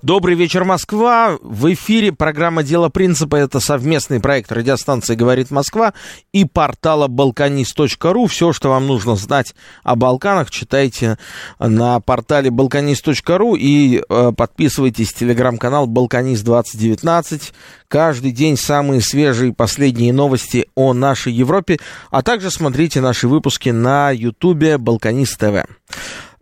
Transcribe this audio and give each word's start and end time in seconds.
Добрый 0.00 0.36
вечер, 0.36 0.62
Москва. 0.62 1.38
В 1.42 1.72
эфире 1.72 2.12
программа 2.12 2.62
«Дело 2.62 2.88
принципа». 2.88 3.34
Это 3.34 3.58
совместный 3.58 4.20
проект 4.20 4.52
радиостанции 4.52 5.16
«Говорит 5.16 5.50
Москва» 5.50 5.92
и 6.32 6.44
портала 6.44 7.08
«Балканист.ру». 7.08 8.28
Все, 8.28 8.52
что 8.52 8.68
вам 8.68 8.86
нужно 8.86 9.16
знать 9.16 9.56
о 9.82 9.96
Балканах, 9.96 10.52
читайте 10.52 11.18
на 11.58 11.98
портале 11.98 12.52
«Балканист.ру» 12.52 13.56
и 13.56 14.00
э, 14.08 14.32
подписывайтесь 14.36 15.12
в 15.12 15.16
телеграм-канал 15.16 15.88
«Балканист2019». 15.88 17.52
Каждый 17.88 18.30
день 18.30 18.56
самые 18.56 19.00
свежие 19.00 19.52
последние 19.52 20.12
новости 20.12 20.68
о 20.76 20.92
нашей 20.94 21.32
Европе, 21.32 21.78
а 22.12 22.22
также 22.22 22.52
смотрите 22.52 23.00
наши 23.00 23.26
выпуски 23.26 23.70
на 23.70 24.12
ютубе 24.12 24.78
«Балканист 24.78 25.40
ТВ». 25.40 25.66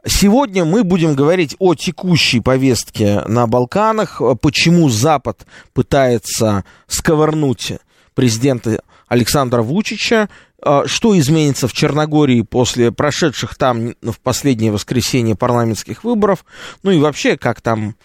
Сегодня 0.08 0.64
мы 0.64 0.84
будем 0.84 1.16
говорить 1.16 1.56
о 1.58 1.74
текущей 1.74 2.38
повестке 2.38 3.22
на 3.26 3.48
Балканах, 3.48 4.22
почему 4.40 4.88
Запад 4.88 5.44
пытается 5.72 6.64
сковырнуть 6.86 7.72
президента 8.14 8.80
Александра 9.08 9.62
Вучича, 9.62 10.28
а, 10.62 10.86
что 10.86 11.18
изменится 11.18 11.66
в 11.66 11.72
Черногории 11.72 12.42
после 12.42 12.92
прошедших 12.92 13.56
там 13.56 13.94
в 14.00 14.20
последнее 14.22 14.70
воскресенье 14.70 15.34
парламентских 15.34 16.04
выборов, 16.04 16.44
ну 16.84 16.92
и 16.92 17.00
вообще, 17.00 17.36
как 17.36 17.60
там 17.60 17.96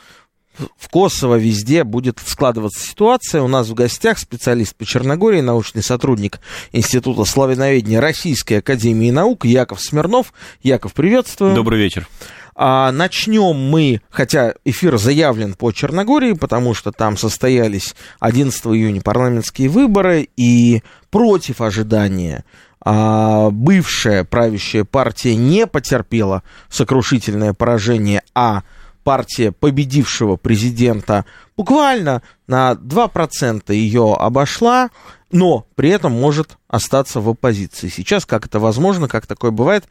в 0.77 0.89
Косово 0.89 1.35
везде 1.35 1.83
будет 1.83 2.19
складываться 2.25 2.85
ситуация. 2.85 3.41
У 3.41 3.47
нас 3.47 3.69
в 3.69 3.73
гостях 3.73 4.19
специалист 4.19 4.75
по 4.75 4.85
Черногории, 4.85 5.41
научный 5.41 5.83
сотрудник 5.83 6.39
Института 6.71 7.25
славяноведения 7.25 8.01
Российской 8.01 8.55
Академии 8.55 9.11
Наук 9.11 9.45
Яков 9.45 9.81
Смирнов. 9.81 10.33
Яков, 10.61 10.93
приветствую. 10.93 11.55
Добрый 11.55 11.79
вечер. 11.79 12.07
А, 12.53 12.91
начнем 12.91 13.55
мы, 13.55 14.01
хотя 14.09 14.53
эфир 14.65 14.97
заявлен 14.97 15.53
по 15.53 15.71
Черногории, 15.71 16.33
потому 16.33 16.73
что 16.73 16.91
там 16.91 17.17
состоялись 17.17 17.95
11 18.19 18.65
июня 18.67 19.01
парламентские 19.01 19.69
выборы, 19.69 20.27
и 20.35 20.83
против 21.09 21.61
ожидания 21.61 22.43
а, 22.83 23.49
бывшая 23.51 24.23
правящая 24.25 24.83
партия 24.83 25.35
не 25.35 25.65
потерпела 25.65 26.43
сокрушительное 26.69 27.53
поражение, 27.53 28.21
а 28.35 28.63
партия 29.03 29.51
победившего 29.51 30.35
президента 30.35 31.25
буквально 31.57 32.21
на 32.47 32.73
2% 32.73 33.73
ее 33.73 34.15
обошла, 34.17 34.89
но 35.31 35.65
при 35.75 35.89
этом 35.89 36.11
может 36.11 36.57
остаться 36.67 37.19
в 37.19 37.29
оппозиции. 37.29 37.87
Сейчас, 37.87 38.25
как 38.25 38.45
это 38.45 38.59
возможно, 38.59 39.07
как 39.07 39.27
такое 39.27 39.51
бывает, 39.51 39.85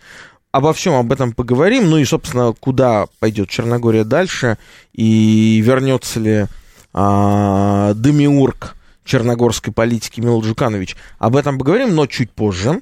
обо 0.52 0.72
всем 0.72 0.94
об 0.94 1.12
этом 1.12 1.32
поговорим. 1.32 1.88
Ну 1.90 1.98
и, 1.98 2.04
собственно, 2.04 2.52
куда 2.52 3.06
пойдет 3.18 3.48
Черногория 3.48 4.04
дальше, 4.04 4.58
и 4.92 5.60
вернется 5.64 6.20
ли 6.20 6.46
а, 6.92 7.94
Демиург 7.94 8.76
черногорской 9.04 9.72
политики 9.72 10.20
Мил 10.20 10.40
Джуканович. 10.40 10.96
Об 11.18 11.36
этом 11.36 11.58
поговорим, 11.58 11.94
но 11.94 12.06
чуть 12.06 12.30
позже. 12.30 12.80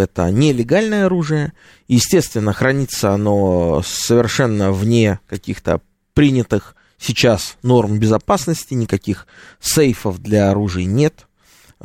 это 0.00 0.30
нелегальное 0.30 1.06
оружие. 1.06 1.52
Естественно, 1.88 2.52
хранится 2.52 3.12
оно 3.12 3.82
совершенно 3.84 4.72
вне 4.72 5.20
каких-то 5.28 5.80
принятых 6.14 6.74
сейчас 6.98 7.56
норм 7.62 7.98
безопасности, 7.98 8.74
никаких 8.74 9.26
сейфов 9.60 10.18
для 10.18 10.50
оружия 10.50 10.84
нет. 10.84 11.26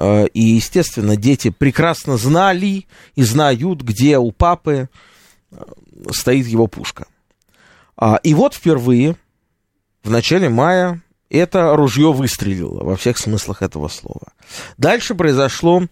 Э, 0.02 0.28
и, 0.28 0.42
естественно, 0.42 1.18
дети 1.18 1.50
прекрасно 1.50 2.16
знали 2.16 2.88
и 3.16 3.24
знают, 3.24 3.82
где 3.82 4.18
у 4.18 4.32
папы 4.32 4.88
э, 5.52 5.58
стоит 6.12 6.48
его 6.48 6.68
пушка. 6.68 7.08
А, 7.98 8.16
и 8.24 8.34
вот 8.34 8.54
впервые 8.54 9.18
в 10.02 10.10
начале 10.10 10.48
мая 10.48 11.02
это 11.30 11.76
ружье 11.76 12.14
выстрелило 12.14 12.82
во 12.82 12.96
всех 12.96 13.18
смыслах 13.18 13.62
этого 13.62 13.90
слова. 13.90 14.32
Дальше 14.78 15.16
произошло 15.16 15.84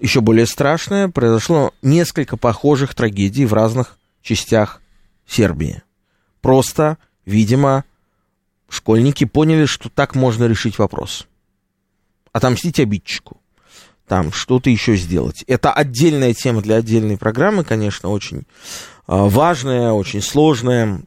еще 0.00 0.20
более 0.20 0.46
страшное, 0.46 1.08
произошло 1.08 1.72
несколько 1.80 2.36
похожих 2.36 2.92
трагедий 2.96 3.46
в 3.46 3.52
разных 3.52 3.98
частях 4.20 4.82
Сербии. 5.28 5.82
Просто, 6.40 6.98
видимо, 7.24 7.84
школьники 8.68 9.24
поняли, 9.26 9.66
что 9.66 9.90
так 9.90 10.16
можно 10.16 10.44
решить 10.46 10.78
вопрос. 10.78 11.28
Отомстить 12.32 12.80
обидчику. 12.80 13.37
Там 14.08 14.32
что-то 14.32 14.70
еще 14.70 14.96
сделать. 14.96 15.44
Это 15.46 15.72
отдельная 15.72 16.32
тема 16.32 16.62
для 16.62 16.76
отдельной 16.76 17.18
программы, 17.18 17.62
конечно, 17.62 18.08
очень 18.08 18.44
а, 19.06 19.28
важная, 19.28 19.92
очень 19.92 20.22
сложная. 20.22 21.02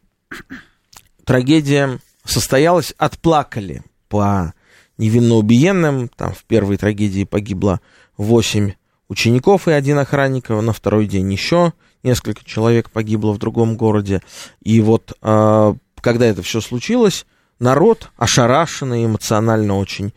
Трагедия 1.25 1.99
состоялась, 2.23 2.93
отплакали 2.97 3.81
по 4.07 4.53
невинно 4.97 5.35
убиенным. 5.35 6.09
Там 6.09 6.33
в 6.33 6.43
первой 6.43 6.77
трагедии 6.77 7.23
погибло 7.23 7.81
8 8.17 8.73
учеников 9.09 9.67
и 9.67 9.71
один 9.71 9.97
охранник, 9.97 10.49
на 10.49 10.71
второй 10.71 11.07
день 11.07 11.31
еще 11.31 11.73
несколько 12.03 12.45
человек 12.45 12.91
погибло 12.91 13.31
в 13.31 13.39
другом 13.39 13.77
городе. 13.77 14.21
И 14.61 14.79
вот 14.79 15.13
а, 15.21 15.75
когда 16.01 16.27
это 16.27 16.43
все 16.43 16.61
случилось, 16.61 17.25
народ, 17.59 18.11
ошарашенный, 18.17 19.05
эмоционально 19.05 19.77
очень 19.77 20.13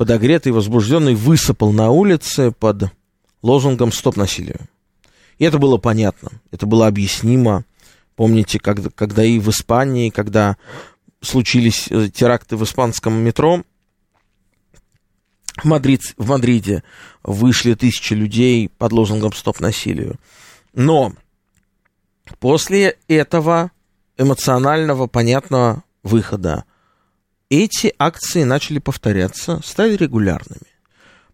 подогретый, 0.00 0.50
возбужденный, 0.50 1.14
высыпал 1.14 1.72
на 1.72 1.90
улице 1.90 2.52
под 2.52 2.84
лозунгом 3.42 3.92
«Стоп 3.92 4.16
насилию». 4.16 4.60
И 5.36 5.44
это 5.44 5.58
было 5.58 5.76
понятно, 5.76 6.30
это 6.50 6.64
было 6.64 6.86
объяснимо. 6.86 7.66
Помните, 8.16 8.58
когда, 8.58 8.88
когда 8.88 9.22
и 9.22 9.38
в 9.38 9.50
Испании, 9.50 10.08
когда 10.08 10.56
случились 11.20 11.88
э, 11.90 12.08
теракты 12.08 12.56
в 12.56 12.64
испанском 12.64 13.12
метро, 13.12 13.62
в, 15.58 15.66
Мадрид, 15.66 16.00
в 16.16 16.30
Мадриде 16.30 16.82
вышли 17.22 17.74
тысячи 17.74 18.14
людей 18.14 18.70
под 18.70 18.92
лозунгом 18.92 19.34
«Стоп 19.34 19.60
насилию». 19.60 20.18
Но 20.72 21.12
после 22.38 22.96
этого 23.06 23.70
эмоционального, 24.16 25.08
понятного 25.08 25.84
выхода 26.02 26.64
эти 27.50 27.92
акции 27.98 28.44
начали 28.44 28.78
повторяться, 28.78 29.60
стали 29.64 29.96
регулярными. 29.96 30.62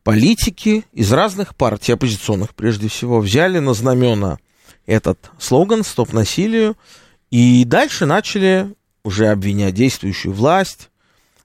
Политики 0.03 0.85
из 0.93 1.13
разных 1.13 1.55
партий, 1.55 1.93
оппозиционных 1.93 2.55
прежде 2.55 2.89
всего, 2.89 3.21
взяли 3.21 3.59
на 3.59 3.75
знамена 3.75 4.39
этот 4.87 5.31
слоган 5.39 5.85
«Стоп 5.85 6.13
насилию» 6.13 6.77
и 7.31 7.65
дальше 7.65 8.07
начали 8.07 8.75
уже 9.05 9.29
обвинять 9.29 9.75
действующую 9.75 10.33
власть, 10.33 10.91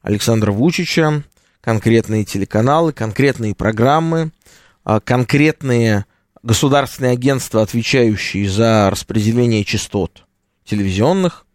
Александра 0.01 0.51
Вучича, 0.51 1.23
конкретные 1.59 2.23
телеканалы, 2.23 2.93
конкретные 2.93 3.53
программы, 3.53 4.31
а, 4.83 4.99
конкретные 4.99 6.05
государственные 6.43 7.13
агентства, 7.13 7.61
отвечающие 7.61 8.49
за 8.49 8.89
распределение 8.89 9.63
частот 9.63 10.23
телевизионных, 10.65 11.45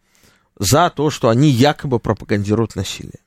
за 0.58 0.90
то, 0.90 1.10
что 1.10 1.28
они 1.28 1.48
якобы 1.48 1.98
пропагандируют 1.98 2.76
насилие. 2.76 3.20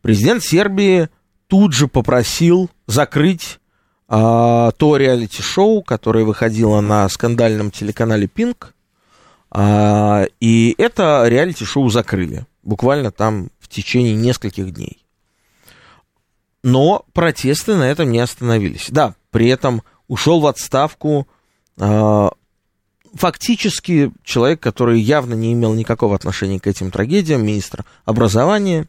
Президент 0.00 0.42
Сербии 0.42 1.08
тут 1.46 1.72
же 1.72 1.88
попросил 1.88 2.70
закрыть 2.86 3.58
а, 4.06 4.70
то 4.72 4.96
реалити-шоу, 4.96 5.82
которое 5.82 6.24
выходило 6.24 6.80
на 6.80 7.08
скандальном 7.08 7.70
телеканале 7.70 8.26
Пинк, 8.26 8.74
а, 9.50 10.24
и 10.40 10.74
это 10.78 11.24
реалити-шоу 11.26 11.88
закрыли, 11.90 12.46
буквально 12.62 13.10
там 13.10 13.50
в 13.60 13.68
течение 13.68 14.14
нескольких 14.14 14.72
дней. 14.72 15.04
Но 16.62 17.04
протесты 17.12 17.76
на 17.76 17.84
этом 17.84 18.10
не 18.10 18.18
остановились. 18.18 18.86
Да, 18.90 19.14
при 19.30 19.48
этом 19.48 19.82
ушел 20.06 20.40
в 20.40 20.46
отставку 20.46 21.28
э, 21.76 22.28
фактически 23.14 24.12
человек, 24.24 24.60
который 24.60 25.00
явно 25.00 25.34
не 25.34 25.52
имел 25.52 25.74
никакого 25.74 26.14
отношения 26.14 26.60
к 26.60 26.66
этим 26.66 26.90
трагедиям, 26.90 27.44
министр 27.44 27.84
образования. 28.04 28.86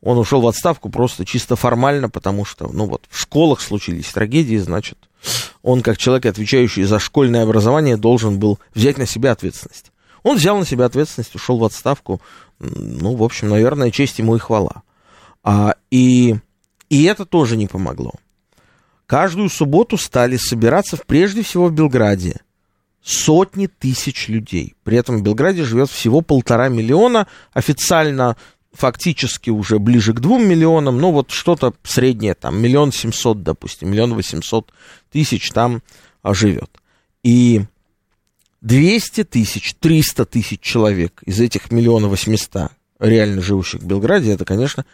Он 0.00 0.18
ушел 0.18 0.40
в 0.40 0.48
отставку 0.48 0.88
просто 0.88 1.24
чисто 1.24 1.54
формально, 1.54 2.08
потому 2.08 2.44
что, 2.44 2.68
ну 2.72 2.86
вот, 2.86 3.04
в 3.08 3.18
школах 3.18 3.60
случились 3.60 4.06
трагедии, 4.06 4.56
значит, 4.56 4.98
он, 5.62 5.80
как 5.82 5.96
человек, 5.96 6.26
отвечающий 6.26 6.82
за 6.82 6.98
школьное 6.98 7.44
образование, 7.44 7.96
должен 7.96 8.38
был 8.38 8.58
взять 8.74 8.98
на 8.98 9.06
себя 9.06 9.32
ответственность. 9.32 9.92
Он 10.24 10.36
взял 10.36 10.58
на 10.58 10.66
себя 10.66 10.86
ответственность, 10.86 11.34
ушел 11.34 11.58
в 11.58 11.64
отставку. 11.64 12.20
Ну, 12.58 13.14
в 13.14 13.22
общем, 13.22 13.48
наверное, 13.48 13.90
честь 13.90 14.18
ему 14.18 14.36
и 14.36 14.38
хвала. 14.38 14.82
А, 15.44 15.74
и 15.90 16.36
и 16.92 17.04
это 17.04 17.24
тоже 17.24 17.56
не 17.56 17.66
помогло. 17.68 18.12
Каждую 19.06 19.48
субботу 19.48 19.96
стали 19.96 20.36
собираться 20.36 20.98
прежде 21.06 21.42
всего 21.42 21.68
в 21.68 21.72
Белграде 21.72 22.40
сотни 23.02 23.66
тысяч 23.66 24.28
людей. 24.28 24.74
При 24.84 24.96
этом 24.96 25.18
в 25.18 25.22
Белграде 25.22 25.64
живет 25.64 25.90
всего 25.90 26.20
полтора 26.20 26.68
миллиона, 26.68 27.26
официально 27.52 28.36
фактически 28.72 29.50
уже 29.50 29.78
ближе 29.78 30.14
к 30.14 30.20
двум 30.20 30.46
миллионам, 30.48 30.98
ну 30.98 31.10
вот 31.12 31.30
что-то 31.30 31.74
среднее, 31.82 32.34
там, 32.34 32.60
миллион 32.60 32.92
семьсот, 32.92 33.42
допустим, 33.42 33.90
миллион 33.90 34.14
восемьсот 34.14 34.72
тысяч 35.10 35.50
там 35.50 35.82
а, 36.22 36.32
живет. 36.32 36.70
И 37.22 37.62
200 38.62 39.24
тысяч, 39.24 39.74
300 39.74 40.24
тысяч 40.24 40.60
человек 40.60 41.22
из 41.24 41.40
этих 41.40 41.70
миллиона 41.70 42.08
восьмиста 42.08 42.70
реально 42.98 43.42
живущих 43.42 43.82
в 43.82 43.86
Белграде, 43.86 44.32
это, 44.32 44.44
конечно, 44.44 44.86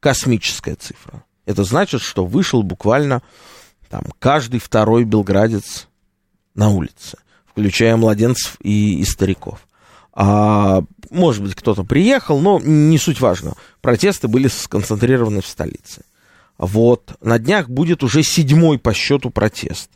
космическая 0.00 0.76
цифра. 0.76 1.24
Это 1.44 1.64
значит, 1.64 2.00
что 2.02 2.24
вышел 2.24 2.62
буквально 2.62 3.22
там, 3.88 4.04
каждый 4.18 4.60
второй 4.60 5.04
белградец 5.04 5.88
на 6.54 6.70
улице, 6.70 7.18
включая 7.56 7.96
младенцев 7.96 8.56
и, 8.62 9.00
и 9.00 9.04
стариков. 9.04 9.66
А, 10.12 10.82
может 11.10 11.42
быть, 11.42 11.54
кто-то 11.54 11.84
приехал, 11.84 12.40
но 12.40 12.60
не 12.62 12.98
суть 12.98 13.20
важно. 13.20 13.54
Протесты 13.80 14.28
были 14.28 14.48
сконцентрированы 14.48 15.40
в 15.40 15.46
столице. 15.46 16.02
Вот 16.58 17.16
на 17.22 17.38
днях 17.38 17.68
будет 17.68 18.02
уже 18.02 18.22
седьмой 18.22 18.78
по 18.78 18.92
счету 18.92 19.30
протест. 19.30 19.90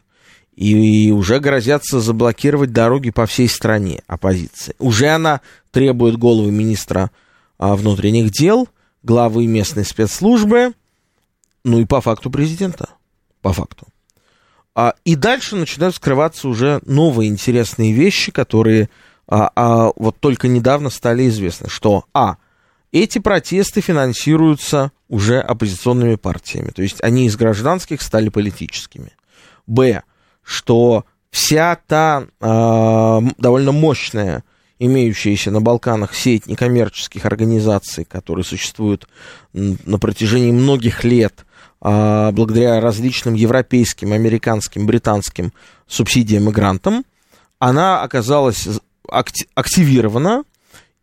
И 0.55 1.11
уже 1.11 1.39
грозятся 1.39 2.01
заблокировать 2.01 2.73
дороги 2.73 3.11
по 3.11 3.27
всей 3.27 3.49
стране 3.49 4.03
оппозиции. 4.07 4.75
Уже 4.79 5.09
она 5.09 5.41
требует 5.71 6.19
головы 6.19 6.51
министра 6.51 7.11
а, 7.59 7.77
внутренних 7.77 8.31
дел, 8.31 8.69
главы 9.03 9.47
местной 9.47 9.85
спецслужбы 9.85 10.73
ну 11.65 11.81
и 11.81 11.85
по 11.85 12.01
факту 12.01 12.31
президента. 12.31 12.91
По 13.43 13.53
факту. 13.53 13.87
А, 14.75 14.95
и 15.05 15.17
дальше 15.17 15.57
начинают 15.57 15.97
скрываться 15.97 16.49
уже 16.49 16.81
новые 16.87 17.29
интересные 17.29 17.93
вещи, 17.93 18.31
которые 18.31 18.89
а, 19.27 19.51
а, 19.55 19.93
вот 19.97 20.19
только 20.19 20.49
недавно 20.49 20.91
стали 20.91 21.29
известны. 21.29 21.69
Что, 21.69 22.05
а, 22.13 22.37
эти 22.93 23.19
протесты 23.19 23.81
финансируются 23.81 24.93
уже 25.09 25.41
оппозиционными 25.41 26.17
партиями. 26.17 26.71
То 26.71 26.83
есть 26.83 27.03
они 27.03 27.27
из 27.27 27.37
гражданских 27.37 28.03
стали 28.03 28.29
политическими. 28.29 29.13
Б, 29.67 30.03
что 30.43 31.05
вся 31.31 31.79
та 31.87 32.25
э, 32.41 33.21
довольно 33.39 33.71
мощная 33.71 34.43
имеющаяся 34.81 35.51
на 35.51 35.61
Балканах 35.61 36.15
сеть 36.15 36.47
некоммерческих 36.47 37.25
организаций, 37.25 38.05
которые 38.05 38.45
существуют 38.45 39.07
на 39.53 39.99
протяжении 39.99 40.51
многих 40.51 41.05
лет 41.05 41.45
благодаря 41.81 42.81
различным 42.81 43.35
европейским, 43.35 44.13
американским, 44.13 44.87
британским 44.87 45.53
субсидиям 45.87 46.49
и 46.49 46.53
грантам, 46.53 47.05
она 47.59 48.03
оказалась 48.03 48.69
активирована, 49.09 50.45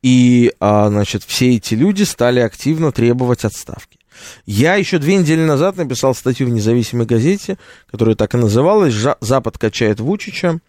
и, 0.01 0.53
а, 0.59 0.89
значит, 0.89 1.23
все 1.23 1.55
эти 1.55 1.73
люди 1.73 2.03
стали 2.03 2.39
активно 2.39 2.91
требовать 2.91 3.45
отставки. 3.45 3.99
Я 4.45 4.75
еще 4.75 4.97
две 4.99 5.17
недели 5.17 5.43
назад 5.43 5.77
написал 5.77 6.15
статью 6.15 6.47
в 6.47 6.49
независимой 6.49 7.05
газете, 7.05 7.57
которая 7.89 8.15
так 8.15 8.33
и 8.33 8.37
называлась 8.37 8.93
«Запад 9.19 9.57
качает 9.57 9.99
Вучича», 9.99 10.59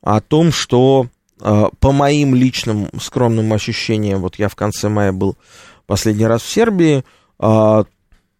о 0.00 0.20
том, 0.20 0.52
что 0.52 1.08
а, 1.40 1.70
по 1.80 1.92
моим 1.92 2.34
личным 2.34 2.88
скромным 3.00 3.52
ощущениям, 3.52 4.20
вот 4.20 4.36
я 4.36 4.48
в 4.48 4.54
конце 4.54 4.88
мая 4.88 5.12
был 5.12 5.36
последний 5.86 6.26
раз 6.26 6.42
в 6.42 6.50
Сербии, 6.52 7.04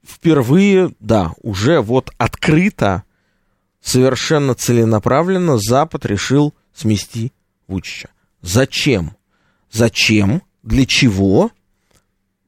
впервые, 0.07 0.93
да, 1.01 1.33
уже 1.43 1.81
вот 1.81 2.11
открыто, 2.19 3.05
совершенно 3.81 4.55
целенаправленно 4.55 5.59
Запад 5.59 6.07
решил 6.07 6.55
смести 6.75 7.33
Вучича. 7.67 8.11
Зачем? 8.43 9.17
Зачем? 9.71 10.43
Для 10.63 10.87
чего? 10.87 11.51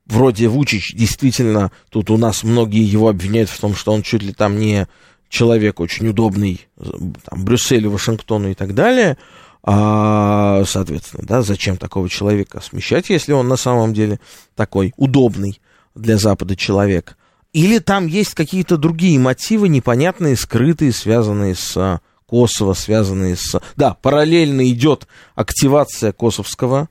Вроде 0.07 0.49
Вучич 0.49 0.95
действительно, 0.95 1.73
тут 1.91 2.11
у 2.11 2.17
нас 2.17 2.45
многие 2.45 2.85
его 2.85 3.09
обвиняют 3.09 3.51
в 3.51 3.59
том, 3.59 3.75
что 3.75 3.93
он 3.93 4.03
чуть 4.03 4.23
ли 4.23 4.33
там 4.33 4.59
не 4.59 4.87
человек 5.29 5.81
очень 5.81 6.09
удобный 6.09 6.67
там, 6.77 7.45
Брюсселю, 7.45 7.91
Вашингтону 7.91 8.51
и 8.51 8.55
так 8.55 8.75
далее. 8.75 9.19
А, 9.63 10.63
соответственно, 10.65 11.25
да, 11.27 11.43
зачем 11.43 11.77
такого 11.77 12.09
человека 12.09 12.61
смещать, 12.61 13.11
если 13.11 13.33
он 13.33 13.49
на 13.49 13.57
самом 13.57 13.93
деле 13.93 14.21
такой 14.55 14.95
удобный 14.97 15.61
для 15.97 16.19
Запада 16.19 16.55
человек? 16.55 17.17
Или 17.57 17.79
там 17.79 18.07
есть 18.07 18.35
какие-то 18.35 18.77
другие 18.77 19.19
мотивы, 19.19 19.71
непонятные, 19.71 20.37
скрытые, 20.37 20.93
связанные 20.93 21.55
с 21.55 21.75
а, 21.75 22.01
Косово, 22.27 22.75
связанные 22.75 23.35
с... 23.35 23.59
Да, 23.77 23.95
параллельно 23.95 24.69
идет 24.69 25.09
активация 25.35 26.13
косовского 26.13 26.91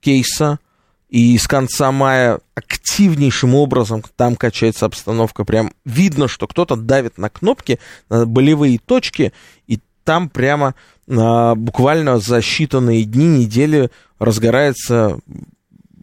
кейса, 0.00 0.58
и 1.08 1.38
с 1.38 1.48
конца 1.48 1.90
мая 1.92 2.40
активнейшим 2.54 3.54
образом 3.54 4.04
там 4.14 4.36
качается 4.36 4.84
обстановка. 4.84 5.46
Прям 5.46 5.72
видно, 5.86 6.28
что 6.28 6.46
кто-то 6.46 6.76
давит 6.76 7.16
на 7.16 7.30
кнопки, 7.30 7.78
на 8.10 8.26
болевые 8.26 8.78
точки, 8.78 9.32
и 9.66 9.80
там 10.04 10.28
прямо 10.28 10.74
а, 11.08 11.54
буквально 11.54 12.18
за 12.18 12.40
считанные 12.40 13.04
дни, 13.04 13.28
недели 13.28 13.90
разгорается 14.18 15.20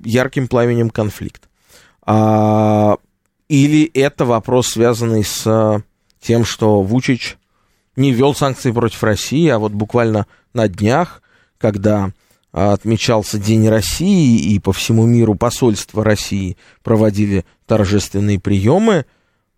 ярким 0.04 0.48
пламенем 0.48 0.90
конфликт. 0.90 1.48
А, 2.02 2.98
или 3.50 3.90
это 3.94 4.26
вопрос, 4.26 4.70
связанный 4.70 5.24
с 5.24 5.44
э, 5.46 5.82
тем, 6.22 6.46
что 6.46 6.82
Вучич 6.82 7.38
не 7.96 8.14
ввел 8.14 8.34
санкции 8.34 8.72
против 8.72 9.04
России, 9.04 9.50
а 9.50 9.60
вот 9.60 9.74
буквально 9.74 10.28
на 10.54 10.68
днях, 10.68 11.22
когда 11.58 12.12
отмечался 12.52 13.38
День 13.38 13.68
России, 13.68 14.54
и 14.54 14.60
по 14.60 14.74
всему 14.74 15.06
миру 15.06 15.36
посольства 15.36 16.04
России 16.04 16.58
проводили 16.84 17.46
торжественные 17.68 18.40
приемы, 18.40 19.06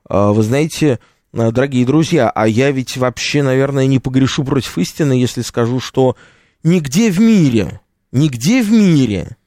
э, 0.10 0.32
вы 0.32 0.44
знаете, 0.44 1.00
дорогие 1.34 1.86
друзья, 1.86 2.30
а 2.30 2.48
я 2.48 2.72
ведь 2.72 2.98
вообще, 2.98 3.44
наверное, 3.44 3.86
не 3.86 4.00
погрешу 4.00 4.44
против 4.44 4.78
истины, 4.78 5.14
если 5.14 5.42
скажу, 5.42 5.80
что 5.80 6.16
нигде 6.64 7.12
в 7.12 7.20
мире, 7.20 7.82
нигде 8.12 8.64
в 8.64 8.72
мире 8.72 9.38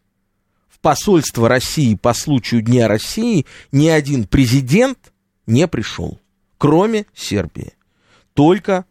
посольство 0.85 1.49
России 1.49 1.95
по 1.95 2.13
случаю 2.13 2.61
Дня 2.61 2.89
России 2.89 3.47
ни 3.73 3.89
один 3.89 4.27
президент 4.27 5.15
не 5.47 5.67
пришел, 5.67 6.21
кроме 6.59 7.07
Сербии. 7.15 7.73
Только 8.35 8.85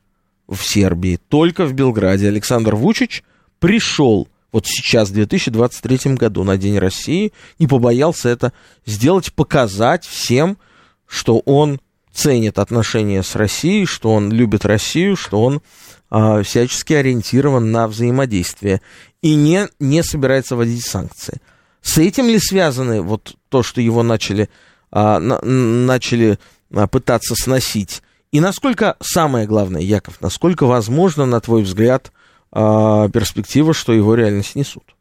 в 0.48 0.58
Сербии, 0.64 1.20
только 1.30 1.68
в 1.68 1.74
Белграде 1.74 2.30
Александр 2.30 2.74
Вучич 2.74 3.24
пришел 3.60 4.28
вот 4.52 4.66
сейчас, 4.66 5.10
в 5.10 5.14
2023 5.14 6.16
году, 6.16 6.44
на 6.44 6.58
День 6.58 6.80
России, 6.80 7.32
не 7.60 7.68
побоялся 7.68 8.28
это 8.28 8.54
сделать, 8.88 9.32
показать 9.32 10.04
всем, 10.04 10.58
что 11.06 11.40
он 11.46 11.80
ценит 12.12 12.58
отношения 12.58 13.22
с 13.22 13.36
Россией, 13.36 13.86
что 13.86 14.12
он 14.14 14.32
любит 14.32 14.66
Россию, 14.66 15.16
что 15.16 15.44
он 15.44 15.62
э, 16.10 16.42
всячески 16.42 16.94
ориентирован 16.94 17.72
на 17.72 17.88
взаимодействие 17.88 18.82
и 19.22 19.36
не, 19.36 19.68
не 19.80 20.02
собирается 20.02 20.56
вводить 20.56 20.86
санкции. 20.86 21.40
С 21.84 21.98
этим 21.98 22.28
ли 22.28 22.40
связаны 22.40 23.02
вот 23.02 23.36
то, 23.50 23.62
что 23.62 23.82
его 23.82 24.02
начали, 24.02 24.50
э, 24.92 25.18
на, 25.20 25.40
начали 25.42 26.40
э, 26.72 26.88
пытаться 26.88 27.36
сносить? 27.36 28.02
И 28.32 28.40
насколько, 28.40 28.96
самое 29.02 29.46
главное, 29.46 29.82
Яков, 29.82 30.20
насколько 30.22 30.66
возможно, 30.66 31.26
на 31.26 31.40
твой 31.42 31.62
взгляд, 31.62 32.12
э, 32.54 33.10
перспектива, 33.14 33.74
что 33.74 33.92
его 33.94 34.16
реально 34.16 34.44
снесут? 34.44 34.96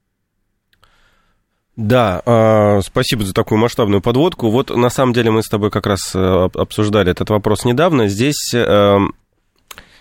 Да, 1.77 2.21
э, 2.27 2.81
спасибо 2.85 3.25
за 3.25 3.33
такую 3.33 3.59
масштабную 3.59 4.03
подводку. 4.03 4.51
Вот 4.51 4.71
на 4.71 4.91
самом 4.91 5.15
деле 5.15 5.31
мы 5.31 5.43
с 5.43 5.49
тобой 5.49 5.71
как 5.71 5.87
раз 5.87 6.15
э, 6.15 6.19
обсуждали 6.55 7.13
этот 7.13 7.31
вопрос 7.31 7.65
недавно. 7.65 8.09
Здесь 8.09 8.53
э, 8.53 8.99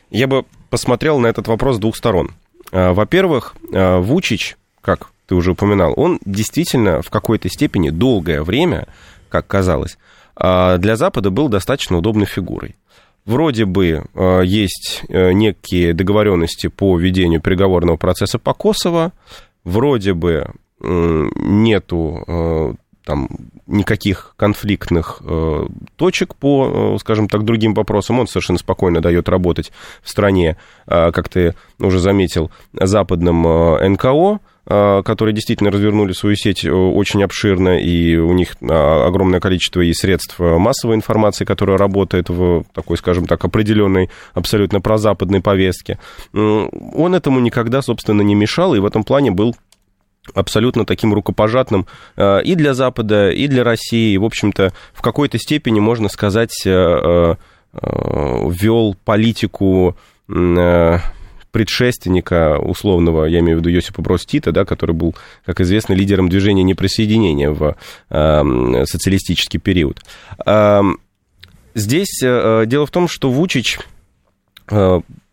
я 0.09 0.27
бы 0.27 0.45
посмотрел 0.69 1.19
на 1.19 1.27
этот 1.27 1.47
вопрос 1.47 1.77
с 1.77 1.79
двух 1.79 1.95
сторон. 1.95 2.31
Э, 2.71 2.91
во-первых, 2.91 3.55
э, 3.71 3.99
Вучич, 3.99 4.57
как 4.81 5.11
ты 5.31 5.35
уже 5.35 5.51
упоминал, 5.51 5.93
он 5.95 6.19
действительно 6.25 7.01
в 7.01 7.09
какой-то 7.09 7.47
степени 7.47 7.89
долгое 7.89 8.43
время, 8.43 8.89
как 9.29 9.47
казалось, 9.47 9.97
э, 10.35 10.77
для 10.77 10.97
Запада 10.97 11.29
был 11.29 11.47
достаточно 11.47 11.97
удобной 11.97 12.25
фигурой. 12.25 12.75
Вроде 13.23 13.63
бы 13.63 14.03
э, 14.13 14.41
есть 14.43 15.03
э, 15.07 15.31
некие 15.31 15.93
договоренности 15.93 16.67
по 16.67 16.97
ведению 16.97 17.39
переговорного 17.39 17.95
процесса 17.95 18.39
по 18.39 18.53
Косово, 18.53 19.13
вроде 19.63 20.13
бы 20.13 20.51
нету 20.81 22.25
э, 22.27 22.73
там 23.05 23.29
никаких 23.67 24.33
конфликтных 24.35 25.21
э, 25.23 25.65
точек 25.95 26.35
по, 26.35 26.97
скажем 26.99 27.29
так, 27.29 27.45
другим 27.45 27.73
вопросам. 27.73 28.19
Он 28.19 28.27
совершенно 28.27 28.59
спокойно 28.59 28.99
дает 28.99 29.29
работать 29.29 29.71
в 30.03 30.09
стране, 30.09 30.57
э, 30.87 31.11
как 31.13 31.29
ты 31.29 31.55
уже 31.79 31.99
заметил, 31.99 32.51
западным 32.73 33.43
НКО, 33.93 34.41
которые 34.65 35.33
действительно 35.33 35.71
развернули 35.71 36.13
свою 36.13 36.35
сеть 36.35 36.63
э, 36.63 36.71
очень 36.71 37.23
обширно, 37.23 37.79
и 37.79 38.15
у 38.17 38.33
них 38.33 38.55
огромное 38.61 39.39
количество 39.39 39.81
и 39.81 39.93
средств 39.93 40.39
массовой 40.39 40.95
информации, 40.95 41.45
которая 41.45 41.77
работает 41.77 42.29
в 42.29 42.63
такой, 42.73 42.97
скажем 42.97 43.25
так, 43.25 43.43
определенной, 43.43 44.09
абсолютно 44.33 44.81
прозападной 44.81 45.41
повестке. 45.41 45.99
Он 46.33 47.15
этому 47.15 47.39
никогда, 47.39 47.81
собственно, 47.81 48.21
не 48.21 48.35
мешал, 48.35 48.75
и 48.75 48.79
в 48.79 48.85
этом 48.85 49.03
плане 49.03 49.31
был 49.31 49.55
абсолютно 50.33 50.85
таким 50.85 51.13
рукопожатным 51.13 51.87
э, 52.15 52.43
и 52.43 52.55
для 52.55 52.73
Запада, 52.73 53.31
и 53.31 53.47
для 53.47 53.63
России. 53.63 54.13
И, 54.13 54.17
в 54.17 54.25
общем-то, 54.25 54.73
в 54.93 55.01
какой-то 55.01 55.37
степени, 55.37 55.79
можно 55.79 56.09
сказать, 56.09 56.55
э, 56.65 56.69
э, 56.69 57.35
вел 57.73 58.95
политику 59.05 59.95
предшественника 61.51 62.57
условного, 62.57 63.25
я 63.25 63.39
имею 63.39 63.57
в 63.57 63.59
виду 63.59 63.69
Йосипа 63.69 64.01
Брос 64.01 64.25
Тита, 64.25 64.51
да, 64.51 64.65
который 64.65 64.95
был, 64.95 65.15
как 65.45 65.61
известно, 65.61 65.93
лидером 65.93 66.29
движения 66.29 66.63
неприсоединения 66.63 67.51
в 67.51 67.75
социалистический 68.09 69.59
период. 69.59 70.01
Здесь 71.73 72.19
дело 72.21 72.85
в 72.85 72.91
том, 72.91 73.07
что 73.07 73.29
Вучич 73.29 73.79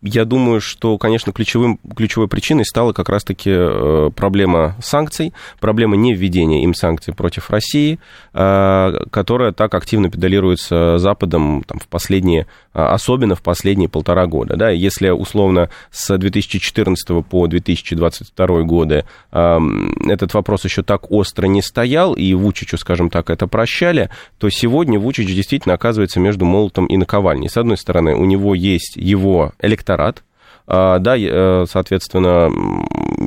я 0.01 0.23
думаю, 0.23 0.61
что, 0.61 0.97
конечно, 0.97 1.33
ключевым, 1.33 1.77
ключевой 1.95 2.29
причиной 2.29 2.65
стала 2.65 2.93
как 2.93 3.09
раз-таки 3.09 3.51
э, 3.51 4.09
проблема 4.15 4.75
санкций, 4.81 5.33
проблема 5.59 5.97
невведения 5.97 6.63
им 6.63 6.73
санкций 6.73 7.13
против 7.13 7.49
России, 7.49 7.99
э, 8.33 8.93
которая 9.11 9.51
так 9.51 9.73
активно 9.75 10.09
педалируется 10.09 10.99
Западом 10.99 11.63
там, 11.67 11.79
в 11.79 11.87
последние, 11.89 12.47
а, 12.73 12.93
особенно 12.93 13.35
в 13.35 13.41
последние 13.41 13.89
полтора 13.89 14.25
года. 14.25 14.55
Да? 14.55 14.69
Если 14.69 15.09
условно 15.09 15.69
с 15.91 16.17
2014 16.17 17.21
по 17.21 17.47
2022 17.47 18.61
годы 18.61 19.05
этот 19.31 20.33
вопрос 20.33 20.65
еще 20.65 20.83
так 20.83 21.11
остро 21.11 21.45
не 21.47 21.61
стоял, 21.61 22.13
и 22.13 22.33
Вучичу, 22.33 22.77
скажем 22.77 23.09
так, 23.09 23.29
это 23.29 23.47
прощали, 23.47 24.09
то 24.37 24.49
сегодня 24.49 24.99
Вучич 24.99 25.27
действительно 25.27 25.75
оказывается 25.75 26.19
между 26.19 26.45
молотом 26.45 26.85
и 26.85 26.97
наковальней. 26.97 27.49
С 27.49 27.57
одной 27.57 27.77
стороны, 27.77 28.15
у 28.15 28.25
него 28.25 28.55
есть 28.55 28.95
его 28.95 29.53
электорат, 29.59 29.88
электорат, 29.89 30.23
а, 30.67 30.99
да, 30.99 31.17
э, 31.17 31.65
соответственно, 31.67 32.49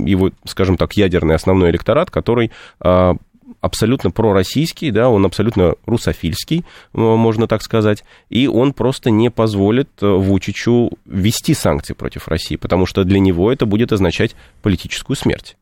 его, 0.07 0.31
скажем 0.45 0.76
так, 0.76 0.92
ядерный 0.95 1.35
основной 1.35 1.71
электорат, 1.71 2.11
который 2.11 2.52
а, 2.81 3.16
абсолютно 3.61 4.11
пророссийский, 4.11 4.90
да, 4.90 5.09
он 5.09 5.26
абсолютно 5.26 5.75
русофильский, 5.87 6.64
можно 6.92 7.49
так 7.49 7.62
сказать, 7.62 8.04
и 8.31 8.47
он 8.47 8.73
просто 8.73 9.11
не 9.11 9.31
позволит 9.31 9.88
э, 10.00 10.07
Вучичу 10.07 10.90
ввести 11.04 11.54
санкции 11.54 11.95
против 11.95 12.28
России, 12.28 12.57
потому 12.57 12.87
что 12.87 13.04
для 13.04 13.19
него 13.19 13.52
это 13.52 13.66
будет 13.66 13.92
означать 13.92 14.37
политическую 14.62 15.16
смерть, 15.16 15.57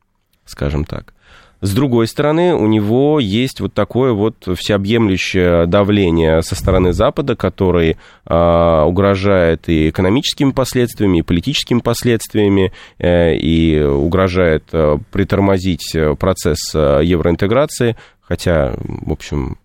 скажем 0.44 0.84
так. 0.84 1.14
С 1.60 1.74
другой 1.74 2.06
стороны, 2.06 2.54
у 2.54 2.66
него 2.66 3.20
есть 3.20 3.60
вот 3.60 3.74
такое 3.74 4.12
вот 4.12 4.48
всеобъемлющее 4.56 5.66
давление 5.66 6.42
со 6.42 6.54
стороны 6.54 6.94
Запада, 6.94 7.36
который 7.36 7.96
э, 8.26 8.82
угрожает 8.86 9.68
и 9.68 9.90
экономическими 9.90 10.52
последствиями, 10.52 11.18
и 11.18 11.22
политическими 11.22 11.80
последствиями, 11.80 12.72
э, 12.98 13.34
и 13.36 13.78
угрожает 13.78 14.64
э, 14.72 14.96
притормозить 15.12 15.94
процесс 16.18 16.58
э, 16.74 17.00
евроинтеграции, 17.04 17.96
хотя, 18.22 18.74
в 18.78 19.12
общем, 19.12 19.58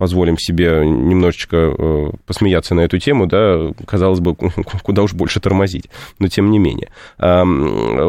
позволим 0.00 0.38
себе 0.38 0.82
немножечко 0.86 1.74
э, 1.76 2.10
посмеяться 2.24 2.74
на 2.74 2.80
эту 2.80 2.98
тему, 2.98 3.26
да, 3.26 3.70
казалось 3.86 4.20
бы, 4.20 4.34
куда 4.82 5.02
уж 5.02 5.12
больше 5.12 5.40
тормозить, 5.40 5.90
но 6.18 6.28
тем 6.28 6.50
не 6.50 6.58
менее. 6.58 6.88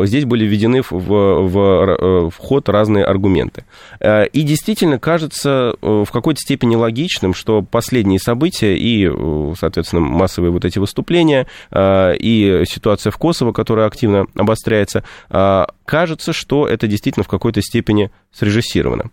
Здесь 0.07 0.23
были 0.23 0.45
введены 0.45 0.83
в, 0.83 0.91
в, 0.91 1.57
э, 1.59 2.29
в 2.29 2.37
ход 2.37 2.69
разные 2.69 3.03
аргументы. 3.03 3.65
Э, 3.99 4.25
и 4.25 4.43
действительно 4.43 4.99
кажется 4.99 5.75
в 5.81 6.07
какой-то 6.13 6.39
степени 6.39 6.77
логичным, 6.77 7.33
что 7.33 7.61
последние 7.61 8.19
события 8.19 8.77
и, 8.77 9.11
соответственно, 9.59 10.01
массовые 10.01 10.51
вот 10.51 10.63
эти 10.63 10.79
выступления, 10.79 11.45
и 11.75 12.63
ситуация 12.67 13.11
в 13.11 13.17
Косово, 13.17 13.51
которая 13.51 13.87
активно 13.87 14.27
обостряется, 14.35 15.03
кажется, 15.29 16.31
что 16.31 16.67
это 16.67 16.87
действительно 16.87 17.25
в 17.25 17.27
какой-то 17.27 17.61
степени 17.61 18.11
срежиссировано. 18.31 19.11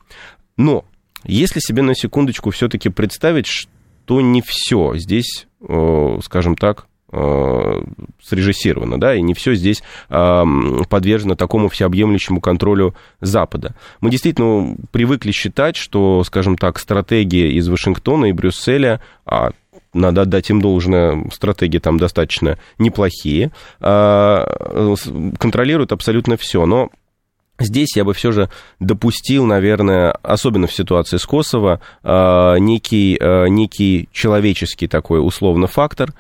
Но 0.57 0.85
если 1.25 1.61
себе 1.61 1.83
на 1.83 1.95
секундочку 1.95 2.51
все-таки 2.51 2.89
представить, 2.89 3.47
что 3.47 4.21
не 4.21 4.43
все 4.43 4.97
здесь, 4.97 5.47
э, 5.61 6.19
скажем 6.23 6.57
так, 6.57 6.87
э, 7.11 7.81
срежиссировано, 8.23 9.01
да, 9.01 9.15
и 9.15 9.23
не 9.23 9.35
все 9.35 9.55
здесь 9.55 9.83
э, 10.09 10.45
подвержено 10.89 11.35
такому 11.35 11.69
всеобъемлющему 11.69 12.41
контролю 12.41 12.95
Запада. 13.21 13.75
Мы 14.01 14.11
действительно 14.11 14.77
привыкли 14.93 15.33
считать, 15.33 15.77
что, 15.77 16.23
скажем 16.25 16.57
так, 16.57 16.79
стратегия 16.79 17.53
из 17.53 17.69
Вашингтона 17.69 18.27
и 18.27 18.33
Брюсселя, 18.33 19.01
а 19.25 19.51
надо 19.95 20.23
отдать 20.23 20.51
им 20.51 20.61
должное, 20.61 21.29
стратегии 21.33 21.79
там 21.79 21.99
достаточно 21.99 22.59
неплохие, 22.79 23.53
контролируют 23.81 25.93
абсолютно 25.93 26.37
все, 26.37 26.67
но 26.67 26.91
Здесь 27.59 27.97
я 27.97 28.05
бы 28.05 28.15
все 28.15 28.31
же 28.31 28.49
допустил, 28.79 29.45
наверное, 29.45 30.13
особенно 30.23 30.67
в 30.67 30.73
ситуации 30.73 31.17
с 31.17 31.27
Косово, 31.27 31.81
а, 32.03 32.57
некий, 32.57 33.19
а, 33.21 33.47
некий 33.47 34.09
человеческий 34.13 34.87
такой 34.87 35.25
условно 35.25 35.67
фактор 35.67 36.13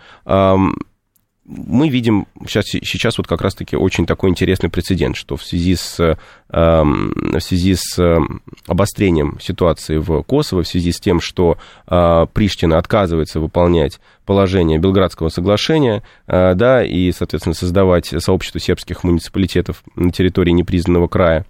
мы 1.48 1.88
видим 1.88 2.26
сейчас, 2.46 2.66
сейчас 2.66 3.16
вот 3.16 3.26
как 3.26 3.40
раз-таки 3.40 3.74
очень 3.74 4.04
такой 4.04 4.28
интересный 4.28 4.68
прецедент, 4.68 5.16
что 5.16 5.36
в 5.36 5.42
связи 5.42 5.76
с, 5.76 5.98
э, 5.98 6.16
в 6.50 7.40
связи 7.40 7.74
с 7.74 7.98
эм, 7.98 8.42
обострением 8.66 9.40
ситуации 9.40 9.96
в 9.96 10.22
Косово, 10.24 10.62
в 10.62 10.68
связи 10.68 10.92
с 10.92 11.00
тем, 11.00 11.22
что 11.22 11.56
э, 11.86 12.26
Приштина 12.34 12.76
отказывается 12.76 13.40
выполнять 13.40 13.98
положение 14.26 14.78
Белградского 14.78 15.30
соглашения, 15.30 16.02
э, 16.26 16.52
да, 16.54 16.84
и, 16.84 17.10
соответственно, 17.12 17.54
создавать 17.54 18.12
сообщество 18.18 18.60
сербских 18.60 19.02
муниципалитетов 19.02 19.82
на 19.96 20.12
территории 20.12 20.52
непризнанного 20.52 21.08
края, 21.08 21.46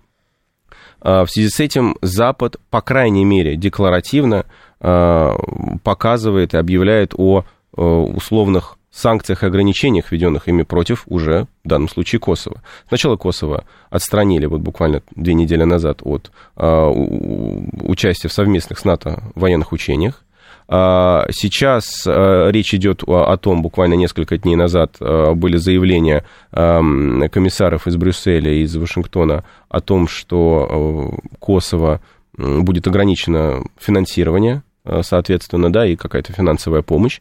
э, 1.03 1.23
в 1.23 1.27
связи 1.29 1.49
с 1.49 1.59
этим 1.59 1.97
Запад, 2.03 2.57
по 2.71 2.83
крайней 2.83 3.25
мере, 3.25 3.57
декларативно 3.57 4.47
показывает 4.81 6.55
и 6.55 6.57
объявляет 6.57 7.13
о 7.17 7.43
условных 7.73 8.78
санкциях 8.99 9.43
и 9.43 9.47
ограничениях, 9.47 10.11
введенных 10.11 10.49
ими 10.49 10.63
против 10.63 11.05
уже, 11.07 11.47
в 11.65 11.69
данном 11.69 11.89
случае, 11.89 12.19
Косово. 12.19 12.63
Сначала 12.89 13.17
Косово 13.17 13.65
отстранили 13.91 14.47
вот 14.47 14.61
буквально 14.61 15.03
две 15.15 15.35
недели 15.35 15.65
назад 15.65 16.01
от 16.03 16.31
а, 16.57 16.91
участия 16.91 18.29
в 18.29 18.33
совместных 18.33 18.79
с 18.79 18.85
НАТО 18.85 19.23
военных 19.35 19.73
учениях. 19.73 20.25
А, 20.67 21.27
сейчас 21.31 22.05
а, 22.07 22.49
речь 22.51 22.75
идет 22.75 23.03
о, 23.07 23.33
о 23.33 23.37
том, 23.37 23.63
буквально 23.63 23.95
несколько 23.95 24.37
дней 24.37 24.57
назад 24.57 24.97
а, 25.01 25.35
были 25.35 25.57
заявления 25.57 26.25
а, 26.53 26.83
комиссаров 27.31 27.87
из 27.87 27.97
Брюсселя 27.97 28.53
и 28.53 28.63
из 28.63 28.77
Вашингтона 28.77 29.45
о 29.69 29.81
том, 29.81 30.09
что 30.09 30.69
а, 30.69 31.37
Косово 31.39 32.01
будет 32.37 32.87
ограничено 32.87 33.65
финансирование, 33.79 34.63
соответственно, 35.03 35.73
да, 35.73 35.85
и 35.85 35.97
какая-то 35.97 36.33
финансовая 36.33 36.83
помощь 36.83 37.21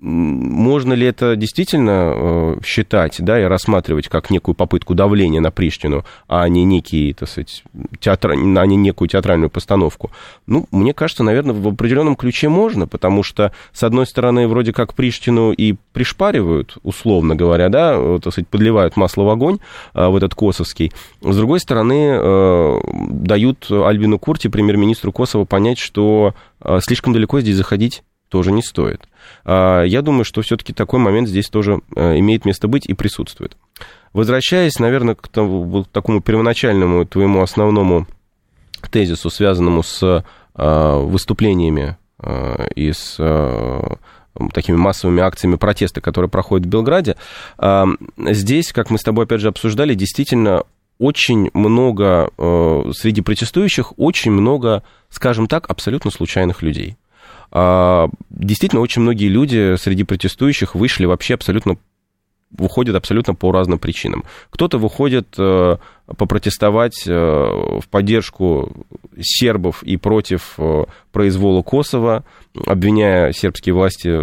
можно 0.00 0.92
ли 0.92 1.06
это 1.06 1.34
действительно 1.34 2.12
э, 2.14 2.56
считать, 2.64 3.16
да, 3.18 3.40
и 3.40 3.44
рассматривать 3.44 4.08
как 4.08 4.30
некую 4.30 4.54
попытку 4.54 4.94
давления 4.94 5.40
на 5.40 5.50
Приштину, 5.50 6.04
а 6.28 6.48
не 6.48 6.64
некий, 6.64 7.12
так 7.14 7.28
сказать, 7.28 7.64
театр... 7.98 8.32
а 8.32 8.36
не 8.36 8.76
некую 8.76 9.08
театральную 9.08 9.50
постановку? 9.50 10.12
Ну, 10.46 10.66
мне 10.70 10.94
кажется, 10.94 11.24
наверное, 11.24 11.54
в 11.54 11.66
определенном 11.66 12.14
ключе 12.14 12.48
можно, 12.48 12.86
потому 12.86 13.24
что, 13.24 13.52
с 13.72 13.82
одной 13.82 14.06
стороны, 14.06 14.46
вроде 14.46 14.72
как 14.72 14.94
Приштину 14.94 15.50
и 15.50 15.74
пришпаривают, 15.92 16.78
условно 16.84 17.34
говоря, 17.34 17.68
да, 17.68 17.94
э, 17.96 18.20
так 18.22 18.32
сказать, 18.32 18.48
подливают 18.48 18.96
масло 18.96 19.24
в 19.24 19.30
огонь 19.30 19.58
э, 19.94 20.06
в 20.06 20.14
этот 20.14 20.32
косовский. 20.36 20.92
С 21.22 21.36
другой 21.36 21.58
стороны, 21.58 22.80
дают 23.10 23.66
Альбину 23.70 24.18
Курти, 24.18 24.48
премьер-министру 24.48 25.10
Косово, 25.10 25.44
понять, 25.44 25.78
что 25.78 26.34
слишком 26.80 27.12
далеко 27.12 27.40
здесь 27.40 27.56
заходить 27.56 28.02
тоже 28.28 28.52
не 28.52 28.62
стоит. 28.62 29.08
А, 29.44 29.82
я 29.82 30.02
думаю, 30.02 30.24
что 30.24 30.42
все-таки 30.42 30.72
такой 30.72 31.00
момент 31.00 31.28
здесь 31.28 31.48
тоже 31.48 31.80
э, 31.96 32.18
имеет 32.18 32.44
место 32.44 32.68
быть 32.68 32.86
и 32.86 32.94
присутствует. 32.94 33.56
Возвращаясь, 34.12 34.78
наверное, 34.78 35.14
к 35.14 35.28
тому, 35.28 35.84
к 35.84 35.88
такому 35.88 36.20
первоначальному 36.20 37.04
твоему 37.04 37.42
основному 37.42 38.06
тезису, 38.90 39.28
связанному 39.28 39.82
с 39.82 40.24
а, 40.54 40.98
выступлениями 41.00 41.96
а, 42.18 42.68
и 42.74 42.92
с 42.92 43.16
такими 44.54 44.76
массовыми 44.76 45.20
акциями 45.20 45.56
протеста, 45.56 46.00
которые 46.00 46.30
проходят 46.30 46.64
в 46.64 46.68
Белграде. 46.68 47.16
Здесь, 48.16 48.72
как 48.72 48.88
мы 48.88 48.98
с 48.98 49.02
тобой 49.02 49.24
опять 49.24 49.40
же 49.40 49.48
обсуждали, 49.48 49.94
действительно 49.94 50.62
очень 51.00 51.50
много 51.54 52.30
среди 52.94 53.20
протестующих, 53.20 53.94
очень 53.98 54.30
много, 54.30 54.84
скажем 55.10 55.48
так, 55.48 55.68
абсолютно 55.68 56.12
случайных 56.12 56.62
людей. 56.62 56.96
А, 57.50 58.08
действительно, 58.30 58.82
очень 58.82 59.02
многие 59.02 59.28
люди 59.28 59.76
среди 59.76 60.04
протестующих 60.04 60.74
вышли 60.74 61.06
вообще 61.06 61.34
абсолютно 61.34 61.76
выходят 62.50 62.96
абсолютно 62.96 63.34
по 63.34 63.52
разным 63.52 63.78
причинам. 63.78 64.24
Кто-то 64.50 64.78
выходит 64.78 65.34
э, 65.36 65.76
попротестовать 66.16 67.06
э, 67.06 67.12
в 67.12 67.84
поддержку 67.90 68.72
сербов 69.20 69.82
и 69.82 69.96
против 69.96 70.54
э, 70.58 70.84
произвола 71.12 71.62
Косово, 71.62 72.24
обвиняя 72.66 73.32
сербские 73.32 73.74
власти, 73.74 74.18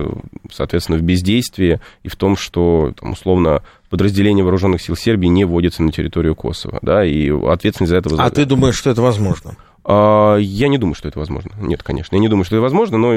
соответственно, 0.52 0.98
в 0.98 1.02
бездействии 1.02 1.80
и 2.04 2.08
в 2.08 2.16
том, 2.16 2.36
что, 2.36 2.94
там, 3.00 3.12
условно, 3.12 3.62
подразделения 3.90 4.44
вооруженных 4.44 4.82
сил 4.82 4.96
Сербии 4.96 5.28
не 5.28 5.46
вводятся 5.46 5.84
на 5.84 5.92
территорию 5.92 6.36
Косово, 6.36 6.80
да, 6.82 7.06
и 7.06 7.30
ответственность 7.30 7.92
за 7.92 7.98
это... 7.98 8.10
А 8.18 8.30
ты 8.30 8.46
думаешь, 8.46 8.76
что 8.76 8.90
это 8.90 9.02
возможно? 9.02 9.56
А, 9.88 10.38
я 10.38 10.68
не 10.68 10.80
думаю, 10.80 10.96
что 10.96 11.08
это 11.08 11.20
возможно. 11.20 11.52
Нет, 11.60 11.84
конечно, 11.84 12.16
я 12.16 12.20
не 12.20 12.28
думаю, 12.28 12.44
что 12.44 12.56
это 12.56 12.64
возможно, 12.64 12.98
но 12.98 13.10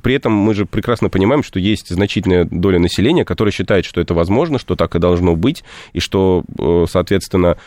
при 0.00 0.14
этом 0.14 0.32
мы 0.32 0.54
же 0.54 0.64
прекрасно 0.64 1.10
понимаем, 1.10 1.42
что 1.42 1.58
есть 1.60 1.90
значительная 1.90 2.44
доля 2.44 2.78
населения, 2.78 3.26
которая 3.26 3.52
считает, 3.52 3.84
что 3.84 4.00
это 4.00 4.14
возможно, 4.14 4.58
что 4.58 4.76
так 4.76 4.94
и 4.96 4.98
должно 4.98 5.36
быть, 5.36 5.62
и 5.92 6.00
что, 6.00 6.42
э, 6.58 6.86
соответственно, 6.88 7.58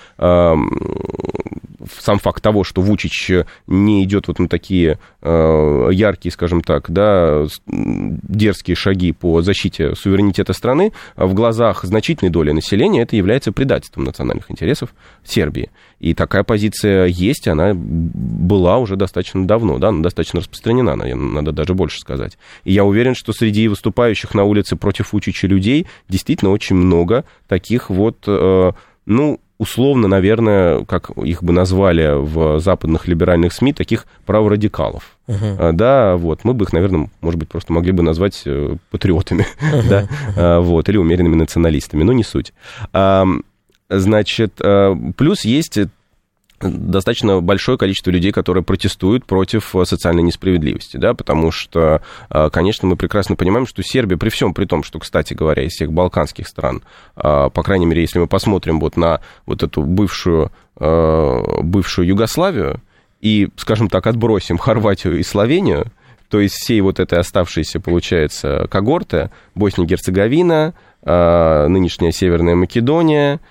сам 1.99 2.19
факт 2.19 2.43
того, 2.43 2.63
что 2.63 2.81
Вучич 2.81 3.31
не 3.67 4.03
идет 4.03 4.27
вот 4.27 4.39
на 4.39 4.47
такие 4.47 4.99
э, 5.21 5.89
яркие, 5.91 6.31
скажем 6.31 6.61
так, 6.61 6.89
да, 6.91 7.45
дерзкие 7.67 8.75
шаги 8.75 9.11
по 9.11 9.41
защите 9.41 9.95
суверенитета 9.95 10.53
страны, 10.53 10.91
в 11.15 11.33
глазах 11.33 11.83
значительной 11.83 12.31
доли 12.31 12.51
населения 12.51 13.01
это 13.01 13.15
является 13.15 13.51
предательством 13.51 14.03
национальных 14.03 14.51
интересов 14.51 14.93
Сербии. 15.23 15.71
И 15.99 16.13
такая 16.13 16.43
позиция 16.43 17.05
есть, 17.05 17.47
она 17.47 17.73
была 17.73 18.77
уже 18.77 18.95
достаточно 18.95 19.45
давно, 19.45 19.79
да, 19.79 19.89
она 19.89 20.01
достаточно 20.01 20.39
распространена, 20.39 20.95
надо 20.95 21.51
даже 21.51 21.73
больше 21.73 21.99
сказать. 21.99 22.37
И 22.63 22.73
я 22.73 22.85
уверен, 22.85 23.15
что 23.15 23.33
среди 23.33 23.67
выступающих 23.67 24.33
на 24.33 24.43
улице 24.43 24.75
против 24.75 25.13
Вучича 25.13 25.47
людей 25.47 25.87
действительно 26.07 26.51
очень 26.51 26.75
много 26.75 27.25
таких 27.47 27.89
вот, 27.89 28.23
э, 28.27 28.71
ну, 29.05 29.39
условно, 29.59 30.07
наверное, 30.07 30.85
как 30.85 31.11
их 31.11 31.43
бы 31.43 31.53
назвали 31.53 32.15
в 32.15 32.59
западных 32.59 33.07
либеральных 33.07 33.53
СМИ, 33.53 33.73
таких 33.73 34.07
праворадикалов. 34.25 35.17
Uh-huh. 35.27 35.73
Да, 35.73 36.15
вот, 36.15 36.43
мы 36.43 36.53
бы 36.53 36.65
их, 36.65 36.73
наверное, 36.73 37.09
может 37.21 37.39
быть, 37.39 37.49
просто 37.49 37.71
могли 37.73 37.91
бы 37.91 38.01
назвать 38.01 38.41
э, 38.45 38.77
патриотами, 38.89 39.45
uh-huh. 39.61 39.87
да, 39.89 40.07
uh-huh. 40.35 40.61
вот, 40.61 40.89
или 40.89 40.97
умеренными 40.97 41.35
националистами, 41.35 42.03
но 42.03 42.13
не 42.13 42.23
суть. 42.23 42.53
Значит, 43.91 44.53
э, 44.61 44.95
плюс 45.17 45.45
есть 45.45 45.79
достаточно 46.59 47.41
большое 47.41 47.77
количество 47.77 48.11
людей, 48.11 48.31
которые 48.31 48.63
протестуют 48.63 49.25
против 49.25 49.75
э, 49.75 49.85
социальной 49.85 50.23
несправедливости, 50.23 50.97
да, 50.97 51.13
потому 51.13 51.51
что, 51.51 52.01
э, 52.29 52.49
конечно, 52.51 52.87
мы 52.87 52.95
прекрасно 52.95 53.35
понимаем, 53.35 53.65
что 53.65 53.83
Сербия, 53.83 54.17
при 54.17 54.29
всем 54.29 54.53
при 54.53 54.65
том, 54.65 54.83
что, 54.83 54.99
кстати 54.99 55.33
говоря, 55.33 55.63
из 55.63 55.71
всех 55.73 55.91
балканских 55.91 56.47
стран, 56.47 56.81
э, 57.15 57.49
по 57.53 57.63
крайней 57.63 57.85
мере, 57.85 58.01
если 58.01 58.19
мы 58.19 58.27
посмотрим 58.27 58.79
вот 58.79 58.97
на 58.97 59.21
вот 59.45 59.63
эту 59.63 59.83
бывшую, 59.83 60.51
бывшую 60.75 62.07
Югославию 62.07 62.81
и, 63.19 63.49
скажем 63.57 63.89
так, 63.89 64.07
отбросим 64.07 64.57
Хорватию 64.57 65.19
и 65.19 65.23
Словению, 65.23 65.91
то 66.29 66.39
есть 66.39 66.55
всей 66.55 66.79
вот 66.79 67.01
этой 67.01 67.19
оставшейся, 67.19 67.81
получается, 67.81 68.65
когорты, 68.69 69.29
Босния-Герцеговина, 69.55 70.73
нынешняя 71.03 72.11
Северная 72.11 72.55
Македония, 72.55 73.41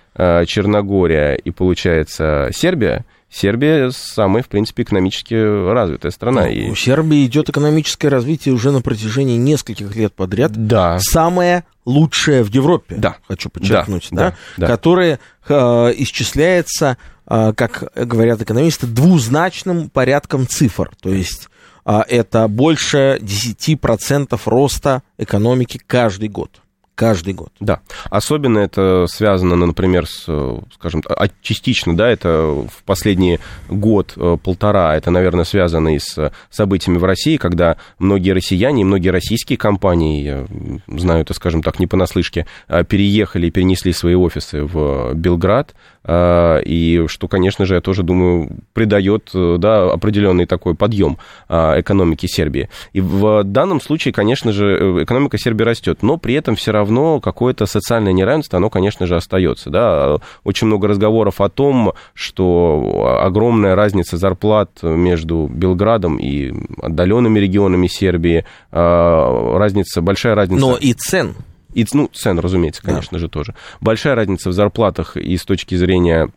Черногория 0.47 1.35
и, 1.35 1.51
получается, 1.53 2.51
Сербия, 2.53 3.05
Сербия 3.31 3.91
самая, 3.91 4.43
в 4.43 4.49
принципе, 4.49 4.83
экономически 4.83 5.35
развитая 5.35 6.11
страна. 6.11 6.43
Ну, 6.43 6.49
и... 6.49 6.71
У 6.71 6.75
Сербии 6.75 7.27
идет 7.27 7.51
экономическое 7.51 8.09
развитие 8.09 8.55
уже 8.55 8.73
на 8.73 8.81
протяжении 8.81 9.37
нескольких 9.37 9.95
лет 9.95 10.15
подряд. 10.15 10.53
Да. 10.53 10.99
Самое 10.99 11.65
лучшее 11.85 12.43
в 12.43 12.49
Европе, 12.49 12.97
да. 12.97 13.17
хочу 13.29 13.51
подчеркнуть, 13.51 14.09
да, 14.11 14.31
да, 14.31 14.37
да, 14.57 14.67
которое 14.67 15.21
э, 15.49 15.55
исчисляется, 15.55 16.97
э, 17.27 17.53
как 17.55 17.93
говорят 17.95 18.41
экономисты, 18.43 18.87
двузначным 18.87 19.91
порядком 19.91 20.47
цифр. 20.47 20.91
То 21.01 21.11
есть 21.11 21.49
э, 21.85 22.01
это 22.09 22.49
больше 22.49 23.19
10% 23.21 24.41
роста 24.47 25.03
экономики 25.19 25.81
каждый 25.87 26.29
год 26.29 26.61
каждый 26.99 27.33
год. 27.33 27.51
Да, 27.61 27.79
особенно 28.11 28.59
это 28.59 29.07
связано, 29.09 29.55
например, 29.55 30.07
с, 30.09 30.27
скажем, 30.75 31.05
а, 31.09 31.29
частично, 31.43 31.97
да, 31.97 32.11
это 32.11 32.67
в 32.69 32.83
последний 32.85 33.39
год-полтора, 33.69 34.95
э, 34.95 34.99
это, 34.99 35.13
наверное, 35.13 35.45
связано 35.45 35.95
и 35.95 36.01
с 36.01 36.33
событиями 36.51 36.99
в 36.99 37.05
России, 37.05 37.37
когда 37.37 37.77
многие 38.01 38.33
россияне 38.33 38.83
и 38.83 38.85
многие 38.85 39.11
российские 39.11 39.57
компании, 39.59 40.25
я 40.25 40.47
знаю 40.89 41.21
это, 41.21 41.35
скажем 41.35 41.63
так, 41.63 41.79
не 41.79 41.87
понаслышке, 41.87 42.47
э, 42.67 42.83
переехали 42.83 43.47
и 43.47 43.51
перенесли 43.53 43.93
свои 43.93 44.17
офисы 44.17 44.65
в 44.65 45.15
Белград, 45.15 45.75
э, 45.75 45.98
и 46.09 47.05
что, 47.07 47.29
конечно 47.29 47.67
же, 47.67 47.75
я 47.75 47.81
тоже 47.81 48.03
думаю, 48.03 48.49
придает 48.73 49.31
да, 49.35 49.91
определенный 49.91 50.47
такой 50.47 50.75
подъем 50.75 51.19
экономики 51.49 52.27
Сербии. 52.27 52.69
И 52.93 53.01
в 53.01 53.45
данном 53.45 53.81
случае, 53.81 54.13
конечно 54.13 54.53
же, 54.53 55.03
экономика 55.03 55.39
Сербии 55.39 55.65
растет, 55.65 56.03
но 56.03 56.17
при 56.17 56.35
этом 56.35 56.57
все 56.57 56.73
равно 56.73 56.89
равно 56.89 57.21
какое-то 57.21 57.67
социальное 57.67 58.13
неравенство, 58.13 58.57
оно, 58.57 58.71
конечно 58.71 59.07
же, 59.07 59.17
остается. 59.17 59.71
Да? 59.71 60.19
Очень 60.45 60.67
много 60.67 60.89
разговоров 60.89 61.41
о 61.41 61.49
том, 61.49 61.93
что 62.15 63.21
огромная 63.23 63.75
разница 63.75 64.17
зарплат 64.17 64.71
между 64.83 65.49
Белградом 65.53 66.17
и 66.17 66.53
отдаленными 66.81 67.39
регионами 67.39 67.87
Сербии, 67.87 68.45
а, 68.73 69.59
разница, 69.59 70.01
большая 70.01 70.35
разница... 70.35 70.61
Но 70.61 70.77
и 70.77 70.93
цен. 70.93 71.35
И, 71.79 71.87
ну, 71.93 72.11
цен, 72.13 72.41
разумеется, 72.41 72.83
конечно 72.83 73.19
да. 73.19 73.21
же, 73.21 73.29
тоже. 73.29 73.55
Большая 73.81 74.17
разница 74.17 74.51
в 74.51 74.53
зарплатах 74.53 75.17
и 75.17 75.37
с 75.37 75.45
точки 75.45 75.77
зрения 75.77 76.29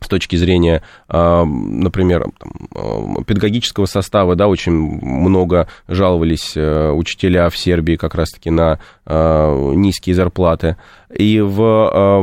с 0.00 0.08
точки 0.08 0.34
зрения, 0.34 0.82
а, 1.06 1.44
например, 1.44 2.26
там, 2.36 3.24
педагогического 3.24 3.86
состава, 3.86 4.34
да, 4.34 4.48
очень 4.48 4.72
много 4.72 5.68
жаловались 5.86 6.56
э, 6.56 6.90
учителя 6.90 7.48
в 7.48 7.56
Сербии 7.56 7.94
как 7.94 8.16
раз-таки 8.16 8.50
на 8.50 8.80
а, 9.06 9.72
низкие 9.76 10.16
зарплаты. 10.16 10.76
И 11.16 11.38
в 11.38 11.62
а, 11.62 12.20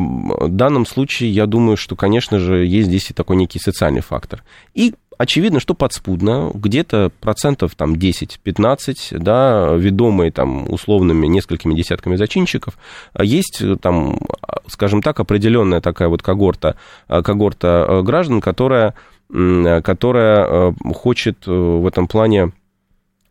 данном 0.50 0.86
случае 0.86 1.32
я 1.32 1.46
думаю, 1.46 1.78
что, 1.78 1.96
конечно 1.96 2.38
же, 2.38 2.66
есть 2.66 2.90
здесь 2.90 3.12
и 3.12 3.14
такой 3.14 3.38
некий 3.38 3.60
социальный 3.60 4.02
фактор. 4.02 4.44
И 4.74 4.94
очевидно, 5.20 5.60
что 5.60 5.76
подспудно, 5.76 6.50
где-то 6.54 7.12
процентов 7.20 7.76
там 7.76 7.94
10-15, 7.94 9.20
да, 9.20 9.76
ведомые 9.76 10.32
там 10.32 10.68
условными 10.72 11.28
несколькими 11.28 11.76
десятками 11.76 12.16
зачинщиков, 12.16 12.80
есть 13.22 13.62
там, 13.82 14.18
скажем 14.68 15.04
так, 15.04 15.20
определенная 15.20 15.82
такая 15.82 16.08
вот 16.08 16.24
когорта, 16.24 16.78
когорта 17.08 18.02
граждан, 18.04 18.42
которая, 18.42 18.96
которая 19.30 20.74
хочет 20.96 21.46
в 21.46 21.86
этом 21.86 22.08
плане 22.08 22.54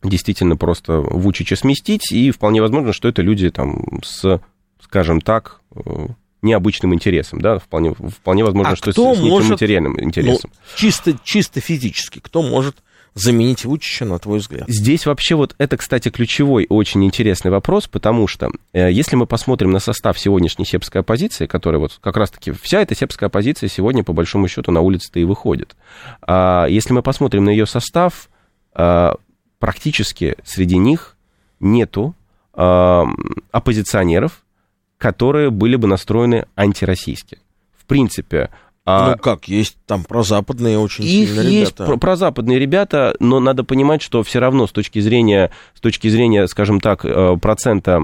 действительно 0.03 0.55
просто 0.55 1.01
Вучича 1.01 1.55
сместить, 1.57 2.11
и 2.11 2.31
вполне 2.31 2.61
возможно, 2.61 2.93
что 2.93 3.09
это 3.09 3.21
люди 3.21 3.49
там 3.49 3.99
с, 4.03 4.39
скажем 4.79 5.19
так, 5.19 5.59
необычным 6.41 6.93
интересом, 6.93 7.41
да, 7.41 7.59
вполне, 7.59 7.93
вполне 7.93 8.43
возможно, 8.43 8.73
а 8.73 8.75
что 8.75 8.91
кто 8.91 9.13
с, 9.13 9.17
с 9.17 9.21
может, 9.21 9.51
материальным 9.51 10.01
интересом. 10.01 10.51
Ну, 10.53 10.75
чисто, 10.75 11.15
чисто 11.23 11.59
физически, 11.59 12.19
кто 12.19 12.41
может 12.41 12.77
заменить 13.13 13.65
Вучича, 13.65 14.05
на 14.05 14.19
твой 14.19 14.39
взгляд? 14.39 14.67
Здесь 14.67 15.05
вообще 15.05 15.35
вот 15.35 15.55
это, 15.57 15.77
кстати, 15.77 16.09
ключевой 16.09 16.65
очень 16.69 17.03
интересный 17.03 17.51
вопрос, 17.51 17.87
потому 17.87 18.27
что 18.27 18.49
э, 18.73 18.91
если 18.91 19.15
мы 19.15 19.25
посмотрим 19.25 19.71
на 19.71 19.79
состав 19.79 20.17
сегодняшней 20.19 20.65
сербской 20.65 21.01
оппозиции, 21.01 21.45
которая 21.45 21.79
вот 21.79 21.97
как 22.01 22.17
раз-таки 22.17 22.51
вся 22.51 22.81
эта 22.81 22.95
сербская 22.95 23.27
оппозиция 23.27 23.69
сегодня 23.69 24.03
по 24.03 24.13
большому 24.13 24.47
счету 24.47 24.71
на 24.71 24.81
улице-то 24.81 25.19
и 25.19 25.23
выходит. 25.23 25.75
А 26.21 26.67
если 26.67 26.93
мы 26.93 27.01
посмотрим 27.01 27.45
на 27.45 27.49
ее 27.49 27.65
состав, 27.65 28.29
а, 28.73 29.15
практически 29.59 30.35
среди 30.43 30.77
них 30.77 31.17
нету 31.59 32.15
а, 32.53 33.05
оппозиционеров, 33.51 34.43
которые 34.99 35.49
были 35.49 35.77
бы 35.77 35.87
настроены 35.87 36.45
антироссийски. 36.55 37.39
В 37.75 37.85
принципе, 37.85 38.51
а... 38.85 39.11
Ну 39.11 39.17
как, 39.17 39.47
есть 39.47 39.77
там 39.85 40.03
прозападные 40.03 40.79
очень 40.79 41.03
Их 41.03 41.29
сильные 41.29 41.59
есть 41.59 41.79
ребята. 41.79 41.97
прозападные 41.97 42.59
ребята, 42.59 43.15
но 43.19 43.39
надо 43.39 43.63
понимать, 43.63 44.01
что 44.01 44.23
все 44.23 44.39
равно 44.39 44.67
с 44.67 44.71
точки 44.71 44.99
зрения, 44.99 45.51
с 45.75 45.79
точки 45.79 46.07
зрения, 46.07 46.47
скажем 46.47 46.79
так, 46.79 47.05
э, 47.05 47.37
процента 47.41 48.01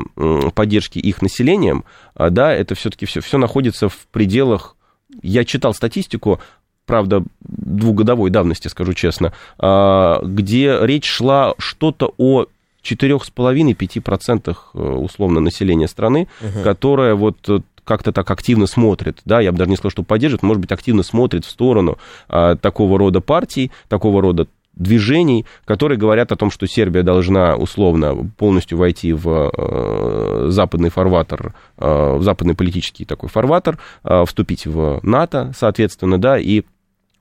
поддержки 0.54 1.00
их 1.00 1.22
населением, 1.22 1.86
э, 2.16 2.30
да, 2.30 2.54
это 2.54 2.76
все-таки 2.76 3.06
все, 3.06 3.22
все 3.22 3.38
находится 3.38 3.90
в 3.90 3.98
пределах. 4.12 4.76
Я 5.24 5.44
читал 5.44 5.74
статистику, 5.74 6.40
правда, 6.86 7.24
двухгодовой 7.42 8.30
давности, 8.30 8.68
скажу 8.68 8.94
честно, 8.94 9.34
э, 9.60 10.16
где 10.24 10.78
речь 10.82 11.08
шла 11.08 11.56
что-то 11.58 12.14
о 12.18 12.46
4,5-5% 12.86 14.56
э, 14.74 14.80
условно 14.80 15.40
населения 15.40 15.88
страны, 15.88 16.28
угу. 16.42 16.64
которое 16.64 17.16
вот 17.16 17.38
э, 17.50 17.60
как-то 17.84 18.12
так 18.12 18.30
активно 18.32 18.68
смотрит, 18.68 19.20
да, 19.26 19.40
я 19.40 19.52
бы 19.52 19.58
даже 19.58 19.70
не 19.70 19.78
сказал, 19.78 19.92
что 19.92 20.04
поддерживает, 20.04 20.44
может 20.44 20.62
быть, 20.62 20.72
активно 20.72 21.04
смотрит 21.04 21.46
в 21.46 21.50
сторону 21.50 21.98
а, 22.28 22.56
такого 22.56 22.98
рода 22.98 23.22
партий, 23.22 23.72
такого 23.88 24.22
рода 24.22 24.48
движений, 24.76 25.46
которые 25.66 25.98
говорят 25.98 26.32
о 26.32 26.36
том, 26.36 26.52
что 26.52 26.68
Сербия 26.68 27.04
должна 27.04 27.56
условно 27.56 28.30
полностью 28.38 28.78
войти 28.78 29.14
в 29.14 29.52
э, 29.56 30.48
западный 30.50 30.90
фарватер, 30.90 31.54
э, 31.78 32.16
в 32.18 32.22
западный 32.22 32.56
политический 32.56 33.06
такой 33.06 33.30
фарватер, 33.30 33.78
э, 34.04 34.26
вступить 34.26 34.66
в 34.66 35.00
НАТО, 35.04 35.54
соответственно, 35.56 36.20
да, 36.20 36.38
и 36.38 36.64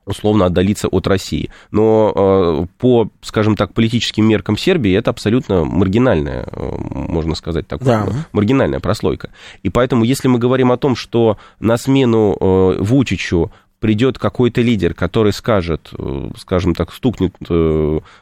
условно 0.05 0.45
отдалиться 0.45 0.87
от 0.87 1.07
России. 1.07 1.49
Но 1.71 2.11
э, 2.15 2.65
по, 2.77 3.09
скажем 3.21 3.55
так, 3.55 3.73
политическим 3.73 4.25
меркам 4.27 4.57
Сербии 4.57 4.95
это 4.95 5.11
абсолютно 5.11 5.65
маргинальная, 5.65 6.45
э, 6.51 6.71
можно 6.91 7.35
сказать, 7.35 7.67
такая, 7.67 8.05
да. 8.05 8.13
маргинальная 8.31 8.79
прослойка. 8.79 9.31
И 9.63 9.69
поэтому, 9.69 10.03
если 10.03 10.27
мы 10.27 10.39
говорим 10.39 10.71
о 10.71 10.77
том, 10.77 10.95
что 10.95 11.37
на 11.59 11.77
смену 11.77 12.37
э, 12.39 12.77
Вучичу 12.79 13.51
придет 13.85 14.17
какой-то 14.17 14.61
лидер, 14.61 14.95
который 14.95 15.31
скажет, 15.31 15.91
скажем 16.39 16.73
так, 16.73 16.91
стукнет 16.91 17.35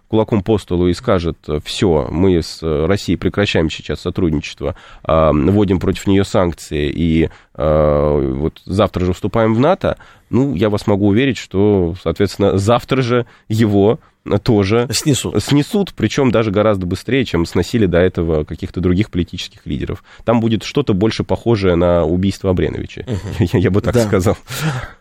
кулаком 0.09 0.43
по 0.43 0.57
столу 0.57 0.87
и 0.87 0.93
скажет, 0.93 1.37
все, 1.63 2.09
мы 2.11 2.41
с 2.41 2.61
Россией 2.61 3.15
прекращаем 3.15 3.69
сейчас 3.69 4.01
сотрудничество, 4.01 4.75
вводим 5.07 5.79
против 5.79 6.05
нее 6.05 6.25
санкции 6.25 6.91
и 6.93 7.29
вот 7.53 8.61
завтра 8.65 9.05
же 9.05 9.13
вступаем 9.13 9.53
в 9.53 9.59
НАТО, 9.61 9.95
ну, 10.29 10.53
я 10.53 10.69
вас 10.69 10.85
могу 10.85 11.07
уверить, 11.07 11.37
что, 11.37 11.95
соответственно, 12.03 12.57
завтра 12.57 13.01
же 13.01 13.25
его 13.47 13.99
тоже 14.41 14.87
снесут. 14.91 15.43
снесут, 15.43 15.93
причем 15.93 16.31
даже 16.31 16.51
гораздо 16.51 16.85
быстрее, 16.85 17.25
чем 17.25 17.45
сносили 17.45 17.85
до 17.85 17.99
этого 17.99 18.43
каких-то 18.43 18.79
других 18.79 19.09
политических 19.11 19.65
лидеров. 19.65 20.03
Там 20.23 20.39
будет 20.39 20.63
что-то 20.63 20.93
больше 20.93 21.23
похожее 21.23 21.75
на 21.75 22.05
убийство 22.05 22.51
Абреновича, 22.51 23.03
угу. 23.05 23.47
я, 23.53 23.59
я 23.59 23.71
бы 23.71 23.81
так 23.81 23.93
да. 23.93 24.05
сказал. 24.05 24.37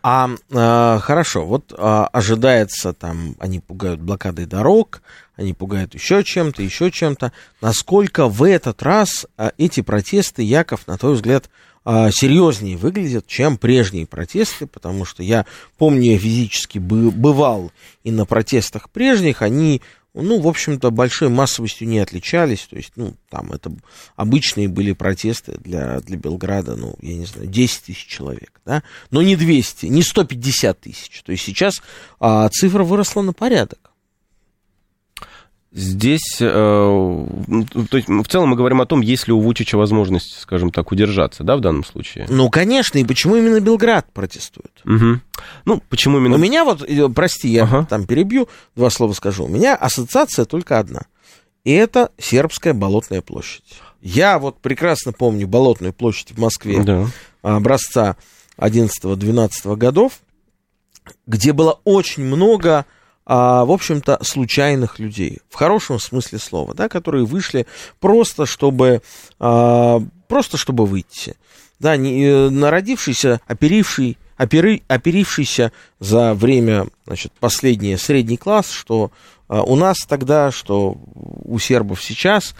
А, 0.02 0.30
а 0.52 0.98
хорошо, 0.98 1.44
вот 1.44 1.72
а, 1.76 2.06
ожидается 2.06 2.92
там, 2.92 3.36
они 3.38 3.60
пугают 3.60 4.00
блокадой 4.00 4.46
дорог, 4.46 5.02
они 5.36 5.54
пугают 5.54 5.94
еще 5.94 6.22
чем-то, 6.22 6.62
еще 6.62 6.90
чем-то. 6.90 7.32
Насколько 7.60 8.28
в 8.28 8.42
этот 8.42 8.82
раз 8.82 9.26
а, 9.36 9.52
эти 9.58 9.80
протесты, 9.80 10.42
Яков, 10.42 10.86
на 10.86 10.98
твой 10.98 11.14
взгляд, 11.14 11.48
а, 11.84 12.10
серьезнее 12.12 12.76
выглядят, 12.76 13.26
чем 13.26 13.58
прежние 13.58 14.06
протесты, 14.06 14.66
потому 14.66 15.04
что 15.04 15.22
я 15.22 15.46
помню, 15.78 16.12
я 16.12 16.18
физически 16.18 16.78
бывал 16.78 17.72
и 18.04 18.12
на 18.12 18.24
протестах 18.24 18.88
прежних, 18.90 19.42
они, 19.42 19.82
ну, 20.14 20.38
в 20.38 20.46
общем-то, 20.46 20.90
большой 20.90 21.28
массовостью 21.28 21.88
не 21.88 21.98
отличались, 21.98 22.68
то 22.70 22.76
есть, 22.76 22.92
ну, 22.94 23.14
там 23.30 23.50
это 23.52 23.72
обычные 24.14 24.68
были 24.68 24.92
протесты 24.92 25.58
для, 25.58 26.00
для 26.00 26.16
Белграда, 26.16 26.76
ну, 26.76 26.94
я 27.00 27.14
не 27.14 27.24
знаю, 27.24 27.48
10 27.48 27.82
тысяч 27.82 28.06
человек, 28.06 28.60
да, 28.64 28.84
но 29.10 29.22
не 29.22 29.34
200, 29.34 29.86
не 29.86 30.02
150 30.02 30.80
тысяч, 30.80 31.22
то 31.22 31.32
есть 31.32 31.44
сейчас 31.44 31.82
а, 32.20 32.48
цифра 32.50 32.84
выросла 32.84 33.22
на 33.22 33.32
порядок. 33.32 33.91
Здесь, 35.74 36.36
э, 36.38 36.44
то 36.44 37.96
есть, 37.96 38.06
в 38.06 38.26
целом 38.28 38.50
мы 38.50 38.56
говорим 38.56 38.82
о 38.82 38.86
том, 38.86 39.00
есть 39.00 39.26
ли 39.26 39.32
у 39.32 39.40
Вучича 39.40 39.78
возможность, 39.78 40.38
скажем 40.38 40.70
так, 40.70 40.92
удержаться, 40.92 41.44
да, 41.44 41.56
в 41.56 41.60
данном 41.60 41.82
случае? 41.82 42.26
Ну, 42.28 42.50
конечно, 42.50 42.98
и 42.98 43.04
почему 43.04 43.36
именно 43.36 43.58
Белград 43.58 44.06
протестует? 44.12 44.72
Угу. 44.84 45.20
Ну, 45.64 45.82
почему 45.88 46.18
именно... 46.18 46.34
У 46.34 46.38
меня 46.38 46.64
вот, 46.64 46.82
э, 46.86 47.08
прости, 47.08 47.48
я 47.48 47.64
ага. 47.64 47.86
там 47.88 48.06
перебью, 48.06 48.48
два 48.76 48.90
слова 48.90 49.14
скажу. 49.14 49.44
У 49.44 49.48
меня 49.48 49.74
ассоциация 49.74 50.44
только 50.44 50.78
одна. 50.78 51.06
И 51.64 51.72
это 51.72 52.10
Сербская 52.18 52.74
Болотная 52.74 53.22
площадь. 53.22 53.64
Я 54.02 54.38
вот 54.38 54.60
прекрасно 54.60 55.12
помню 55.12 55.48
Болотную 55.48 55.94
площадь 55.94 56.32
в 56.32 56.38
Москве 56.38 56.82
да. 56.82 57.06
образца 57.40 58.16
11-12 58.58 59.76
годов, 59.76 60.20
где 61.26 61.54
было 61.54 61.80
очень 61.84 62.24
много 62.24 62.84
а, 63.24 63.64
в 63.64 63.70
общем-то, 63.70 64.18
случайных 64.22 64.98
людей, 64.98 65.40
в 65.48 65.54
хорошем 65.54 65.98
смысле 65.98 66.38
слова, 66.38 66.74
да, 66.74 66.88
которые 66.88 67.24
вышли 67.24 67.66
просто, 68.00 68.46
чтобы, 68.46 69.02
а, 69.38 70.00
просто 70.28 70.56
чтобы 70.56 70.86
выйти. 70.86 71.36
Да, 71.78 71.96
не, 71.96 72.24
э, 72.24 72.50
народившийся, 72.50 73.40
оперивший, 73.46 74.16
опери, 74.36 74.82
оперившийся 74.86 75.72
за 75.98 76.34
время, 76.34 76.86
значит, 77.06 77.32
последний 77.40 77.96
средний 77.96 78.36
класс, 78.36 78.70
что 78.70 79.10
а, 79.48 79.62
у 79.62 79.76
нас 79.76 79.98
тогда, 80.08 80.50
что 80.50 80.96
у 81.14 81.58
сербов 81.58 82.02
сейчас, 82.02 82.54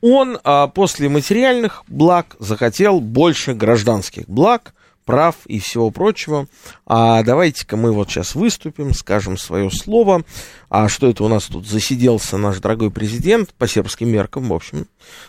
он 0.00 0.38
а, 0.44 0.66
после 0.68 1.08
материальных 1.08 1.84
благ 1.88 2.36
захотел 2.38 3.00
больше 3.00 3.54
гражданских 3.54 4.28
благ, 4.28 4.74
прав 5.04 5.36
и 5.46 5.58
всего 5.58 5.90
прочего. 5.90 6.46
А 6.86 7.22
давайте-ка 7.22 7.76
мы 7.76 7.92
вот 7.92 8.10
сейчас 8.10 8.34
выступим, 8.34 8.94
скажем 8.94 9.36
свое 9.36 9.70
слово. 9.70 10.22
А 10.68 10.88
что 10.88 11.08
это 11.08 11.24
у 11.24 11.28
нас 11.28 11.44
тут 11.44 11.66
засиделся 11.66 12.36
наш 12.36 12.58
дорогой 12.58 12.90
президент 12.90 13.54
по 13.54 13.68
сербским 13.68 14.08
меркам, 14.08 14.48
в 14.48 14.54
общем. 14.54 14.86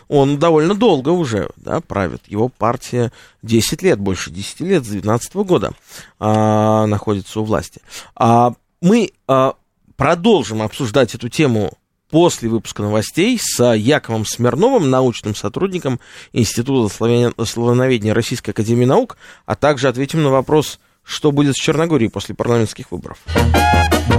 Он 0.08 0.38
довольно 0.38 0.74
долго 0.74 1.10
уже 1.10 1.50
да, 1.56 1.80
правит. 1.80 2.22
Его 2.26 2.48
партия 2.48 3.12
10 3.42 3.82
лет, 3.82 3.98
больше 3.98 4.30
10 4.30 4.60
лет, 4.60 4.84
с 4.84 4.88
2012 4.88 5.34
года 5.36 5.72
а, 6.18 6.86
находится 6.86 7.40
у 7.40 7.44
власти. 7.44 7.80
А, 8.14 8.54
мы 8.80 9.12
а, 9.28 9.54
продолжим 9.96 10.62
обсуждать 10.62 11.14
эту 11.14 11.28
тему 11.28 11.72
после 12.10 12.48
выпуска 12.48 12.82
новостей 12.82 13.38
с 13.40 13.62
Яковом 13.74 14.24
Смирновым, 14.24 14.90
научным 14.90 15.34
сотрудником 15.34 16.00
Института 16.32 16.92
славяноведения 16.92 18.14
Российской 18.14 18.50
Академии 18.50 18.84
Наук, 18.84 19.16
а 19.44 19.54
также 19.54 19.88
ответим 19.88 20.22
на 20.22 20.30
вопрос, 20.30 20.78
что 21.02 21.32
будет 21.32 21.56
с 21.56 21.60
Черногорией 21.60 22.10
после 22.10 22.34
парламентских 22.34 22.90
выборов. 22.90 23.18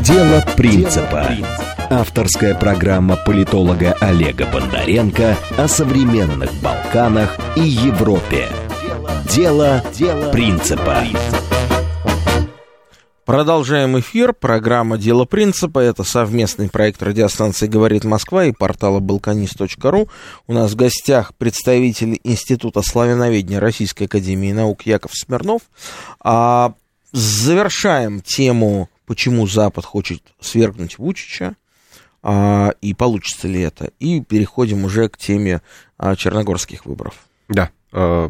Дело 0.03 0.43
принципа. 0.55 1.27
Авторская 1.89 2.55
программа 2.55 3.15
политолога 3.15 3.93
Олега 4.01 4.45
Бондаренко 4.45 5.37
о 5.57 5.67
современных 5.67 6.53
Балканах 6.61 7.37
и 7.55 7.61
Европе. 7.61 8.49
Дело 9.33 9.83
принципа. 10.31 11.03
Продолжаем 13.27 13.99
эфир. 13.99 14.31
Программа 14.31 14.97
«Дело 14.97 15.25
принципа». 15.25 15.79
Это 15.79 16.05
совместный 16.05 16.69
проект 16.69 17.03
радиостанции 17.03 17.67
«Говорит 17.67 18.05
Москва» 18.05 18.45
и 18.45 18.53
портала 18.53 19.01
«Балканист.ру». 19.01 20.07
У 20.47 20.53
нас 20.53 20.71
в 20.71 20.77
гостях 20.77 21.35
представитель 21.35 22.21
Института 22.23 22.81
славяноведения 22.81 23.59
Российской 23.59 24.05
Академии 24.05 24.53
Наук 24.53 24.83
Яков 24.83 25.11
Смирнов. 25.13 25.63
А 26.21 26.73
завершаем 27.11 28.21
тему 28.21 28.89
почему 29.05 29.45
Запад 29.45 29.83
хочет 29.83 30.23
свергнуть 30.39 30.97
Вучича, 30.97 31.57
а, 32.23 32.75
и 32.79 32.93
получится 32.93 33.49
ли 33.49 33.59
это. 33.59 33.91
И 33.99 34.21
переходим 34.21 34.85
уже 34.85 35.09
к 35.09 35.17
теме 35.17 35.61
а, 35.97 36.15
черногорских 36.15 36.85
выборов. 36.85 37.15
Да. 37.49 37.71
А, 37.91 38.29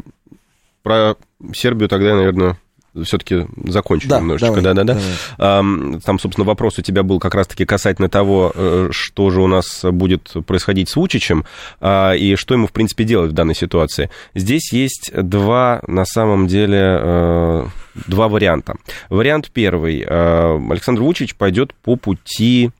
про 0.82 1.14
Сербию 1.54 1.88
тогда, 1.88 2.16
наверное, 2.16 2.58
все-таки 3.04 3.46
закончим 3.64 4.08
да, 4.08 4.20
немножечко. 4.20 4.60
Да, 4.60 4.74
да, 4.74 4.84
да. 4.84 4.98
Там, 5.36 6.18
собственно, 6.18 6.44
вопрос 6.44 6.78
у 6.78 6.82
тебя 6.82 7.02
был 7.02 7.18
как 7.20 7.34
раз-таки 7.34 7.64
касательно 7.64 8.08
того, 8.08 8.52
э, 8.54 8.88
что 8.92 9.30
же 9.30 9.40
у 9.40 9.46
нас 9.46 9.84
будет 9.84 10.34
происходить 10.46 10.88
с 10.88 10.96
Вучичем 10.96 11.44
а, 11.80 12.12
и 12.12 12.36
что 12.36 12.54
ему, 12.54 12.66
в 12.66 12.72
принципе, 12.72 13.04
делать 13.04 13.32
в 13.32 13.34
данной 13.34 13.54
ситуации. 13.54 14.10
Здесь 14.34 14.72
есть 14.72 15.10
два, 15.14 15.82
на 15.86 16.04
самом 16.04 16.46
деле, 16.46 16.98
э, 17.00 17.66
два 18.06 18.28
варианта. 18.28 18.76
Вариант 19.08 19.50
первый. 19.52 20.04
Э, 20.06 20.58
Александр 20.70 21.02
Вучич 21.02 21.34
пойдет 21.34 21.74
по 21.74 21.96
пути, 21.96 22.70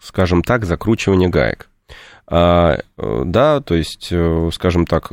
скажем 0.00 0.42
так, 0.42 0.64
закручивания 0.64 1.28
гаек. 1.28 1.68
А, 2.26 2.80
да, 2.96 3.60
то 3.60 3.74
есть, 3.74 4.10
скажем 4.52 4.86
так, 4.86 5.12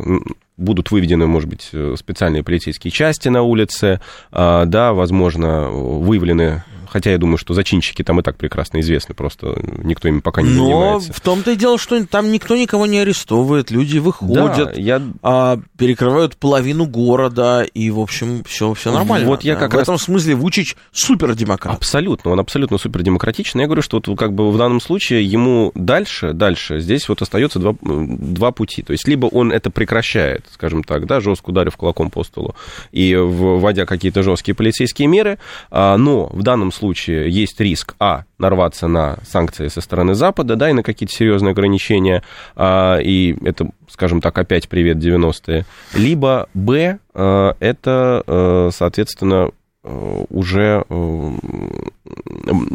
будут 0.61 0.91
выведены, 0.91 1.27
может 1.27 1.49
быть, 1.49 1.69
э, 1.73 1.95
специальные 1.97 2.43
полицейские 2.43 2.91
части 2.91 3.29
на 3.29 3.41
улице, 3.41 3.99
а, 4.31 4.65
да, 4.65 4.93
возможно, 4.93 5.69
выявлены 5.69 6.63
Хотя 6.91 7.11
я 7.11 7.17
думаю, 7.17 7.37
что 7.37 7.53
зачинщики 7.53 8.03
там 8.03 8.19
и 8.19 8.21
так 8.21 8.35
прекрасно 8.35 8.81
известны, 8.81 9.15
просто 9.15 9.57
никто 9.81 10.09
ими 10.09 10.19
пока 10.19 10.41
не 10.41 10.49
Но 10.49 10.65
занимается. 10.65 11.13
в 11.13 11.21
том-то 11.21 11.51
и 11.51 11.55
дело, 11.55 11.77
что 11.77 12.05
там 12.05 12.33
никто 12.33 12.57
никого 12.57 12.85
не 12.85 12.99
арестовывает, 12.99 13.71
люди 13.71 13.97
выходят, 13.97 14.73
да, 14.73 14.73
я... 14.75 15.01
а, 15.23 15.57
перекрывают 15.77 16.35
половину 16.35 16.85
города, 16.85 17.61
и, 17.61 17.89
в 17.91 17.99
общем, 18.01 18.43
все, 18.43 18.73
все 18.73 18.91
нормально. 18.91 19.25
Вот 19.25 19.45
я 19.45 19.55
как 19.55 19.71
в 19.71 19.75
раз... 19.75 19.83
этом 19.83 19.97
смысле 19.97 20.35
Вучич 20.35 20.75
супердемократ. 20.91 21.77
Абсолютно, 21.77 22.31
он 22.31 22.41
абсолютно 22.41 22.77
супердемократичный. 22.77 23.61
Я 23.61 23.67
говорю, 23.67 23.83
что 23.83 24.01
вот 24.05 24.19
как 24.19 24.33
бы 24.33 24.51
в 24.51 24.57
данном 24.57 24.81
случае 24.81 25.23
ему 25.23 25.71
дальше, 25.75 26.33
дальше, 26.33 26.81
здесь 26.81 27.07
вот 27.07 27.21
остается 27.21 27.59
два, 27.59 27.73
два 27.81 28.51
пути. 28.51 28.81
То 28.83 28.91
есть 28.91 29.07
либо 29.07 29.27
он 29.27 29.53
это 29.53 29.69
прекращает, 29.69 30.45
скажем 30.51 30.83
так, 30.83 31.05
да, 31.05 31.21
жестко 31.21 31.51
ударив 31.51 31.77
кулаком 31.77 32.09
по 32.09 32.25
столу 32.25 32.53
и 32.91 33.15
вводя 33.15 33.85
какие-то 33.85 34.23
жесткие 34.23 34.55
полицейские 34.55 35.07
меры, 35.07 35.39
а, 35.69 35.95
но 35.95 36.27
в 36.27 36.43
данном 36.43 36.73
случае 36.73 36.80
случае 36.81 37.29
есть 37.29 37.59
риск, 37.59 37.93
а, 37.99 38.23
нарваться 38.39 38.87
на 38.87 39.19
санкции 39.23 39.67
со 39.67 39.81
стороны 39.81 40.15
Запада, 40.15 40.55
да, 40.55 40.69
и 40.69 40.73
на 40.73 40.81
какие-то 40.81 41.13
серьезные 41.13 41.51
ограничения, 41.51 42.23
а, 42.55 42.97
и 42.97 43.35
это, 43.45 43.69
скажем 43.87 44.19
так, 44.19 44.37
опять 44.37 44.67
привет 44.67 44.97
90-е, 44.97 45.65
либо, 45.93 46.49
б, 46.55 46.97
а, 47.13 47.55
это, 47.59 48.23
а, 48.25 48.69
соответственно, 48.73 49.51
Э, 49.51 49.60
уже 49.83 50.85
э, 50.87 51.29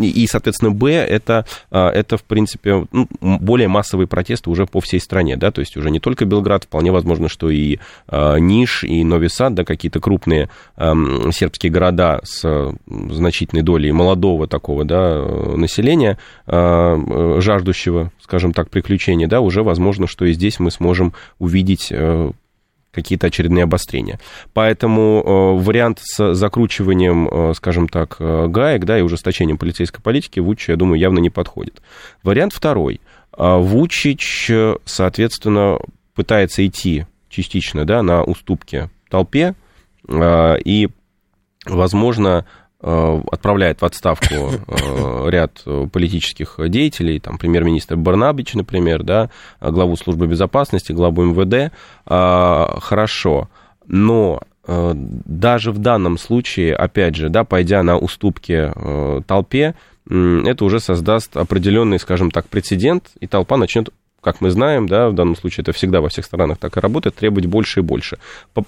и, 0.02 0.26
соответственно, 0.26 0.72
Б 0.72 0.90
это, 0.90 1.46
э, 1.70 1.78
это 1.78 2.16
в 2.16 2.24
принципе, 2.24 2.86
ну, 2.90 3.08
более 3.20 3.68
массовые 3.68 4.08
протесты 4.08 4.50
уже 4.50 4.66
по 4.66 4.80
всей 4.80 4.98
стране, 4.98 5.36
да, 5.36 5.52
то 5.52 5.60
есть 5.60 5.76
уже 5.76 5.90
не 5.90 6.00
только 6.00 6.24
Белград, 6.24 6.64
вполне 6.64 6.90
возможно, 6.90 7.28
что 7.28 7.48
и 7.48 7.78
Ниш, 8.10 8.82
и 8.82 9.04
Нови 9.04 9.28
Сад, 9.28 9.54
да, 9.54 9.64
какие-то 9.64 10.00
крупные 10.00 10.48
сербские 10.76 11.70
города 11.70 12.20
с 12.24 12.74
значительной 12.86 13.62
долей 13.62 13.92
молодого 13.92 14.46
такого, 14.48 14.84
да, 14.84 15.22
населения, 15.56 16.18
жаждущего, 16.46 18.10
скажем 18.20 18.52
так, 18.52 18.70
приключений, 18.70 19.26
да, 19.26 19.40
уже 19.40 19.62
возможно, 19.62 20.06
что 20.06 20.24
и 20.24 20.32
здесь 20.32 20.58
мы 20.58 20.70
сможем 20.70 21.12
увидеть 21.38 21.92
какие-то 22.96 23.28
очередные 23.28 23.64
обострения. 23.64 24.18
Поэтому 24.54 25.22
э, 25.22 25.62
вариант 25.62 26.00
с 26.02 26.34
закручиванием, 26.34 27.28
э, 27.28 27.54
скажем 27.54 27.88
так, 27.88 28.16
э, 28.18 28.46
гаек, 28.48 28.84
да, 28.84 28.98
и 28.98 29.02
ужесточением 29.02 29.58
полицейской 29.58 30.02
политики 30.02 30.40
Вучичу, 30.40 30.72
я 30.72 30.76
думаю, 30.76 30.98
явно 30.98 31.20
не 31.20 31.30
подходит. 31.30 31.80
Вариант 32.24 32.52
второй. 32.52 33.00
Вучич, 33.38 34.50
соответственно, 34.86 35.78
пытается 36.14 36.66
идти 36.66 37.04
частично, 37.28 37.84
да, 37.84 38.02
на 38.02 38.24
уступки 38.24 38.88
толпе, 39.10 39.54
и, 40.08 40.88
возможно, 41.66 42.46
отправляет 42.86 43.80
в 43.80 43.84
отставку 43.84 44.34
э, 44.34 45.30
ряд 45.30 45.64
политических 45.92 46.56
деятелей, 46.68 47.18
там, 47.18 47.36
премьер-министр 47.36 47.96
Барнабич, 47.96 48.54
например, 48.54 49.02
да, 49.02 49.30
главу 49.60 49.96
службы 49.96 50.26
безопасности, 50.26 50.92
главу 50.92 51.24
МВД, 51.24 51.72
э, 52.06 52.66
хорошо, 52.80 53.48
но 53.86 54.40
даже 54.68 55.70
в 55.70 55.78
данном 55.78 56.18
случае, 56.18 56.74
опять 56.74 57.14
же, 57.14 57.28
да, 57.28 57.44
пойдя 57.44 57.84
на 57.84 57.98
уступки 57.98 58.72
толпе, 59.24 59.76
это 60.08 60.64
уже 60.64 60.80
создаст 60.80 61.36
определенный, 61.36 62.00
скажем 62.00 62.32
так, 62.32 62.48
прецедент, 62.48 63.10
и 63.20 63.28
толпа 63.28 63.58
начнет 63.58 63.90
как 64.26 64.40
мы 64.40 64.50
знаем, 64.50 64.88
да, 64.88 65.08
в 65.08 65.14
данном 65.14 65.36
случае 65.36 65.62
это 65.62 65.72
всегда 65.72 66.00
во 66.00 66.08
всех 66.08 66.24
странах 66.24 66.58
так 66.58 66.76
и 66.76 66.80
работает, 66.80 67.14
требовать 67.14 67.46
больше 67.46 67.78
и 67.78 67.82
больше. 67.84 68.18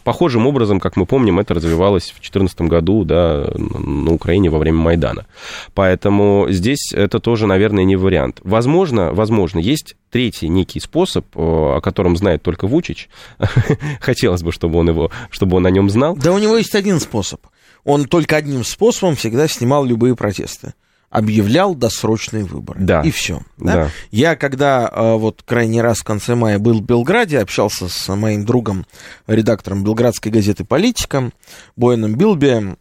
Похожим 0.04 0.46
образом, 0.46 0.78
как 0.78 0.94
мы 0.96 1.04
помним, 1.04 1.40
это 1.40 1.52
развивалось 1.52 2.10
в 2.10 2.20
2014 2.20 2.60
году, 2.60 3.04
да, 3.04 3.50
на 3.56 4.12
Украине 4.12 4.50
во 4.50 4.60
время 4.60 4.78
Майдана. 4.78 5.26
Поэтому 5.74 6.46
здесь 6.48 6.92
это 6.92 7.18
тоже, 7.18 7.48
наверное, 7.48 7.82
не 7.82 7.96
вариант. 7.96 8.40
Возможно, 8.44 9.12
возможно, 9.12 9.58
есть 9.58 9.96
третий 10.12 10.48
некий 10.48 10.78
способ, 10.78 11.26
о 11.34 11.80
котором 11.80 12.16
знает 12.16 12.40
только 12.40 12.68
Вучич. 12.68 13.08
Хотелось 14.00 14.44
бы, 14.44 14.52
чтобы 14.52 14.78
он 14.78 14.90
его, 14.90 15.10
чтобы 15.28 15.56
он 15.56 15.66
о 15.66 15.70
нем 15.70 15.90
знал. 15.90 16.16
Да 16.16 16.32
у 16.32 16.38
него 16.38 16.56
есть 16.56 16.76
один 16.76 17.00
способ. 17.00 17.40
Он 17.82 18.04
только 18.04 18.36
одним 18.36 18.62
способом 18.62 19.16
всегда 19.16 19.48
снимал 19.48 19.84
любые 19.84 20.14
протесты 20.14 20.74
объявлял 21.10 21.74
досрочные 21.74 22.44
выборы. 22.44 22.80
Да. 22.80 23.02
И 23.02 23.10
все. 23.10 23.42
Да? 23.56 23.74
Да. 23.74 23.90
Я 24.10 24.36
когда 24.36 24.90
э, 24.92 25.14
вот 25.14 25.42
крайний 25.44 25.80
раз 25.80 25.98
в 25.98 26.04
конце 26.04 26.34
мая 26.34 26.58
был 26.58 26.80
в 26.80 26.84
Белграде, 26.84 27.38
общался 27.38 27.88
с 27.88 28.14
моим 28.14 28.44
другом, 28.44 28.86
редактором 29.26 29.84
белградской 29.84 30.30
газеты 30.30 30.64
«Политика», 30.64 31.30
Боином 31.76 32.14
Билби, 32.16 32.76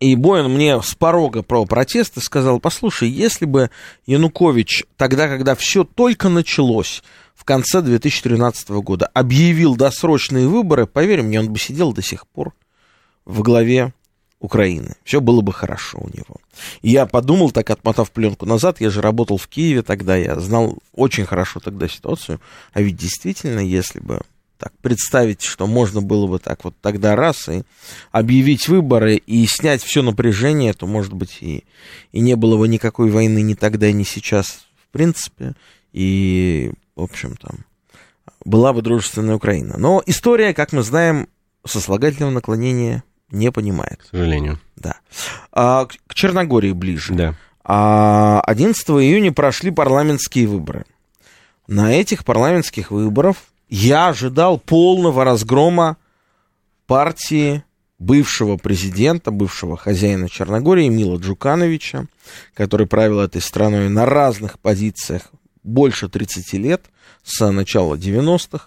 и 0.00 0.16
Боин 0.16 0.50
мне 0.50 0.80
с 0.80 0.94
порога 0.94 1.42
про 1.42 1.66
протесты 1.66 2.20
сказал, 2.20 2.58
послушай, 2.58 3.08
если 3.08 3.44
бы 3.44 3.70
Янукович 4.06 4.84
тогда, 4.96 5.28
когда 5.28 5.54
все 5.54 5.84
только 5.84 6.30
началось, 6.30 7.02
в 7.34 7.44
конце 7.44 7.80
2013 7.80 8.68
года, 8.68 9.10
объявил 9.14 9.74
досрочные 9.74 10.46
выборы, 10.46 10.86
поверь 10.86 11.22
мне, 11.22 11.40
он 11.40 11.50
бы 11.50 11.58
сидел 11.58 11.92
до 11.94 12.02
сих 12.02 12.26
пор 12.26 12.52
в 13.24 13.40
главе 13.42 13.94
Украины. 14.40 14.96
Все 15.04 15.20
было 15.20 15.42
бы 15.42 15.52
хорошо 15.52 15.98
у 15.98 16.08
него. 16.08 16.36
Я 16.82 17.06
подумал, 17.06 17.50
так 17.50 17.68
отмотав 17.70 18.10
пленку 18.10 18.46
назад, 18.46 18.80
я 18.80 18.90
же 18.90 19.02
работал 19.02 19.36
в 19.36 19.46
Киеве 19.48 19.82
тогда, 19.82 20.16
я 20.16 20.40
знал 20.40 20.78
очень 20.94 21.26
хорошо 21.26 21.60
тогда 21.60 21.88
ситуацию. 21.88 22.40
А 22.72 22.80
ведь 22.80 22.96
действительно, 22.96 23.60
если 23.60 24.00
бы 24.00 24.22
так 24.56 24.72
представить, 24.82 25.42
что 25.42 25.66
можно 25.66 26.02
было 26.02 26.26
бы 26.26 26.38
так 26.38 26.64
вот 26.64 26.74
тогда 26.80 27.16
раз 27.16 27.48
и 27.48 27.62
объявить 28.12 28.68
выборы 28.68 29.16
и 29.16 29.46
снять 29.46 29.82
все 29.82 30.02
напряжение, 30.02 30.72
то, 30.72 30.86
может 30.86 31.12
быть, 31.12 31.38
и, 31.40 31.64
и 32.12 32.20
не 32.20 32.34
было 32.34 32.56
бы 32.56 32.68
никакой 32.68 33.10
войны 33.10 33.42
ни 33.42 33.54
тогда, 33.54 33.92
ни 33.92 34.04
сейчас, 34.04 34.66
в 34.88 34.92
принципе. 34.92 35.54
И, 35.92 36.72
в 36.94 37.02
общем, 37.02 37.36
там 37.36 37.64
была 38.44 38.72
бы 38.72 38.82
дружественная 38.82 39.36
Украина. 39.36 39.76
Но 39.78 40.02
история, 40.06 40.54
как 40.54 40.72
мы 40.72 40.82
знаем, 40.82 41.28
сослагательного 41.64 42.30
наклонения 42.30 43.02
не 43.30 43.50
понимает. 43.50 44.00
К 44.02 44.10
сожалению. 44.10 44.60
Да. 44.76 44.96
А, 45.52 45.86
к 46.06 46.14
Черногории 46.14 46.72
ближе. 46.72 47.14
Да. 47.14 47.34
А 47.64 48.40
11 48.46 48.88
июня 48.90 49.32
прошли 49.32 49.70
парламентские 49.70 50.46
выборы. 50.46 50.84
На 51.66 51.92
этих 51.94 52.24
парламентских 52.24 52.90
выборах 52.90 53.36
я 53.68 54.08
ожидал 54.08 54.58
полного 54.58 55.24
разгрома 55.24 55.96
партии 56.86 57.62
бывшего 58.00 58.56
президента, 58.56 59.30
бывшего 59.30 59.76
хозяина 59.76 60.28
Черногории 60.28 60.88
Мила 60.88 61.18
Джукановича, 61.18 62.06
который 62.54 62.86
правил 62.86 63.20
этой 63.20 63.40
страной 63.40 63.88
на 63.88 64.06
разных 64.06 64.58
позициях 64.58 65.30
больше 65.62 66.08
30 66.08 66.54
лет, 66.54 66.86
с 67.22 67.48
начала 67.50 67.94
90-х. 67.94 68.66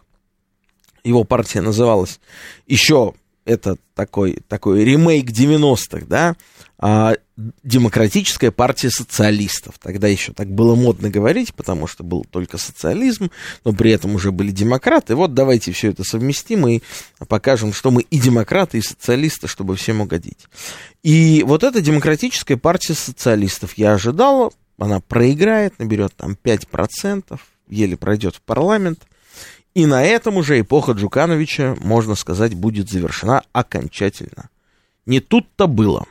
Его 1.04 1.26
партия 1.26 1.62
называлась 1.62 2.22
еще 2.68 3.16
это 3.46 3.78
такой, 3.96 4.40
такой 4.48 4.84
ремейк 4.84 5.30
90-х, 5.30 6.06
да, 6.08 6.36
а, 6.78 7.16
демократическая 7.64 8.52
партия 8.52 8.90
социалистов. 8.90 9.76
Тогда 9.82 10.08
еще 10.08 10.34
так 10.34 10.50
было 10.50 10.76
модно 10.76 11.10
говорить, 11.10 11.54
потому 11.54 11.88
что 11.88 12.04
был 12.04 12.26
только 12.30 12.58
социализм, 12.58 13.32
но 13.64 13.74
при 13.74 13.92
этом 13.92 14.16
уже 14.16 14.32
были 14.32 14.52
демократы. 14.52 15.16
Вот 15.16 15.34
давайте 15.34 15.72
все 15.72 15.90
это 15.90 16.04
совместим 16.04 16.68
и 16.68 16.82
покажем, 17.28 17.74
что 17.74 17.92
мы 17.92 18.02
и 18.02 18.20
демократы, 18.20 18.78
и 18.80 18.82
социалисты, 18.82 19.48
чтобы 19.48 19.76
всем 19.76 20.02
угодить. 20.02 20.48
И 21.04 21.44
вот 21.46 21.64
эта 21.64 21.82
демократическая 21.82 22.58
партия 22.58 22.94
социалистов, 22.94 23.78
я 23.78 23.94
ожидал, 23.94 24.54
она 24.78 25.00
проиграет, 25.00 25.80
наберет 25.80 26.14
там 26.16 26.38
5%, 26.44 27.40
еле 27.70 27.98
пройдет 27.98 28.36
в 28.36 28.42
парламент. 28.42 29.04
И 29.74 29.86
на 29.86 30.04
этом 30.04 30.38
уже 30.38 30.60
эпоха 30.60 30.92
Джукановича, 30.92 31.76
можно 31.80 32.16
сказать, 32.16 32.54
будет 32.54 32.90
завершена 32.90 33.44
окончательно. 33.54 34.50
Не 35.06 35.20
тут-то 35.20 35.68
было. 35.68 36.06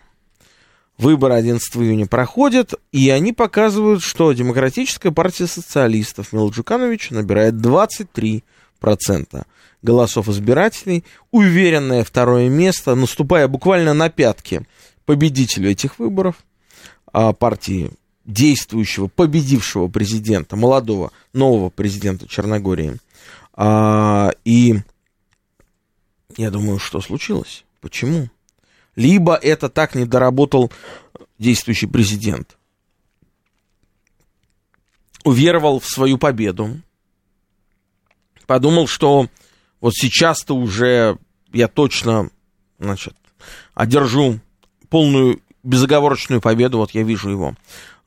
Выборы 0.98 1.34
11 1.34 1.76
июня 1.76 2.06
проходят, 2.06 2.74
и 2.92 3.08
они 3.10 3.32
показывают, 3.32 4.02
что 4.02 4.32
Демократическая 4.32 5.10
партия 5.10 5.46
социалистов 5.46 6.32
Мила 6.32 6.50
Джукановича 6.50 7.14
набирает 7.14 7.54
23% 7.54 8.42
голосов 9.82 10.28
избирателей, 10.28 11.04
уверенное 11.30 12.04
второе 12.04 12.48
место, 12.48 12.94
наступая 12.94 13.48
буквально 13.48 13.94
на 13.94 14.10
пятки 14.10 14.66
победителю 15.06 15.70
этих 15.70 15.98
выборов, 15.98 16.36
а, 17.12 17.32
партии 17.32 17.90
действующего, 18.24 19.08
победившего 19.08 19.88
президента, 19.88 20.56
молодого, 20.56 21.10
нового 21.32 21.70
президента 21.70 22.28
Черногории. 22.28 22.98
А, 23.54 24.30
и 24.44 24.76
я 26.36 26.50
думаю, 26.50 26.78
что 26.78 27.00
случилось? 27.00 27.64
Почему? 27.80 28.28
Либо 28.96 29.34
это 29.34 29.68
так 29.68 29.94
не 29.94 30.04
доработал 30.04 30.72
действующий 31.38 31.86
президент. 31.86 32.56
Уверовал 35.24 35.80
в 35.80 35.86
свою 35.86 36.18
победу. 36.18 36.80
Подумал, 38.46 38.86
что 38.86 39.28
вот 39.80 39.94
сейчас-то 39.94 40.54
уже 40.54 41.18
я 41.52 41.68
точно, 41.68 42.30
значит, 42.78 43.14
одержу 43.74 44.40
полную 44.88 45.40
безоговорочную 45.62 46.40
победу. 46.40 46.78
Вот 46.78 46.92
я 46.92 47.02
вижу 47.02 47.30
его 47.30 47.54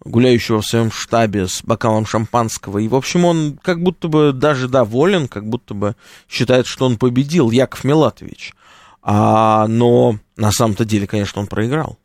гуляющего 0.05 0.61
в 0.61 0.65
своем 0.65 0.91
штабе 0.91 1.47
с 1.47 1.63
бокалом 1.63 2.05
шампанского. 2.05 2.77
И, 2.77 2.87
в 2.87 2.95
общем, 2.95 3.25
он 3.25 3.59
как 3.61 3.81
будто 3.81 4.07
бы 4.07 4.31
даже 4.33 4.67
доволен, 4.67 5.27
как 5.27 5.47
будто 5.47 5.73
бы 5.73 5.95
считает, 6.29 6.67
что 6.67 6.85
он 6.85 6.97
победил, 6.97 7.51
Яков 7.51 7.83
Милатович. 7.83 8.53
А, 9.01 9.67
но 9.67 10.19
на 10.37 10.51
самом-то 10.51 10.85
деле, 10.85 11.07
конечно, 11.07 11.41
он 11.41 11.47
проиграл. 11.47 11.97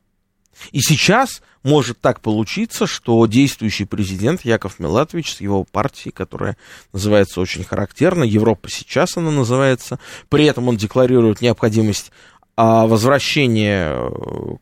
И 0.73 0.81
сейчас 0.81 1.43
может 1.63 2.01
так 2.01 2.21
получиться, 2.21 2.87
что 2.87 3.25
действующий 3.27 3.85
президент 3.85 4.45
Яков 4.45 4.79
Милатович 4.79 5.35
с 5.35 5.41
его 5.41 5.65
партией, 5.65 6.13
которая 6.13 6.57
называется 6.93 7.41
очень 7.41 7.65
характерно, 7.65 8.25
Европа 8.25 8.71
сейчас 8.71 9.17
она 9.17 9.31
называется, 9.31 9.99
при 10.29 10.47
этом 10.47 10.69
он 10.69 10.77
декларирует 10.77 11.41
необходимость 11.41 12.13
а, 12.57 12.87
возвращения 12.87 13.93
э, 13.93 14.11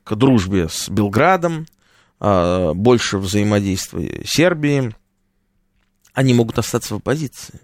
к 0.05 0.14
дружбе 0.14 0.68
с 0.68 0.88
Белградом, 0.88 1.66
больше 2.20 3.18
взаимодействия 3.18 4.22
Сербии, 4.24 4.94
они 6.14 6.35
могут 6.35 6.59
остаться 6.59 6.94
в 6.94 6.96
оппозиции, 6.98 7.61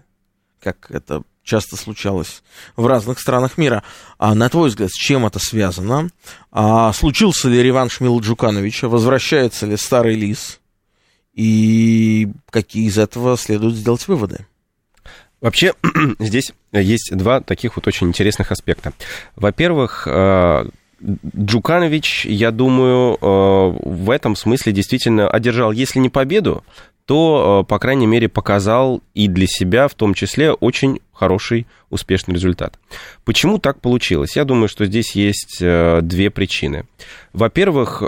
как 0.61 0.89
это 0.89 1.23
часто 1.45 1.77
случалось 1.77 2.43
в 2.75 2.85
разных 2.87 3.19
странах 3.19 3.57
мира. 3.57 3.83
А 4.17 4.35
на 4.35 4.49
твой 4.49 4.69
взгляд, 4.69 4.89
с 4.91 4.97
чем 4.97 5.25
это 5.25 5.39
связано? 5.39 6.09
А, 6.51 6.91
случился 6.91 7.47
ли 7.47 7.61
реванш 7.61 8.01
Мила 8.01 8.19
Джукановича? 8.19 8.89
Возвращается 8.89 9.65
ли 9.65 9.77
старый 9.77 10.15
лис? 10.15 10.59
И 11.33 12.29
какие 12.49 12.87
из 12.87 12.97
этого 12.97 13.37
следует 13.37 13.75
сделать 13.75 14.07
выводы? 14.07 14.47
Вообще, 15.39 15.73
здесь 16.19 16.53
есть 16.71 17.15
два 17.15 17.41
таких 17.41 17.75
вот 17.75 17.87
очень 17.87 18.07
интересных 18.07 18.51
аспекта. 18.51 18.93
Во-первых, 19.35 20.07
э, 20.07 20.65
Джуканович, 21.03 22.25
я 22.25 22.51
думаю, 22.51 23.17
э, 23.21 23.77
в 23.83 24.09
этом 24.09 24.35
смысле 24.35 24.71
действительно 24.71 25.29
одержал, 25.29 25.71
если 25.71 25.99
не 25.99 26.09
победу, 26.09 26.63
то, 27.05 27.61
э, 27.63 27.69
по 27.69 27.77
крайней 27.77 28.07
мере, 28.07 28.29
показал 28.29 29.01
и 29.13 29.27
для 29.27 29.45
себя 29.45 29.87
в 29.87 29.93
том 29.93 30.13
числе 30.13 30.53
очень 30.53 31.01
хороший, 31.13 31.67
успешный 31.91 32.33
результат. 32.33 32.79
Почему 33.25 33.59
так 33.59 33.79
получилось? 33.79 34.35
Я 34.35 34.43
думаю, 34.43 34.67
что 34.67 34.85
здесь 34.85 35.11
есть 35.15 35.59
э, 35.61 35.99
две 36.01 36.29
причины. 36.29 36.85
Во-первых, 37.31 38.01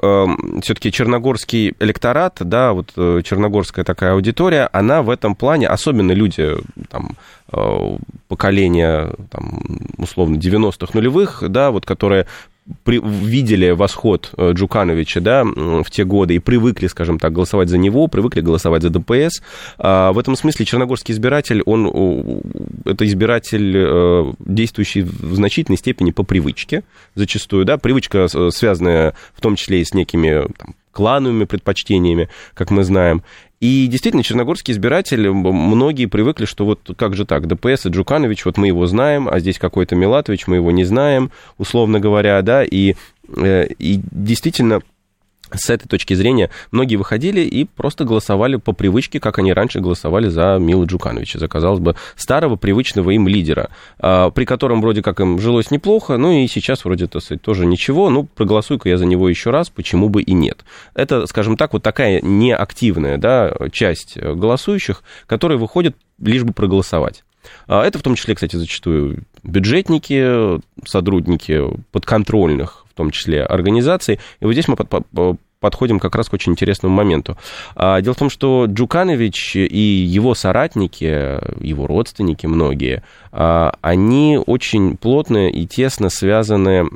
все-таки 0.62 0.91
черногорский 0.91 1.76
электорат, 1.80 2.38
да, 2.39 2.71
вот 2.71 2.93
черногорская 2.95 3.84
такая 3.84 4.13
аудитория, 4.13 4.69
она 4.71 5.02
в 5.02 5.10
этом 5.10 5.36
плане, 5.36 5.67
особенно 5.67 6.13
люди 6.13 6.56
там, 6.89 7.17
поколения, 8.30 9.13
там, 9.30 9.62
условно, 9.97 10.38
90-х 10.38 10.91
нулевых, 10.93 11.43
да, 11.50 11.71
вот, 11.71 11.86
которые 11.86 12.26
при, 12.84 12.99
видели 12.99 13.71
восход 13.71 14.32
э, 14.38 14.51
Джукановича 14.53 15.21
да, 15.21 15.43
в 15.43 15.86
те 15.89 16.03
годы 16.03 16.36
и 16.36 16.39
привыкли, 16.39 16.88
скажем 16.88 17.19
так, 17.19 17.34
голосовать 17.34 17.69
за 17.69 17.77
него, 17.77 18.08
привыкли 18.08 18.41
голосовать 18.41 18.82
за 18.84 18.89
ДПС. 18.89 19.41
А 19.77 20.12
в 20.12 20.19
этом 20.19 20.36
смысле 20.36 20.65
черногорский 20.65 21.13
избиратель, 21.13 21.62
он 21.63 22.41
это 22.86 23.06
избиратель, 23.06 23.73
э, 23.75 24.34
действующий 24.39 25.01
в 25.01 25.36
значительной 25.36 25.77
степени 25.77 26.12
по 26.12 26.23
привычке, 26.23 26.84
зачастую, 27.15 27.65
да, 27.65 27.77
привычка, 27.77 28.27
связанная 28.51 29.13
в 29.34 29.41
том 29.41 29.56
числе 29.56 29.82
и 29.82 29.86
с 29.86 29.93
некими 29.93 30.47
там, 30.58 30.75
клановыми 30.97 31.45
предпочтениями, 31.45 32.27
как 32.56 32.71
мы 32.71 32.84
знаем. 32.84 33.21
И 33.59 33.87
действительно, 33.87 34.23
черногорский 34.23 34.71
избиратель, 34.73 35.29
многие 35.29 36.05
привыкли, 36.05 36.45
что 36.45 36.65
вот 36.65 36.91
как 36.95 37.15
же 37.15 37.25
так, 37.25 37.47
ДПС 37.47 37.87
и 37.87 37.89
Джуканович, 37.89 38.45
вот 38.45 38.57
мы 38.57 38.67
его 38.67 38.85
знаем, 38.85 39.27
а 39.27 39.39
здесь 39.39 39.57
какой-то 39.57 39.95
Милатович, 39.95 40.45
мы 40.45 40.57
его 40.57 40.69
не 40.71 40.83
знаем, 40.83 41.31
условно 41.57 41.99
говоря, 41.99 42.39
да, 42.43 42.63
и, 42.63 42.95
э, 43.35 43.67
и 43.79 43.99
действительно 44.11 44.81
с 45.51 45.69
этой 45.69 45.88
точки 45.88 46.13
зрения 46.13 46.49
многие 46.71 46.95
выходили 46.95 47.41
и 47.41 47.65
просто 47.65 48.03
голосовали 48.03 48.57
по 48.57 48.73
привычке, 48.73 49.19
как 49.19 49.39
они 49.39 49.53
раньше 49.53 49.79
голосовали 49.79 50.27
за 50.29 50.57
Мила 50.60 50.86
Джукановича, 50.86 51.39
за, 51.39 51.47
казалось 51.47 51.79
бы, 51.79 51.95
старого 52.15 52.55
привычного 52.55 53.12
им 53.12 53.27
лидера, 53.27 53.69
а, 53.99 54.29
при 54.29 54.45
котором 54.45 54.81
вроде 54.81 55.01
как 55.01 55.19
им 55.19 55.39
жилось 55.39 55.71
неплохо, 55.71 56.17
ну 56.17 56.31
и 56.31 56.47
сейчас 56.47 56.86
вроде, 56.86 57.07
сказать, 57.07 57.41
тоже 57.41 57.65
ничего, 57.65 58.10
ну, 58.10 58.23
проголосую-ка 58.23 58.89
я 58.89 58.97
за 58.97 59.05
него 59.05 59.29
еще 59.29 59.49
раз, 59.49 59.69
почему 59.69 60.10
бы 60.10 60.21
и 60.21 60.33
нет. 60.33 60.65
Это, 60.93 61.25
скажем 61.27 61.57
так, 61.57 61.73
вот 61.73 61.83
такая 61.83 62.21
неактивная 62.21 63.17
да, 63.17 63.53
часть 63.71 64.17
голосующих, 64.17 65.03
которые 65.25 65.57
выходят 65.57 65.95
лишь 66.19 66.43
бы 66.43 66.53
проголосовать. 66.53 67.23
А, 67.67 67.86
это 67.86 67.99
в 67.99 68.01
том 68.01 68.15
числе, 68.15 68.36
кстати, 68.36 68.55
зачастую 68.55 69.23
бюджетники, 69.43 70.60
сотрудники 70.86 71.63
подконтрольных 71.91 72.87
том 72.97 73.12
числе 73.12 73.43
организаций. 73.43 74.19
И 74.39 74.45
вот 74.45 74.53
здесь 74.53 74.67
мы 74.67 74.75
подходим 75.60 75.99
как 75.99 76.15
раз 76.15 76.29
к 76.29 76.33
очень 76.33 76.51
интересному 76.51 76.93
моменту. 76.93 77.38
А, 77.75 78.01
дело 78.01 78.13
в 78.13 78.17
том, 78.17 78.29
что 78.29 78.65
Джуканович 78.67 79.55
и 79.55 79.79
его 80.07 80.36
соратники, 80.36 81.03
его 81.63 81.88
родственники 81.88 82.45
многие, 82.45 83.03
а, 83.31 83.73
они 83.81 84.39
очень 84.45 84.97
плотно 84.97 85.49
и 85.49 85.65
тесно 85.65 86.10
связаны 86.10 86.88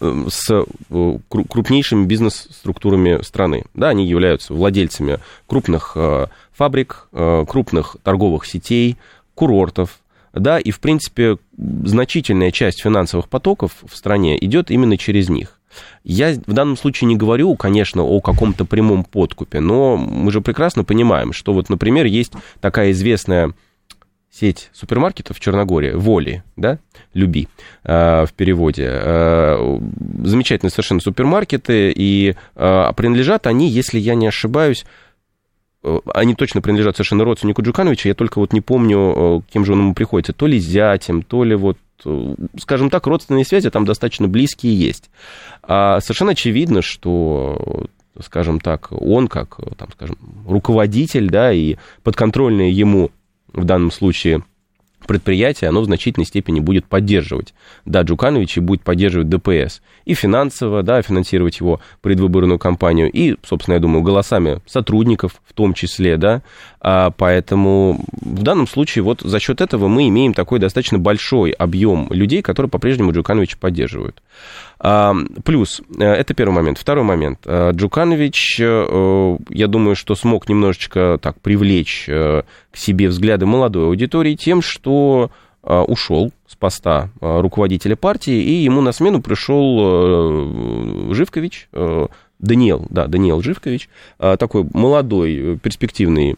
с 0.00 0.50
э, 0.50 1.18
крупнейшими 1.28 2.04
бизнес-структурами 2.04 3.22
страны. 3.22 3.64
Да, 3.74 3.90
они 3.90 4.06
являются 4.06 4.54
владельцами 4.54 5.18
крупных 5.46 5.92
э, 5.94 6.26
фабрик, 6.52 7.08
э, 7.12 7.44
крупных 7.48 7.96
торговых 8.02 8.46
сетей, 8.46 8.96
курортов, 9.34 9.98
да, 10.34 10.58
и, 10.58 10.70
в 10.70 10.80
принципе, 10.80 11.38
значительная 11.56 12.50
часть 12.50 12.82
финансовых 12.82 13.28
потоков 13.28 13.72
в 13.82 13.96
стране 13.96 14.42
идет 14.44 14.70
именно 14.70 14.98
через 14.98 15.28
них. 15.28 15.60
Я 16.04 16.34
в 16.34 16.52
данном 16.52 16.76
случае 16.76 17.08
не 17.08 17.16
говорю, 17.16 17.54
конечно, 17.56 18.02
о 18.02 18.20
каком-то 18.20 18.64
прямом 18.64 19.04
подкупе, 19.04 19.60
но 19.60 19.96
мы 19.96 20.30
же 20.30 20.40
прекрасно 20.40 20.84
понимаем, 20.84 21.32
что 21.32 21.52
вот, 21.52 21.68
например, 21.68 22.06
есть 22.06 22.32
такая 22.60 22.92
известная 22.92 23.52
сеть 24.30 24.70
супермаркетов 24.72 25.36
в 25.36 25.40
Черногории, 25.40 25.92
Воли, 25.92 26.42
да, 26.56 26.78
Люби 27.12 27.48
э, 27.84 28.26
в 28.26 28.32
переводе. 28.32 28.88
Э, 28.88 29.78
замечательные 30.24 30.72
совершенно 30.72 31.00
супермаркеты, 31.00 31.92
и 31.94 32.34
э, 32.56 32.92
принадлежат 32.96 33.46
они, 33.46 33.68
если 33.68 33.98
я 33.98 34.16
не 34.16 34.26
ошибаюсь, 34.26 34.84
они 36.14 36.34
точно 36.34 36.62
принадлежат 36.62 36.96
совершенно 36.96 37.24
родственнику 37.24 37.62
Джукановича, 37.62 38.08
я 38.08 38.14
только 38.14 38.38
вот 38.38 38.52
не 38.52 38.60
помню, 38.60 38.98
э, 39.16 39.40
кем 39.52 39.64
же 39.64 39.72
он 39.72 39.80
ему 39.80 39.94
приходится, 39.94 40.32
то 40.32 40.46
ли 40.46 40.58
зятем, 40.58 41.22
то 41.22 41.44
ли 41.44 41.54
вот, 41.54 41.78
э, 42.04 42.34
скажем 42.58 42.90
так, 42.90 43.06
родственные 43.06 43.44
связи 43.44 43.70
там 43.70 43.84
достаточно 43.84 44.28
близкие 44.28 44.78
есть. 44.78 45.10
А 45.62 46.00
совершенно 46.00 46.32
очевидно, 46.32 46.82
что 46.82 47.86
скажем 48.22 48.60
так, 48.60 48.88
он 48.92 49.28
как, 49.28 49.58
там, 49.76 49.88
скажем, 49.92 50.16
руководитель, 50.46 51.28
да, 51.28 51.52
и 51.52 51.76
подконтрольные 52.02 52.70
ему 52.70 53.10
в 53.52 53.64
данном 53.64 53.90
случае 53.90 54.44
предприятие, 55.06 55.68
оно 55.68 55.80
в 55.80 55.84
значительной 55.84 56.26
степени 56.26 56.60
будет 56.60 56.86
поддерживать, 56.86 57.54
да, 57.84 58.02
Джуканович 58.02 58.58
и 58.58 58.60
будет 58.60 58.82
поддерживать 58.82 59.28
ДПС. 59.28 59.82
И 60.04 60.14
финансово, 60.14 60.82
да, 60.82 61.02
финансировать 61.02 61.58
его 61.60 61.80
предвыборную 62.02 62.58
кампанию, 62.58 63.10
и, 63.10 63.36
собственно, 63.44 63.74
я 63.74 63.80
думаю, 63.80 64.02
голосами 64.02 64.60
сотрудников 64.66 65.40
в 65.46 65.52
том 65.52 65.74
числе, 65.74 66.16
да, 66.16 66.42
а, 66.80 67.10
поэтому 67.10 68.04
в 68.20 68.42
данном 68.42 68.66
случае 68.66 69.02
вот 69.02 69.20
за 69.22 69.40
счет 69.40 69.60
этого 69.60 69.88
мы 69.88 70.08
имеем 70.08 70.34
такой 70.34 70.58
достаточно 70.58 70.98
большой 70.98 71.50
объем 71.50 72.08
людей, 72.10 72.42
которые 72.42 72.70
по-прежнему 72.70 73.12
Джукановича 73.12 73.56
поддерживают. 73.58 74.22
Плюс, 75.44 75.80
э, 75.98 76.04
это 76.04 76.34
первый 76.34 76.52
момент. 76.52 76.76
Второй 76.76 77.04
момент. 77.04 77.38
Э, 77.46 77.70
Джуканович, 77.72 78.60
э, 78.60 79.36
я 79.48 79.66
думаю, 79.66 79.96
что 79.96 80.14
смог 80.14 80.46
немножечко 80.46 81.18
так 81.22 81.40
привлечь 81.40 82.04
к 82.06 82.44
себе 82.74 83.08
взгляды 83.08 83.46
молодой 83.46 83.86
аудитории 83.86 84.34
тем, 84.34 84.60
что 84.60 85.30
ушел 85.62 86.30
с 86.46 86.56
поста 86.56 87.08
руководителя 87.22 87.96
партии, 87.96 88.34
и 88.34 88.52
ему 88.64 88.82
на 88.82 88.92
смену 88.92 89.22
пришел 89.22 91.14
Живкович, 91.14 91.70
Даниил, 92.44 92.86
да, 92.90 93.06
Даниил 93.06 93.42
Живкович, 93.42 93.88
а, 94.18 94.36
такой 94.36 94.66
молодой, 94.72 95.58
перспективный, 95.62 96.36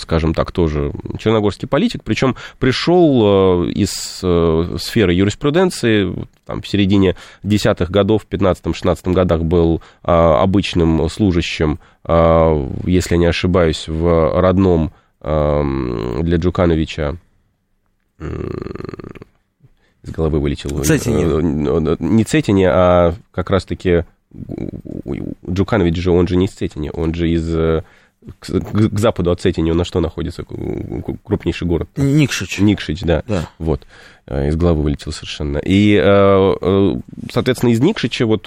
скажем 0.00 0.34
так, 0.34 0.52
тоже 0.52 0.92
черногорский 1.18 1.68
политик, 1.68 2.02
причем 2.04 2.36
пришел 2.58 3.20
а, 3.22 3.66
из 3.66 4.20
э, 4.22 4.76
сферы 4.78 5.12
юриспруденции, 5.12 6.12
там, 6.46 6.62
в 6.62 6.68
середине 6.68 7.16
десятых 7.42 7.90
годов, 7.90 8.24
в 8.24 8.32
15-16 8.32 9.12
годах 9.12 9.42
был 9.42 9.82
а, 10.02 10.42
обычным 10.42 11.08
служащим, 11.08 11.78
если 12.04 13.14
я 13.14 13.16
не 13.16 13.26
ошибаюсь, 13.26 13.86
в 13.86 14.40
родном 14.40 14.92
для 15.20 16.36
Джукановича 16.36 17.16
из 20.02 20.10
головы 20.10 20.40
вылетел. 20.40 20.82
Цетине. 20.82 21.24
Э, 21.24 21.96
не 22.00 22.24
Цетине, 22.24 22.68
а 22.70 23.14
как 23.30 23.50
раз-таки 23.50 24.04
Джуканович 25.48 25.96
же, 25.96 26.10
он 26.10 26.26
же 26.26 26.36
не 26.36 26.46
из 26.46 26.52
Цетини, 26.52 26.90
он 26.92 27.14
же 27.14 27.30
из 27.30 27.54
э, 27.54 27.82
к, 28.38 28.46
к 28.46 28.98
западу 28.98 29.30
от 29.30 29.40
Цетини, 29.40 29.70
он 29.70 29.76
на 29.76 29.84
что 29.84 30.00
находится? 30.00 30.44
Крупнейший 31.24 31.66
город. 31.66 31.88
Никшич. 31.96 32.58
Никшич, 32.58 33.02
да. 33.02 33.22
да. 33.26 33.48
Вот. 33.58 33.86
Э, 34.26 34.48
из 34.48 34.56
головы 34.56 34.82
вылетел 34.82 35.10
совершенно. 35.12 35.58
И, 35.58 36.00
э, 36.00 36.94
соответственно, 37.32 37.70
из 37.70 37.80
Никшича 37.80 38.24
вот 38.24 38.44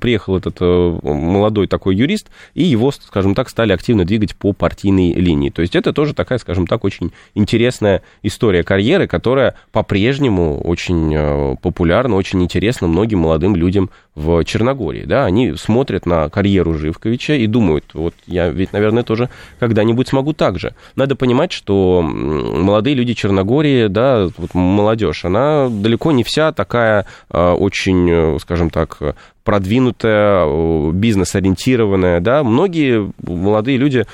приехал 0.00 0.36
этот 0.36 0.60
молодой 0.60 1.66
такой 1.66 1.96
юрист, 1.96 2.28
и 2.54 2.62
его, 2.62 2.92
скажем 2.92 3.34
так, 3.34 3.48
стали 3.48 3.72
активно 3.72 4.04
двигать 4.04 4.36
по 4.36 4.52
партийной 4.52 5.12
линии. 5.12 5.50
То 5.50 5.62
есть 5.62 5.74
это 5.74 5.92
тоже 5.92 6.14
такая, 6.14 6.38
скажем 6.38 6.66
так, 6.66 6.84
очень 6.84 7.12
интересная 7.34 8.02
история 8.22 8.62
карьеры, 8.62 9.06
которая 9.06 9.56
по-прежнему 9.72 10.60
очень 10.60 11.56
популярна, 11.56 12.16
очень 12.16 12.42
интересна 12.42 12.86
многим 12.86 13.20
молодым 13.20 13.56
людям 13.56 13.90
в 14.14 14.44
Черногории. 14.44 15.04
Да? 15.04 15.24
Они 15.24 15.54
смотрят 15.54 16.06
на 16.06 16.28
карьеру 16.28 16.74
Живковича 16.74 17.34
и 17.34 17.46
думают, 17.46 17.84
вот 17.94 18.14
я 18.26 18.48
ведь, 18.48 18.72
наверное, 18.72 19.02
тоже 19.02 19.28
когда-нибудь 19.58 20.08
смогу 20.08 20.32
так 20.32 20.58
же. 20.58 20.74
Надо 20.94 21.16
понимать, 21.16 21.52
что 21.52 22.02
молодые 22.02 22.94
люди 22.94 23.14
Черногории, 23.14 23.88
да, 23.88 24.28
вот 24.36 24.54
молодежь, 24.54 25.15
она 25.24 25.68
далеко 25.68 26.12
не 26.12 26.24
вся 26.24 26.52
такая 26.52 27.06
а, 27.30 27.54
очень, 27.54 28.38
скажем 28.40 28.70
так, 28.70 28.98
продвинутая, 29.44 30.92
бизнес-ориентированная, 30.92 32.20
да, 32.20 32.42
многие 32.42 33.12
молодые 33.22 33.78
люди 33.78 34.06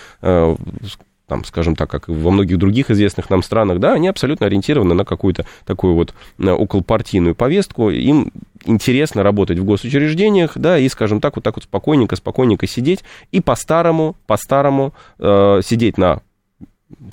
там, 1.33 1.45
скажем 1.47 1.77
так, 1.77 1.91
как 1.91 2.09
во 2.09 2.31
многих 2.31 2.59
других 2.59 2.91
известных 2.91 3.31
нам 3.31 3.43
странах, 3.43 3.79
да, 3.79 3.95
они 3.95 4.07
абсолютно 4.09 4.45
ориентированы 4.45 4.95
на 4.95 5.07
какую-то 5.07 5.47
такую 5.65 5.95
вот 5.95 6.13
околопартийную 6.39 7.35
повестку. 7.35 7.89
Им 7.89 8.31
интересно 8.67 9.23
работать 9.23 9.59
в 9.59 9.65
госучреждениях, 9.65 10.53
да, 10.57 10.77
и, 10.77 10.87
скажем 10.91 11.23
так, 11.23 11.37
вот 11.37 11.43
так 11.43 11.57
вот 11.57 11.65
спокойненько, 11.65 12.17
спокойненько 12.17 12.67
сидеть 12.67 13.03
и 13.31 13.41
по-старому, 13.41 14.15
по-старому 14.27 14.93
э, 15.19 15.61
сидеть 15.65 15.97
на, 15.97 16.21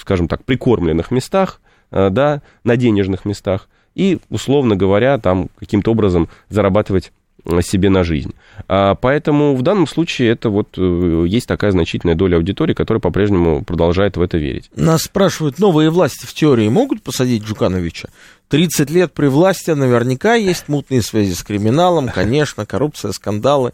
скажем 0.02 0.28
так, 0.28 0.44
прикормленных 0.44 1.12
местах, 1.12 1.62
э, 1.92 2.10
да, 2.10 2.42
на 2.66 2.76
денежных 2.76 3.24
местах, 3.24 3.70
и, 3.96 4.20
условно 4.30 4.76
говоря, 4.76 5.18
там 5.18 5.50
каким-то 5.60 5.92
образом 5.92 6.30
зарабатывать 6.50 7.12
себе 7.62 7.90
на 7.90 8.04
жизнь. 8.04 8.34
А, 8.68 8.96
поэтому 8.96 9.56
в 9.56 9.62
данном 9.62 9.88
случае 9.88 10.30
это 10.32 10.50
вот 10.50 10.78
э, 10.78 11.26
есть 11.28 11.48
такая 11.48 11.72
значительная 11.72 12.16
доля 12.16 12.38
аудитории, 12.38 12.74
которая 12.74 13.00
по-прежнему 13.02 13.64
продолжает 13.64 14.18
в 14.18 14.22
это 14.22 14.38
верить. 14.38 14.70
Нас 14.76 15.04
спрашивают, 15.04 15.60
новые 15.60 15.90
власти 15.90 16.26
в 16.26 16.34
теории 16.34 16.68
могут 16.70 17.02
посадить 17.02 17.44
Джукановича? 17.44 18.10
30 18.50 18.90
лет 18.90 19.14
при 19.14 19.28
власти 19.28 19.72
наверняка 19.72 20.36
есть 20.36 20.68
мутные 20.68 21.02
связи 21.02 21.34
с 21.34 21.44
криминалом, 21.44 22.10
конечно, 22.14 22.66
коррупция, 22.66 23.12
скандалы 23.12 23.74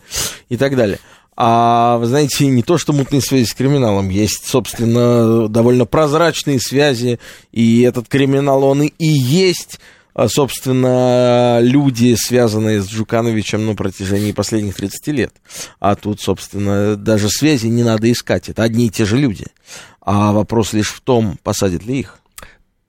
и 0.50 0.58
так 0.58 0.76
далее. 0.76 1.00
А 1.38 1.98
вы 1.98 2.06
знаете, 2.06 2.48
не 2.48 2.64
то, 2.64 2.78
что 2.78 2.94
мутные 2.94 3.22
связи 3.22 3.46
с 3.46 3.54
криминалом, 3.54 4.10
есть, 4.10 4.48
собственно, 4.48 5.50
довольно 5.50 5.86
прозрачные 5.86 6.60
связи, 6.62 7.20
и 7.52 7.82
этот 7.82 8.08
криминал, 8.08 8.64
он 8.64 8.84
и 8.84 8.94
есть 8.98 9.80
а, 9.80 9.84
собственно, 10.28 11.60
люди, 11.62 12.16
связанные 12.18 12.82
с 12.82 12.88
Джукановичем 12.88 13.66
на 13.66 13.76
протяжении 13.76 14.32
последних 14.32 14.76
30 14.76 15.08
лет. 15.08 15.34
А 15.80 15.96
тут, 15.96 16.22
собственно, 16.22 16.96
даже 16.96 17.30
связи 17.30 17.68
не 17.68 17.84
надо 17.84 18.12
искать. 18.12 18.50
Это 18.50 18.64
одни 18.64 18.88
и 18.88 18.90
те 18.90 19.06
же 19.06 19.18
люди. 19.18 19.46
А 20.02 20.32
вопрос 20.32 20.74
лишь 20.74 20.90
в 20.90 21.02
том, 21.02 21.38
посадят 21.44 21.86
ли 21.86 22.00
их. 22.00 22.20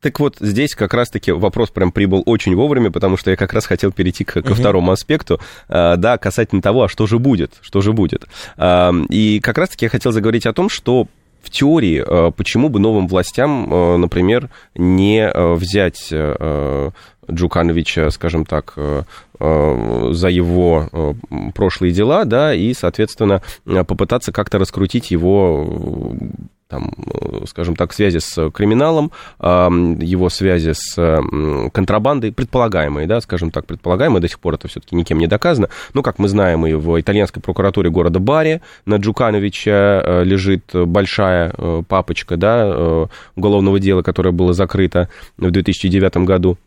Так 0.01 0.21
вот, 0.21 0.37
здесь 0.39 0.75
как 0.77 0.95
раз-таки 0.95 1.33
вопрос 1.33 1.71
прям 1.71 1.91
прибыл 1.91 2.23
очень 2.27 2.55
вовремя, 2.55 2.93
потому 2.93 3.17
что 3.17 3.31
я 3.31 3.37
как 3.37 3.53
раз 3.53 3.67
хотел 3.67 3.91
перейти 3.91 4.23
к, 4.23 4.41
ко 4.41 4.55
второму 4.55 4.93
аспекту, 4.93 5.41
а, 5.69 5.97
да, 5.97 6.19
касательно 6.19 6.63
того, 6.63 6.85
а 6.85 6.89
что 6.89 7.09
же 7.09 7.19
будет, 7.19 7.55
что 7.61 7.81
же 7.81 7.93
будет. 7.93 8.25
А, 8.57 8.93
и 9.09 9.41
как 9.41 9.59
раз-таки 9.59 9.87
я 9.87 9.89
хотел 9.89 10.13
заговорить 10.13 10.47
о 10.47 10.53
том, 10.53 10.69
что 10.69 11.09
в 11.47 11.51
теории, 11.51 12.05
а, 12.07 12.31
почему 12.31 12.69
бы 12.69 12.79
новым 12.81 13.09
властям, 13.09 14.01
например, 14.01 14.51
не 14.75 15.31
взять 15.55 16.13
Джукановича, 17.31 18.11
скажем 18.11 18.45
так, 18.45 18.75
э, 18.77 19.03
э, 19.41 20.09
за 20.13 20.29
его 20.29 20.89
э, 20.93 21.15
прошлые 21.55 21.93
дела, 21.93 22.25
да, 22.25 22.55
и, 22.55 22.73
соответственно, 22.75 23.43
попытаться 23.65 24.33
как-то 24.33 24.59
раскрутить 24.59 25.11
его 25.11 26.15
там, 26.69 26.93
скажем 27.47 27.77
так, 27.77 27.93
связи 27.93 28.19
с 28.19 28.51
криминалом, 28.51 29.13
его 29.41 30.29
связи 30.29 30.73
с 30.75 30.95
контрабандой, 31.73 32.33
предполагаемые, 32.33 33.07
да, 33.07 33.21
скажем 33.21 33.51
так, 33.51 33.67
предполагаемые, 33.67 34.21
до 34.21 34.29
сих 34.29 34.41
пор 34.41 34.55
это 34.55 34.69
все-таки 34.69 34.97
никем 34.97 35.19
не 35.19 35.27
доказано, 35.27 35.69
но, 35.95 36.03
как 36.03 36.19
мы 36.19 36.29
знаем, 36.29 36.67
и 36.67 36.75
в 36.75 37.01
итальянской 37.01 37.41
прокуратуре 37.41 37.91
города 37.91 38.19
Бари 38.19 38.63
на 38.85 38.97
Джукановича 38.97 40.23
лежит 40.25 40.71
большая 40.75 41.53
папочка, 41.89 42.37
да, 42.37 43.09
уголовного 43.37 43.79
дела, 43.79 44.03
которое 44.03 44.33
было 44.33 44.53
закрыто 44.53 45.09
в 45.37 45.51
2009 45.51 46.17
году, 46.19 46.59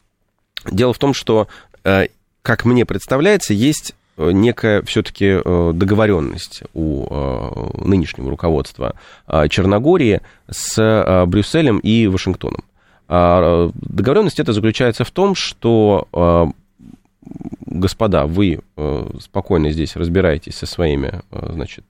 Дело 0.66 0.94
в 0.94 0.98
том, 0.98 1.14
что, 1.14 1.48
э, 1.84 2.08
как 2.42 2.66
мне 2.66 2.86
представляется, 2.86 3.54
есть 3.54 3.92
э, 3.92 3.94
некая 4.20 4.82
все-таки 4.84 5.40
э, 5.44 5.72
договоренность 5.74 6.64
у 6.74 7.08
нынешнего 7.84 8.30
руководства 8.30 8.96
Черногории 9.50 10.22
с 10.50 11.26
Брюсселем 11.28 11.80
и 11.80 12.08
Вашингтоном. 12.08 12.64
А, 13.08 13.72
договоренность 13.74 14.40
эта 14.40 14.54
заключается 14.54 15.04
в 15.04 15.12
том, 15.12 15.36
что 15.36 16.54
господа, 17.66 18.26
вы 18.26 18.60
спокойно 19.20 19.72
здесь 19.72 19.96
разбираетесь 19.96 20.56
со 20.56 20.66
своими, 20.66 21.22
значит, 21.32 21.86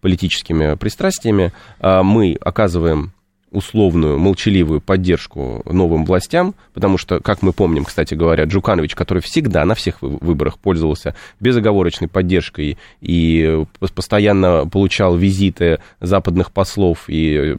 политическими 0.00 0.74
пристрастиями, 0.74 1.52
мы 1.82 2.36
оказываем 2.40 3.12
условную, 3.50 4.18
молчаливую 4.18 4.80
поддержку 4.80 5.62
новым 5.64 6.04
властям, 6.04 6.54
потому 6.72 6.98
что, 6.98 7.20
как 7.20 7.42
мы 7.42 7.52
помним, 7.52 7.84
кстати 7.84 8.14
говоря, 8.14 8.44
Джуканович, 8.44 8.94
который 8.94 9.20
всегда 9.22 9.64
на 9.64 9.74
всех 9.74 10.00
выборах 10.00 10.58
пользовался 10.58 11.14
безоговорочной 11.40 12.08
поддержкой 12.08 12.78
и 13.00 13.64
постоянно 13.94 14.66
получал 14.66 15.16
визиты 15.16 15.80
западных 16.00 16.52
послов 16.52 17.04
и, 17.08 17.56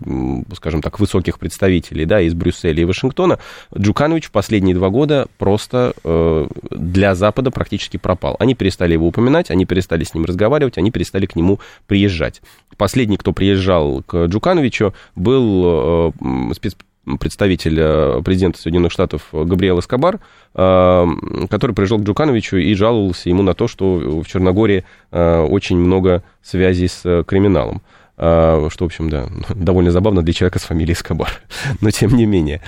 скажем 0.55 0.81
так, 0.81 0.99
высоких 0.99 1.39
представителей 1.39 2.05
да, 2.05 2.21
из 2.21 2.33
Брюсселя 2.33 2.81
и 2.81 2.85
Вашингтона, 2.85 3.39
Джуканович 3.77 4.27
в 4.27 4.31
последние 4.31 4.75
два 4.75 4.89
года 4.89 5.27
просто 5.37 5.93
э, 6.03 6.47
для 6.69 7.15
Запада 7.15 7.51
практически 7.51 7.97
пропал. 7.97 8.37
Они 8.39 8.55
перестали 8.55 8.93
его 8.93 9.07
упоминать, 9.07 9.51
они 9.51 9.65
перестали 9.65 10.03
с 10.03 10.13
ним 10.13 10.25
разговаривать, 10.25 10.77
они 10.77 10.91
перестали 10.91 11.25
к 11.25 11.35
нему 11.35 11.59
приезжать. 11.87 12.41
Последний, 12.77 13.17
кто 13.17 13.33
приезжал 13.33 14.03
к 14.03 14.25
Джукановичу, 14.25 14.93
был 15.15 15.80
э, 15.81 16.53
спецпредставитель 16.53 17.77
э, 17.79 18.21
президента 18.23 18.59
Соединенных 18.59 18.91
Штатов 18.91 19.27
Габриэл 19.31 19.79
Эскобар, 19.79 20.19
э, 20.53 21.07
который 21.49 21.75
приезжал 21.75 21.99
к 21.99 22.03
Джукановичу 22.03 22.57
и 22.57 22.73
жаловался 22.73 23.29
ему 23.29 23.43
на 23.43 23.53
то, 23.53 23.67
что 23.67 23.95
в 24.21 24.25
Черногории 24.25 24.83
очень 25.11 25.77
много 25.77 26.23
связей 26.41 26.87
с 26.87 27.23
криминалом. 27.27 27.81
Что, 28.15 28.69
в 28.79 28.83
общем, 28.83 29.09
да, 29.09 29.27
довольно 29.55 29.91
забавно 29.91 30.21
для 30.21 30.33
человека 30.33 30.59
с 30.59 30.63
фамилией 30.63 30.93
Эскобар. 30.93 31.31
Но 31.81 31.89
тем 31.91 32.15
не 32.15 32.25
менее. 32.25 32.61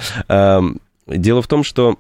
Дело 1.08 1.42
в 1.42 1.48
том, 1.48 1.64
что 1.64 1.98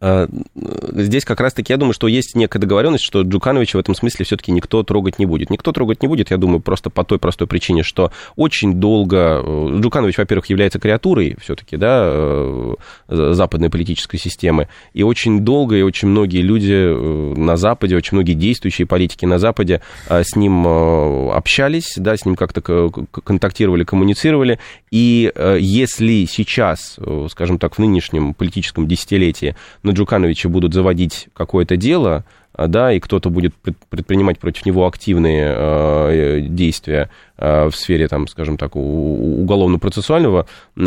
здесь 0.00 1.24
как 1.24 1.40
раз-таки, 1.40 1.72
я 1.72 1.76
думаю, 1.76 1.94
что 1.94 2.08
есть 2.08 2.34
некая 2.34 2.58
договоренность, 2.58 3.04
что 3.04 3.22
Джукановича 3.22 3.78
в 3.78 3.80
этом 3.80 3.94
смысле 3.94 4.24
все-таки 4.24 4.52
никто 4.52 4.82
трогать 4.82 5.18
не 5.18 5.26
будет. 5.26 5.50
Никто 5.50 5.72
трогать 5.72 6.02
не 6.02 6.08
будет, 6.08 6.30
я 6.30 6.36
думаю, 6.36 6.60
просто 6.60 6.90
по 6.90 7.04
той 7.04 7.18
простой 7.18 7.46
причине, 7.46 7.82
что 7.82 8.12
очень 8.36 8.74
долго... 8.74 9.42
Э, 9.44 9.78
Джуканович, 9.80 10.18
во-первых, 10.18 10.46
является 10.46 10.78
креатурой 10.78 11.36
все-таки, 11.40 11.76
да, 11.76 12.04
э, 12.06 12.74
западной 13.08 13.70
политической 13.70 14.18
системы, 14.18 14.68
и 14.92 15.02
очень 15.02 15.40
долго 15.40 15.76
и 15.76 15.82
очень 15.82 16.08
многие 16.08 16.42
люди 16.42 16.72
э, 16.72 17.34
на 17.36 17.56
Западе, 17.56 17.96
очень 17.96 18.16
многие 18.16 18.34
действующие 18.34 18.86
политики 18.86 19.24
на 19.24 19.38
Западе 19.38 19.80
с 20.08 20.36
ним 20.36 20.66
общались, 20.66 21.94
да, 21.96 22.16
с 22.16 22.24
ним 22.24 22.36
как-то 22.36 22.60
контактировали, 22.60 23.84
коммуницировали, 23.84 24.58
и 24.90 25.32
если 25.60 26.24
сейчас, 26.26 26.98
скажем 27.30 27.58
так, 27.58 27.76
в 27.76 27.78
нынешнем 27.78 28.34
политическом 28.34 28.86
десятилетии 28.86 29.56
на 29.84 29.92
Джукановича 29.92 30.48
будут 30.48 30.74
заводить 30.74 31.28
какое-то 31.34 31.76
дело, 31.76 32.24
а, 32.54 32.68
да, 32.68 32.92
и 32.92 33.00
кто-то 33.00 33.30
будет 33.30 33.54
предпринимать 33.90 34.38
против 34.38 34.64
него 34.64 34.86
активные 34.86 35.52
э, 35.56 36.40
действия 36.40 37.10
э, 37.36 37.66
в 37.66 37.76
сфере, 37.76 38.06
там, 38.06 38.28
скажем 38.28 38.56
так, 38.56 38.76
уголовно-процессуального 38.76 40.46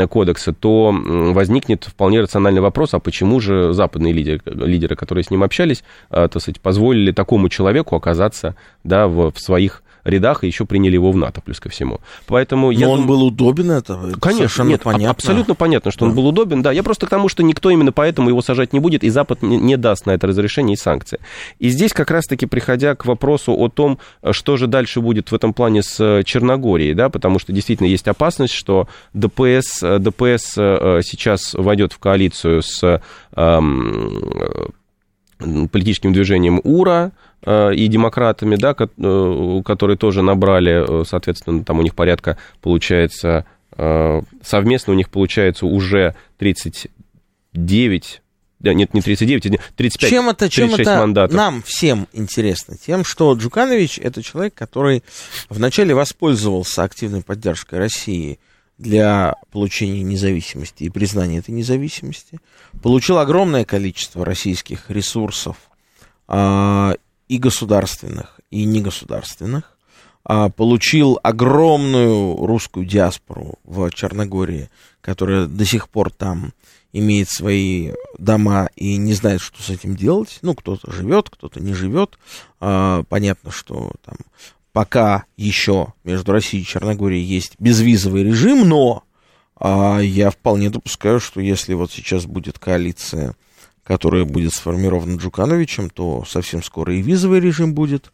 кодекса, 0.10 0.54
то 0.54 0.96
возникнет 0.98 1.84
вполне 1.84 2.22
рациональный 2.22 2.62
вопрос, 2.62 2.94
а 2.94 3.00
почему 3.00 3.40
же 3.40 3.74
западные 3.74 4.14
лидеры, 4.14 4.42
лидеры 4.46 4.96
которые 4.96 5.26
с 5.26 5.30
ним 5.30 5.44
общались, 5.44 5.84
э, 6.10 6.28
так 6.32 6.42
сказать, 6.42 6.62
позволили 6.62 7.12
такому 7.12 7.50
человеку 7.50 7.96
оказаться, 7.96 8.56
да, 8.84 9.08
в, 9.08 9.32
в 9.32 9.40
своих 9.40 9.84
рядах, 10.08 10.44
и 10.44 10.48
еще 10.48 10.66
приняли 10.66 10.94
его 10.94 11.12
в 11.12 11.18
НАТО, 11.18 11.42
плюс 11.42 11.60
ко 11.60 11.70
всему. 11.70 12.00
Поэтому 12.26 12.68
Но 12.68 12.72
я 12.72 12.90
он 12.90 13.00
дум... 13.00 13.08
был 13.08 13.24
удобен, 13.24 13.72
это 13.72 14.14
Конечно, 14.20 14.64
нет, 14.64 14.82
понятно. 14.84 15.12
абсолютно 15.12 15.56
понятно, 15.56 15.92
что 15.92 16.06
да. 16.06 16.10
он 16.10 16.16
был 16.16 16.28
удобен, 16.28 16.62
да. 16.62 16.72
Я 16.72 16.84
просто 16.84 17.06
к 17.06 17.10
тому, 17.10 17.30
что 17.30 17.44
никто 17.44 17.70
именно 17.70 17.92
поэтому 17.92 18.30
его 18.30 18.42
сажать 18.42 18.74
не 18.74 18.80
будет, 18.80 19.04
и 19.04 19.10
Запад 19.10 19.42
не, 19.42 19.78
даст 19.78 20.06
на 20.06 20.12
это 20.12 20.28
разрешение 20.28 20.74
и 20.76 20.78
санкции. 20.78 21.20
И 21.60 21.70
здесь 21.70 21.94
как 21.94 22.12
раз-таки, 22.12 22.46
приходя 22.46 22.96
к 22.96 23.06
вопросу 23.06 23.54
о 23.54 23.70
том, 23.70 24.00
что 24.32 24.58
же 24.58 24.68
дальше 24.68 25.02
будет 25.02 25.32
в 25.32 25.36
этом 25.36 25.54
плане 25.54 25.84
с 25.84 26.00
э, 26.00 26.24
Черногорией, 26.24 26.94
да, 26.94 27.10
потому 27.10 27.40
что 27.40 27.54
действительно 27.54 27.88
есть 27.88 28.08
опасность, 28.08 28.54
что 28.54 28.88
ДПС, 29.14 29.84
э, 29.84 30.00
ДПС 30.00 30.54
э, 30.58 31.02
сейчас 31.04 31.54
войдет 31.54 31.94
в 31.94 32.00
коалицию 32.00 32.62
с 32.62 33.02
эм, 33.36 34.14
политическим 35.38 36.14
движением 36.14 36.60
УРА, 36.64 37.12
Э, 37.46 37.72
и 37.74 37.88
демократами, 37.88 38.56
да, 38.56 38.76
э, 38.78 39.62
которые 39.64 39.96
тоже 39.96 40.24
набрали, 40.24 41.02
э, 41.02 41.06
соответственно, 41.06 41.64
там 41.64 41.80
у 41.80 41.82
них 41.84 41.96
порядка 41.96 42.38
получается, 42.62 43.46
совместно 44.42 44.94
у 44.94 44.96
них 44.96 45.12
получается 45.12 45.68
уже 45.68 46.16
39 46.40 48.22
да, 48.60 48.74
нет, 48.74 48.96
не 48.96 49.02
39, 49.04 49.60
35, 49.76 50.10
чем 50.10 50.30
это, 50.30 50.50
чем 50.50 50.74
это 50.74 50.98
мандатов. 50.98 51.38
нам 51.38 51.62
всем 51.62 52.08
интересно? 52.12 52.76
Тем, 52.76 53.06
что 53.06 53.34
Джуканович 53.34 54.00
это 54.00 54.24
человек, 54.24 54.56
который 54.56 55.04
вначале 55.48 55.94
воспользовался 55.94 56.82
активной 56.82 57.22
поддержкой 57.22 57.78
России 57.78 58.40
для 58.78 59.36
получения 59.52 60.04
независимости 60.04 60.84
и 60.84 60.90
признания 60.90 61.40
этой 61.40 61.52
независимости, 61.52 62.40
получил 62.82 63.18
огромное 63.18 63.66
количество 63.66 64.24
российских 64.24 64.90
ресурсов 64.90 65.58
а, 66.28 66.96
и 67.28 67.38
государственных, 67.38 68.40
и 68.52 68.66
негосударственных, 68.66 69.78
а, 70.24 70.50
получил 70.50 71.20
огромную 71.24 72.46
русскую 72.46 72.86
диаспору 72.86 73.56
в 73.64 73.90
Черногории, 73.92 74.70
которая 75.02 75.48
до 75.48 75.66
сих 75.66 75.90
пор 75.90 76.12
там 76.12 76.54
имеет 76.94 77.30
свои 77.30 77.92
дома 78.18 78.70
и 78.76 78.98
не 78.98 79.14
знает, 79.14 79.42
что 79.42 79.62
с 79.62 79.70
этим 79.70 79.96
делать. 79.96 80.40
Ну, 80.42 80.56
кто-то 80.56 80.92
живет, 80.92 81.30
кто-то 81.30 81.60
не 81.60 81.74
живет. 81.74 82.18
А, 82.60 83.04
понятно, 83.10 83.52
что 83.52 83.92
там 84.04 84.18
пока 84.78 85.26
еще 85.38 85.96
между 86.04 86.34
Россией 86.34 86.62
и 86.62 86.66
Черногорией 86.68 87.24
есть 87.24 87.56
безвизовый 87.58 88.24
режим, 88.24 88.70
но 88.70 89.06
а, 89.60 89.98
я 89.98 90.30
вполне 90.30 90.70
допускаю, 90.70 91.20
что 91.20 91.42
если 91.42 91.74
вот 91.74 91.92
сейчас 91.92 92.28
будет 92.28 92.60
коалиция 92.60 93.34
которая 93.84 94.24
будет 94.24 94.54
сформирована 94.54 95.18
Джукановичем, 95.18 95.90
то 95.90 96.24
совсем 96.28 96.62
скоро 96.62 96.94
и 96.94 97.02
визовый 97.02 97.40
режим 97.40 97.74
будет, 97.74 98.14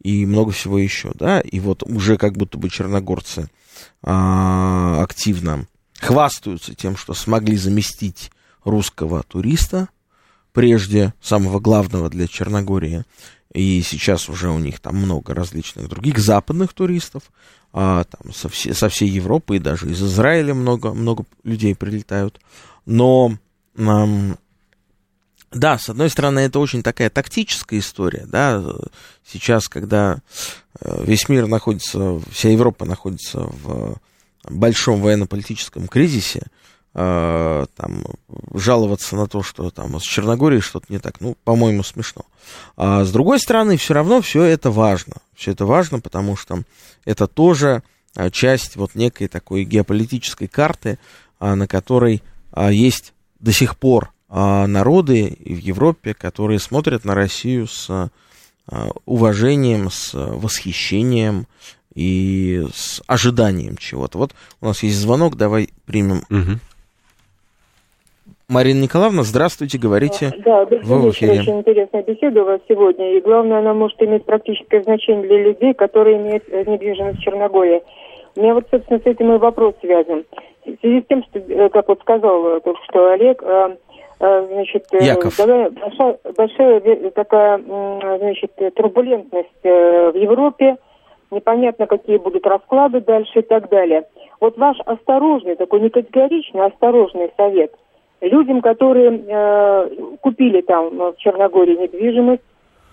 и 0.00 0.24
много 0.24 0.52
всего 0.52 0.78
еще, 0.78 1.10
да, 1.14 1.40
и 1.40 1.58
вот 1.58 1.82
уже 1.82 2.16
как 2.16 2.36
будто 2.36 2.58
бы 2.58 2.70
черногорцы 2.70 3.50
а, 4.04 5.02
активно 5.02 5.66
хвастаются 5.98 6.76
тем, 6.76 6.96
что 6.96 7.12
смогли 7.14 7.56
заместить 7.56 8.30
русского 8.64 9.24
туриста, 9.24 9.88
прежде 10.52 11.12
самого 11.20 11.58
главного 11.58 12.08
для 12.08 12.28
Черногории, 12.28 13.04
и 13.54 13.82
сейчас 13.82 14.28
уже 14.28 14.50
у 14.50 14.58
них 14.58 14.80
там 14.80 14.96
много 14.96 15.32
различных 15.32 15.88
других 15.88 16.18
западных 16.18 16.74
туристов, 16.74 17.22
а, 17.72 18.04
там 18.04 18.34
со, 18.34 18.48
все, 18.48 18.74
со 18.74 18.88
всей 18.88 19.08
Европы 19.08 19.56
и 19.56 19.60
даже 19.60 19.90
из 19.90 20.02
Израиля 20.02 20.54
много, 20.54 20.92
много 20.92 21.24
людей 21.44 21.74
прилетают, 21.74 22.40
но 22.84 23.38
а, 23.78 24.06
да, 25.52 25.78
с 25.78 25.88
одной 25.88 26.10
стороны, 26.10 26.40
это 26.40 26.58
очень 26.58 26.82
такая 26.82 27.10
тактическая 27.10 27.78
история, 27.78 28.26
да, 28.26 28.62
сейчас, 29.24 29.68
когда 29.68 30.18
э, 30.80 31.04
весь 31.04 31.28
мир 31.28 31.46
находится, 31.46 32.20
вся 32.32 32.50
Европа 32.50 32.84
находится 32.84 33.38
в 33.38 33.96
большом 34.48 35.00
военно-политическом 35.00 35.86
кризисе, 35.86 36.48
э, 36.94 37.66
там, 37.76 38.04
жаловаться 38.54 39.16
на 39.16 39.26
то, 39.26 39.42
что 39.42 39.70
там 39.70 39.98
с 39.98 40.02
Черногорией 40.02 40.60
что-то 40.60 40.86
не 40.88 40.98
так, 40.98 41.20
ну, 41.20 41.36
по-моему, 41.44 41.82
смешно. 41.82 42.22
А 42.76 43.04
с 43.04 43.12
другой 43.12 43.40
стороны, 43.40 43.76
все 43.76 43.94
равно 43.94 44.20
все 44.20 44.42
это 44.44 44.70
важно. 44.70 45.14
Все 45.34 45.52
это 45.52 45.66
важно, 45.66 46.00
потому 46.00 46.36
что 46.36 46.62
это 47.04 47.26
тоже 47.26 47.82
э, 48.16 48.30
часть 48.30 48.76
вот 48.76 48.94
некой 48.94 49.28
такой 49.28 49.64
геополитической 49.64 50.46
карты, 50.46 50.98
на 51.40 51.66
которой 51.66 52.22
есть 52.56 53.12
до 53.40 53.52
сих 53.52 53.76
пор 53.76 54.14
а, 54.36 54.66
народы 54.66 55.38
в 55.44 55.58
Европе, 55.58 56.12
которые 56.12 56.58
смотрят 56.58 57.04
на 57.04 57.14
Россию 57.14 57.68
с 57.68 57.88
а, 57.88 58.10
уважением, 59.04 59.92
с 59.92 60.12
восхищением 60.12 61.46
и 61.94 62.66
с 62.74 63.00
ожиданием 63.06 63.76
чего-то. 63.76 64.18
Вот 64.18 64.34
у 64.60 64.66
нас 64.66 64.82
есть 64.82 64.98
звонок, 64.98 65.36
давай 65.36 65.70
примем. 65.84 66.24
Угу. 66.30 66.58
Марина 68.48 68.82
Николаевна, 68.82 69.22
здравствуйте, 69.22 69.78
говорите. 69.78 70.32
Да, 70.44 70.64
вы 70.64 70.98
в 70.98 71.10
эфире. 71.10 71.40
Очень 71.40 71.60
интересная 71.60 72.02
беседа 72.02 72.42
у 72.42 72.44
вас 72.44 72.60
сегодня, 72.68 73.16
и 73.16 73.20
главное, 73.20 73.58
она 73.58 73.74
может 73.74 74.00
иметь 74.02 74.24
практическое 74.24 74.82
значение 74.82 75.26
для 75.26 75.42
людей, 75.44 75.74
которые 75.74 76.18
имеют 76.18 76.44
э, 76.48 76.64
недвижимость 76.66 77.18
в 77.18 77.22
Черногории. 77.22 77.82
У 78.36 78.40
меня 78.40 78.54
вот, 78.54 78.66
собственно, 78.70 79.00
с 79.00 79.06
этим 79.06 79.32
и 79.32 79.38
вопрос 79.38 79.74
связан. 79.80 80.24
В 80.64 80.80
связи 80.80 81.00
с 81.00 81.06
тем, 81.06 81.22
что, 81.24 81.38
э, 81.38 81.68
как 81.70 81.88
вот 81.88 82.00
сказал 82.00 82.60
только 82.60 82.80
что 82.88 83.12
Олег, 83.12 83.42
Э, 84.20 84.46
значит, 84.50 84.86
э, 84.92 85.04
Яков. 85.04 85.38
большая, 85.38 85.70
большая 86.36 87.10
такая, 87.10 87.58
значит, 87.58 88.52
турбулентность 88.74 89.48
э, 89.64 90.10
в 90.12 90.16
Европе, 90.16 90.76
непонятно, 91.30 91.86
какие 91.86 92.18
будут 92.18 92.46
расклады 92.46 93.00
дальше 93.00 93.40
и 93.40 93.42
так 93.42 93.68
далее. 93.68 94.04
Вот 94.40 94.56
ваш 94.56 94.78
осторожный, 94.86 95.56
такой 95.56 95.80
не 95.80 95.90
категоричный, 95.90 96.62
а 96.62 96.66
осторожный 96.66 97.32
совет 97.36 97.74
людям, 98.28 98.60
которые 98.60 99.24
э, 99.26 99.90
купили 100.20 100.60
там 100.62 100.96
в 100.96 101.16
Черногории 101.18 101.76
недвижимость 101.76 102.42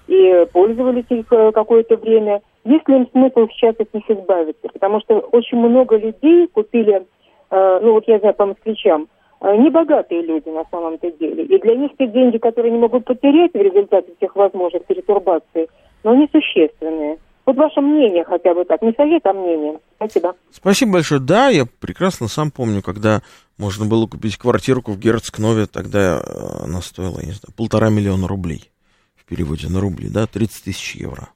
и 0.07 0.45
пользовались 0.51 1.05
их 1.09 1.27
какое-то 1.27 1.97
время, 1.97 2.41
есть 2.63 2.88
ли 2.88 2.95
им 2.95 3.07
смысл 3.11 3.47
сейчас 3.51 3.75
от 3.79 3.93
них 3.93 4.09
избавиться? 4.09 4.67
Потому 4.71 4.99
что 5.01 5.19
очень 5.19 5.57
много 5.57 5.97
людей 5.97 6.47
купили, 6.47 7.05
э, 7.49 7.79
ну 7.82 7.93
вот 7.93 8.07
я 8.07 8.19
знаю 8.19 8.36
по 8.36 8.45
москвичам, 8.45 9.07
Э, 9.43 9.55
небогатые 9.55 10.21
люди 10.21 10.49
на 10.49 10.63
самом-то 10.69 11.11
деле. 11.13 11.43
И 11.45 11.59
для 11.59 11.75
них 11.75 11.91
те 11.97 12.05
деньги, 12.05 12.38
которые 12.38 12.71
они 12.71 12.79
могут 12.79 13.05
потерять 13.05 13.51
в 13.53 13.57
результате 13.57 14.13
всех 14.17 14.36
возможных 14.36 14.86
перетурбаций, 14.86 15.67
но 16.03 16.11
они 16.11 16.29
существенные. 16.32 17.17
Вот 17.47 17.55
ваше 17.55 17.82
мнение 17.82 18.23
хотя 18.23 18.53
бы 18.53 18.65
так, 18.65 18.84
не 18.84 18.93
совет, 18.93 19.25
а 19.25 19.34
мнение. 19.34 19.79
Спасибо. 19.95 20.36
Спасибо 20.51 20.93
большое. 20.93 21.19
Да, 21.19 21.47
я 21.47 21.63
прекрасно 21.79 22.27
сам 22.27 22.51
помню, 22.51 22.84
когда 22.84 23.21
можно 23.62 23.86
было 23.86 24.07
купить 24.07 24.38
квартирку 24.38 24.91
в 24.91 24.97
Герцкнове, 24.97 25.68
тогда 25.68 26.20
э, 26.20 26.64
она 26.64 26.82
стоила, 26.82 27.20
не 27.20 27.32
знаю, 27.32 27.53
полтора 27.55 27.89
миллиона 27.91 28.28
рублей 28.28 28.72
в 29.16 29.24
переводе 29.26 29.70
на 29.70 29.80
рубли, 29.80 30.09
да, 30.09 30.26
30 30.26 30.64
тысяч 30.64 30.95
евро. 30.95 31.30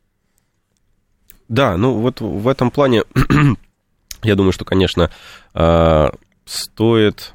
Да, 1.47 1.77
ну 1.77 1.93
вот 1.93 2.21
в 2.21 2.47
этом 2.47 2.71
плане, 2.71 3.03
я 4.23 4.35
думаю, 4.35 4.53
что, 4.53 4.65
конечно, 4.65 5.11
э, 5.53 6.09
стоит 6.45 7.33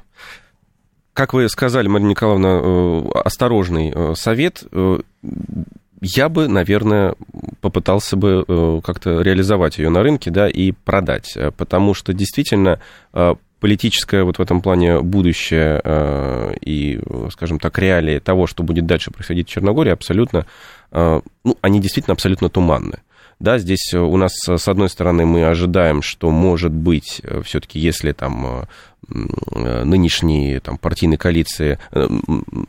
как 1.13 1.33
вы 1.33 1.47
сказали, 1.49 1.87
Мария 1.87 2.09
Николаевна, 2.09 2.59
э, 2.61 3.19
осторожный 3.23 4.15
совет. 4.15 4.63
Я 6.01 6.29
бы, 6.29 6.47
наверное, 6.47 7.15
попытался 7.59 8.17
бы 8.17 8.81
как-то 8.83 9.21
реализовать 9.21 9.77
ее 9.77 9.89
на 9.89 10.01
рынке, 10.01 10.31
да, 10.31 10.49
и 10.49 10.71
продать, 10.71 11.37
потому 11.57 11.93
что 11.93 12.13
действительно 12.13 12.79
политическое 13.61 14.23
вот 14.23 14.37
в 14.37 14.41
этом 14.41 14.61
плане 14.61 14.99
будущее 14.99 15.81
и, 16.59 16.99
скажем 17.31 17.59
так, 17.59 17.79
реалии 17.79 18.19
того, 18.19 18.47
что 18.47 18.63
будет 18.63 18.85
дальше 18.85 19.11
происходить 19.11 19.47
в 19.47 19.51
Черногории, 19.51 19.91
абсолютно, 19.91 20.45
ну, 20.91 21.23
они 21.61 21.79
действительно 21.79 22.13
абсолютно 22.13 22.49
туманны. 22.49 22.99
Да, 23.39 23.57
здесь 23.57 23.93
у 23.93 24.17
нас, 24.17 24.33
с 24.45 24.67
одной 24.67 24.89
стороны, 24.89 25.25
мы 25.25 25.45
ожидаем, 25.45 26.01
что, 26.01 26.29
может 26.29 26.71
быть, 26.71 27.21
все-таки, 27.43 27.79
если 27.79 28.11
там 28.11 28.45
Э, 28.45 28.65
нынешние 29.11 30.59
там, 30.59 30.77
партийные 30.77 31.17
коалиции, 31.17 31.79
э, 31.91 32.07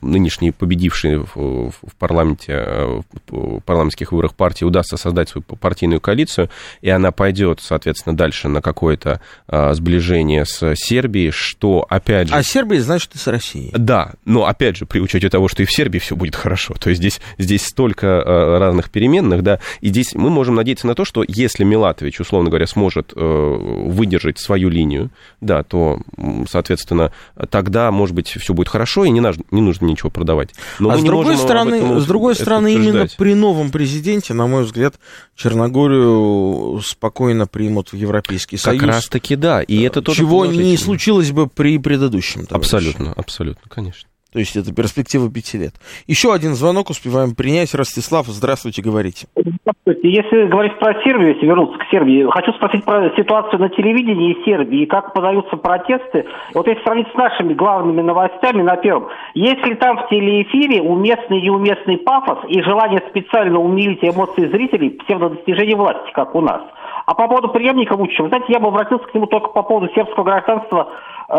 нынешние 0.00 0.52
победившие 0.52 1.20
в, 1.20 1.70
в 1.70 1.94
парламенте, 1.98 2.52
э, 2.52 3.00
в 3.28 3.60
парламентских 3.60 4.12
выборах 4.12 4.34
партии 4.34 4.64
удастся 4.64 4.96
создать 4.96 5.28
свою 5.28 5.44
партийную 5.44 6.00
коалицию, 6.00 6.50
и 6.80 6.90
она 6.90 7.12
пойдет, 7.12 7.60
соответственно, 7.62 8.16
дальше 8.16 8.48
на 8.48 8.60
какое-то 8.60 9.20
а, 9.46 9.72
сближение 9.74 10.44
с 10.44 10.74
Сербией, 10.76 11.30
что, 11.30 11.86
опять 11.88 12.28
же... 12.28 12.34
А 12.34 12.42
Сербия, 12.42 12.80
значит, 12.80 13.14
и 13.14 13.18
с 13.18 13.26
Россией. 13.26 13.70
Да, 13.72 14.12
но, 14.24 14.46
опять 14.46 14.76
же, 14.76 14.86
при 14.86 15.00
учете 15.00 15.28
того, 15.28 15.48
что 15.48 15.62
и 15.62 15.66
в 15.66 15.72
Сербии 15.72 15.98
все 15.98 16.16
будет 16.16 16.36
хорошо, 16.36 16.74
то 16.74 16.90
есть 16.90 17.00
здесь, 17.00 17.20
здесь 17.38 17.64
столько 17.64 18.22
а, 18.22 18.58
разных 18.58 18.90
переменных, 18.90 19.42
да, 19.42 19.60
и 19.80 19.88
здесь 19.88 20.14
мы 20.14 20.30
можем 20.30 20.54
надеяться 20.54 20.86
на 20.86 20.94
то, 20.94 21.04
что 21.04 21.24
если 21.26 21.64
Милатович, 21.64 22.20
условно 22.20 22.50
говоря, 22.50 22.66
сможет 22.66 23.12
выдержать 23.14 24.38
свою 24.38 24.68
линию, 24.68 25.10
да, 25.40 25.62
то 25.62 26.00
соответственно, 26.48 27.12
тогда, 27.50 27.90
может 27.90 28.14
быть, 28.14 28.28
все 28.28 28.54
будет 28.54 28.68
хорошо, 28.68 29.04
и 29.04 29.10
не, 29.10 29.20
нужно, 29.20 29.44
не 29.50 29.60
нужно 29.60 29.86
ничего 29.86 30.10
продавать. 30.10 30.50
Но 30.78 30.90
а 30.90 30.98
с 30.98 31.02
другой 31.02 31.36
стороны, 31.36 32.00
с 32.00 32.06
другой 32.06 32.34
стороны 32.34 32.74
именно 32.74 33.06
при 33.16 33.34
новом 33.34 33.70
президенте, 33.70 34.34
на 34.34 34.46
мой 34.46 34.64
взгляд, 34.64 34.94
Черногорию 35.34 36.80
спокойно 36.84 37.46
примут 37.46 37.92
в 37.92 37.96
Европейский 37.96 38.56
как 38.56 38.64
Союз. 38.64 38.80
Как 38.80 38.88
раз-таки 38.88 39.36
да, 39.36 39.62
и 39.62 39.82
это 39.82 40.02
тоже 40.02 40.20
Чего 40.20 40.46
не 40.46 40.76
случилось 40.76 41.30
бы 41.30 41.46
при 41.48 41.78
предыдущем. 41.78 42.46
Товарищ. 42.46 42.66
Абсолютно, 42.66 43.12
абсолютно, 43.12 43.68
конечно. 43.68 44.08
То 44.32 44.38
есть 44.38 44.56
это 44.56 44.74
перспектива 44.74 45.30
пяти 45.30 45.58
лет. 45.58 45.74
Еще 46.06 46.32
один 46.32 46.54
звонок 46.54 46.88
успеваем 46.88 47.34
принять. 47.34 47.74
Ростислав, 47.74 48.26
здравствуйте, 48.26 48.80
говорите. 48.80 49.26
Здравствуйте. 49.36 50.08
Если 50.08 50.48
говорить 50.48 50.78
про 50.78 50.94
Сербию, 51.04 51.34
если 51.34 51.46
вернуться 51.46 51.78
к 51.78 51.84
Сербии, 51.90 52.26
хочу 52.30 52.52
спросить 52.54 52.84
про 52.84 53.14
ситуацию 53.14 53.60
на 53.60 53.68
телевидении 53.68 54.42
Сербии 54.44 54.82
и 54.82 54.86
как 54.86 55.12
подаются 55.12 55.56
протесты. 55.56 56.24
Вот 56.54 56.66
если 56.66 56.82
сравнить 56.82 57.08
с 57.12 57.14
нашими 57.14 57.52
главными 57.52 58.00
новостями 58.00 58.62
на 58.62 58.76
первом, 58.76 59.08
есть 59.34 59.64
ли 59.66 59.74
там 59.74 59.98
в 59.98 60.08
телеэфире 60.08 60.80
уместный 60.80 61.40
и 61.40 61.42
неуместный 61.42 61.98
пафос 61.98 62.38
и 62.48 62.62
желание 62.62 63.02
специально 63.10 63.58
умилить 63.58 64.02
эмоции 64.02 64.46
зрителей 64.46 64.90
псевдодостижения 64.90 65.76
власти, 65.76 66.10
как 66.14 66.34
у 66.34 66.40
нас? 66.40 66.62
А 67.06 67.14
по 67.14 67.28
поводу 67.28 67.48
преемника 67.48 67.96
Вучича, 67.96 68.22
вы 68.22 68.28
знаете, 68.28 68.46
я 68.48 68.60
бы 68.60 68.68
обратился 68.68 69.04
к 69.06 69.14
нему 69.14 69.26
только 69.26 69.48
по 69.48 69.62
поводу 69.62 69.92
сербского 69.94 70.24
гражданства 70.24 70.88
э, 71.28 71.34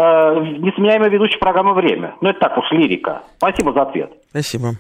несменяемой 0.59 1.09
ведущей 1.09 1.37
программы 1.39 1.73
«Время». 1.73 2.15
Но 2.21 2.29
это 2.29 2.39
так 2.39 2.57
уж 2.57 2.71
лирика. 2.71 3.23
Спасибо 3.37 3.73
за 3.73 3.83
ответ. 3.83 4.11
Спасибо. 4.29 4.71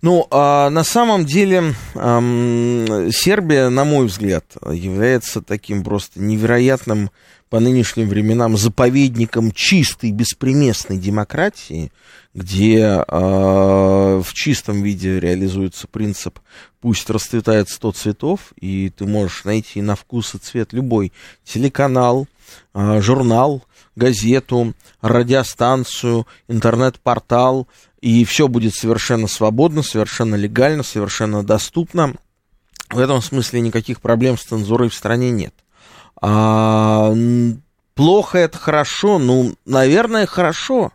Ну, 0.00 0.28
а 0.30 0.70
на 0.70 0.84
самом 0.84 1.24
деле 1.24 1.74
эм, 1.94 3.10
Сербия, 3.10 3.68
на 3.68 3.84
мой 3.84 4.06
взгляд, 4.06 4.44
является 4.70 5.42
таким 5.42 5.82
просто 5.82 6.20
невероятным 6.20 7.10
по 7.50 7.58
нынешним 7.60 8.08
временам 8.08 8.56
заповедником 8.56 9.50
чистой, 9.52 10.12
беспримесной 10.12 10.98
демократии, 10.98 11.90
где 12.34 12.78
э, 12.78 13.02
в 13.08 14.32
чистом 14.34 14.82
виде 14.82 15.18
реализуется 15.18 15.88
принцип 15.88 16.38
«пусть 16.80 17.08
расцветает 17.10 17.68
сто 17.68 17.90
цветов», 17.90 18.52
и 18.60 18.90
ты 18.90 19.06
можешь 19.06 19.44
найти 19.44 19.80
на 19.80 19.96
вкус 19.96 20.34
и 20.34 20.38
цвет 20.38 20.72
любой 20.72 21.12
телеканал, 21.44 22.28
э, 22.74 23.00
журнал, 23.00 23.64
газету, 23.96 24.74
радиостанцию, 25.00 26.26
интернет-портал, 26.46 27.66
и 28.00 28.24
все 28.24 28.48
будет 28.48 28.74
совершенно 28.74 29.28
свободно, 29.28 29.82
совершенно 29.82 30.34
легально, 30.34 30.82
совершенно 30.82 31.42
доступно. 31.42 32.14
В 32.90 32.98
этом 32.98 33.20
смысле 33.20 33.60
никаких 33.60 34.00
проблем 34.00 34.38
с 34.38 34.44
цензурой 34.44 34.88
в 34.88 34.94
стране 34.94 35.30
нет. 35.30 35.54
А, 36.20 37.14
плохо 37.94 38.38
это 38.38 38.58
хорошо? 38.58 39.18
Ну, 39.18 39.54
наверное, 39.64 40.26
хорошо. 40.26 40.92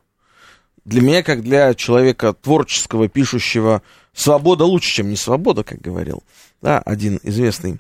Для 0.86 1.02
меня, 1.02 1.24
как 1.24 1.44
для 1.44 1.74
человека 1.76 2.34
творческого, 2.34 3.08
пишущего, 3.08 3.82
свобода 4.14 4.66
лучше, 4.66 4.92
чем 4.92 5.10
не 5.10 5.16
свобода, 5.16 5.64
как 5.64 5.80
говорил 5.80 6.24
да, 6.64 6.80
один 6.80 7.20
известный 7.24 7.80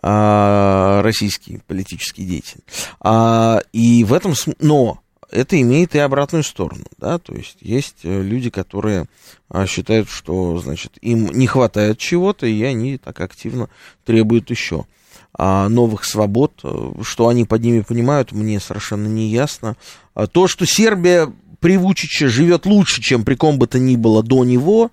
а, 0.00 1.02
российский 1.02 1.60
политический 1.66 2.24
деятель. 2.24 2.62
А, 3.00 3.60
и 3.72 4.04
в 4.04 4.14
этом... 4.14 4.34
Но 4.60 5.00
это 5.30 5.60
имеет 5.60 5.94
и 5.94 5.98
обратную 5.98 6.42
сторону, 6.42 6.84
да, 6.98 7.18
то 7.18 7.34
есть 7.34 7.58
есть 7.60 7.96
э, 8.02 8.22
люди, 8.22 8.50
которые 8.50 9.06
а, 9.48 9.66
считают, 9.66 10.08
что, 10.08 10.58
значит, 10.58 10.98
им 11.00 11.26
не 11.26 11.46
хватает 11.46 11.98
чего-то, 11.98 12.46
и 12.46 12.62
они 12.62 12.98
так 12.98 13.20
активно 13.20 13.68
требуют 14.04 14.50
еще 14.50 14.86
а, 15.32 15.68
новых 15.68 16.04
свобод. 16.04 16.52
Э, 16.64 16.92
что 17.02 17.28
они 17.28 17.44
под 17.44 17.62
ними 17.62 17.80
понимают, 17.80 18.32
мне 18.32 18.60
совершенно 18.60 19.06
не 19.06 19.28
ясно. 19.28 19.76
А 20.14 20.26
то, 20.26 20.48
что 20.48 20.66
Сербия 20.66 21.32
при 21.60 21.76
Вучиче 21.76 22.28
живет 22.28 22.66
лучше, 22.66 23.00
чем 23.00 23.24
при 23.24 23.34
ком 23.34 23.58
бы 23.58 23.66
то 23.66 23.78
ни 23.78 23.96
было 23.96 24.22
до 24.22 24.44
него, 24.44 24.90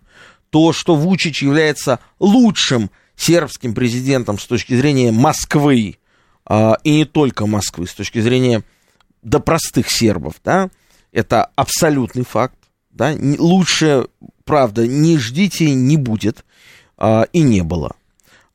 то, 0.50 0.74
что 0.74 0.96
Вучич 0.96 1.42
является 1.42 2.00
лучшим 2.20 2.92
сербским 3.16 3.74
президентом 3.74 4.38
с 4.38 4.46
точки 4.46 4.76
зрения 4.76 5.12
Москвы, 5.12 5.98
и 6.50 6.92
не 6.92 7.06
только 7.06 7.46
Москвы, 7.46 7.88
с 7.88 7.94
точки 7.94 8.22
зрения 8.22 8.64
до 9.28 9.40
простых 9.42 9.92
сербов, 9.92 10.36
да, 10.44 10.70
это 11.12 11.50
абсолютный 11.56 12.24
факт, 12.24 12.58
да, 12.92 13.14
лучше, 13.38 14.08
правда, 14.46 14.88
не 14.88 15.18
ждите, 15.18 15.74
не 15.74 15.98
будет, 15.98 16.46
а, 16.98 17.24
и 17.34 17.42
не 17.42 17.62
было. 17.62 17.96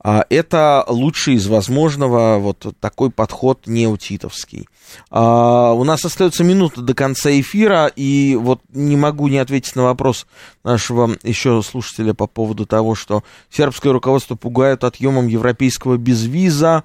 А, 0.05 0.25
это 0.31 0.85
лучший 0.89 1.35
из 1.35 1.47
возможного, 1.47 2.39
вот 2.39 2.67
такой 2.81 3.11
подход 3.11 3.67
неутитовский. 3.67 4.69
А, 5.11 5.73
у 5.73 5.85
нас 5.85 6.05
остается 6.05 6.43
минута 6.43 6.81
до 6.83 6.93
конца 6.95 7.31
эфира, 7.31 7.87
и 7.87 8.35
вот 8.35 8.61
не 8.73 8.97
могу 8.97 9.29
не 9.29 9.39
ответить 9.39 9.77
на 9.77 9.85
вопрос 9.85 10.27
нашего 10.65 11.17
еще 11.23 11.63
слушателя 11.63 12.15
по 12.15 12.27
поводу 12.27 12.67
того, 12.67 12.97
что 12.97 13.23
сербское 13.49 13.93
руководство 13.93 14.35
пугает 14.35 14.83
отъемом 14.83 15.29
европейского 15.29 15.97
безвиза, 15.97 16.83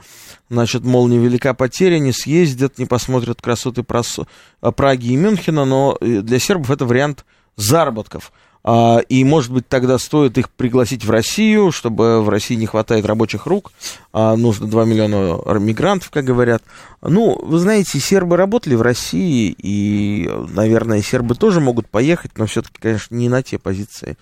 значит, 0.49 0.83
мол, 0.83 1.07
невелика 1.07 1.55
потеря, 1.55 1.97
не 1.97 2.11
съездят, 2.11 2.77
не 2.77 2.85
посмотрят 2.85 3.41
красоты 3.41 3.83
Праги 3.83 5.07
и 5.07 5.15
Мюнхена, 5.15 5.65
но 5.65 5.97
э, 5.99 6.21
для 6.21 6.37
сербов 6.37 6.69
это 6.69 6.85
вариант 6.85 7.25
заработков. 7.55 8.31
А, 8.63 8.99
и, 8.99 9.23
может 9.23 9.51
быть, 9.51 9.67
тогда 9.67 9.97
стоит 9.97 10.37
их 10.37 10.49
пригласить 10.49 11.05
в 11.05 11.11
Россию, 11.11 11.71
чтобы 11.71 12.21
в 12.21 12.29
России 12.29 12.55
не 12.55 12.65
хватает 12.65 13.05
рабочих 13.05 13.45
рук, 13.45 13.71
а 14.13 14.35
нужно 14.35 14.67
2 14.67 14.85
миллиона 14.85 15.59
мигрантов, 15.59 16.09
как 16.09 16.25
говорят. 16.25 16.63
Ну, 17.01 17.39
вы 17.41 17.59
знаете, 17.59 17.99
сербы 17.99 18.37
работали 18.37 18.75
в 18.75 18.81
России, 18.81 19.55
и, 19.57 20.29
наверное, 20.49 21.01
сербы 21.01 21.35
тоже 21.35 21.61
могут 21.61 21.89
поехать, 21.89 22.37
но 22.37 22.45
все-таки, 22.45 22.79
конечно, 22.79 23.15
не 23.15 23.29
на 23.29 23.43
те 23.43 23.57
позиции 23.57 24.17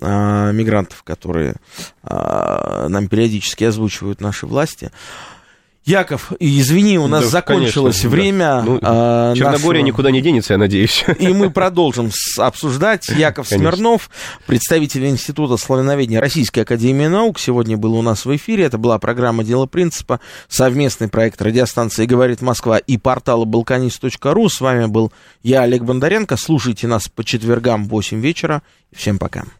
а, 0.00 0.52
мигрантов, 0.52 1.02
которые 1.02 1.54
нам 2.02 3.08
периодически 3.08 3.64
озвучивают 3.64 4.20
наши 4.20 4.46
власти. 4.46 4.92
Яков, 5.86 6.32
извини, 6.40 6.98
у 6.98 7.06
нас 7.06 7.22
да, 7.22 7.30
закончилось 7.30 8.00
конечно, 8.00 8.10
время. 8.10 8.38
Да. 8.38 8.62
Ну, 8.62 8.78
а, 8.82 9.34
Черногория 9.36 9.82
нашего... 9.82 9.86
никуда 9.86 10.10
не 10.10 10.20
денется, 10.20 10.54
я 10.54 10.58
надеюсь. 10.58 11.04
И 11.20 11.28
мы 11.28 11.48
продолжим 11.48 12.10
обсуждать. 12.38 13.08
Яков 13.16 13.48
конечно. 13.48 13.70
Смирнов, 13.70 14.10
представитель 14.46 15.06
Института 15.06 15.56
славяноведения 15.56 16.20
Российской 16.20 16.60
Академии 16.60 17.06
Наук, 17.06 17.38
сегодня 17.38 17.76
был 17.76 17.94
у 17.94 18.02
нас 18.02 18.24
в 18.24 18.34
эфире. 18.34 18.64
Это 18.64 18.78
была 18.78 18.98
программа 18.98 19.44
«Дело 19.44 19.66
принципа», 19.66 20.18
совместный 20.48 21.06
проект 21.06 21.40
радиостанции 21.40 22.04
«Говорит 22.04 22.42
Москва» 22.42 22.78
и 22.78 22.98
портала 22.98 23.44
balkanist.ru. 23.44 24.48
С 24.48 24.60
вами 24.60 24.86
был 24.86 25.12
я, 25.44 25.62
Олег 25.62 25.84
Бондаренко. 25.84 26.36
Слушайте 26.36 26.88
нас 26.88 27.06
по 27.06 27.22
четвергам 27.22 27.84
в 27.84 27.90
8 27.90 28.20
вечера. 28.20 28.62
Всем 28.92 29.18
пока. 29.18 29.44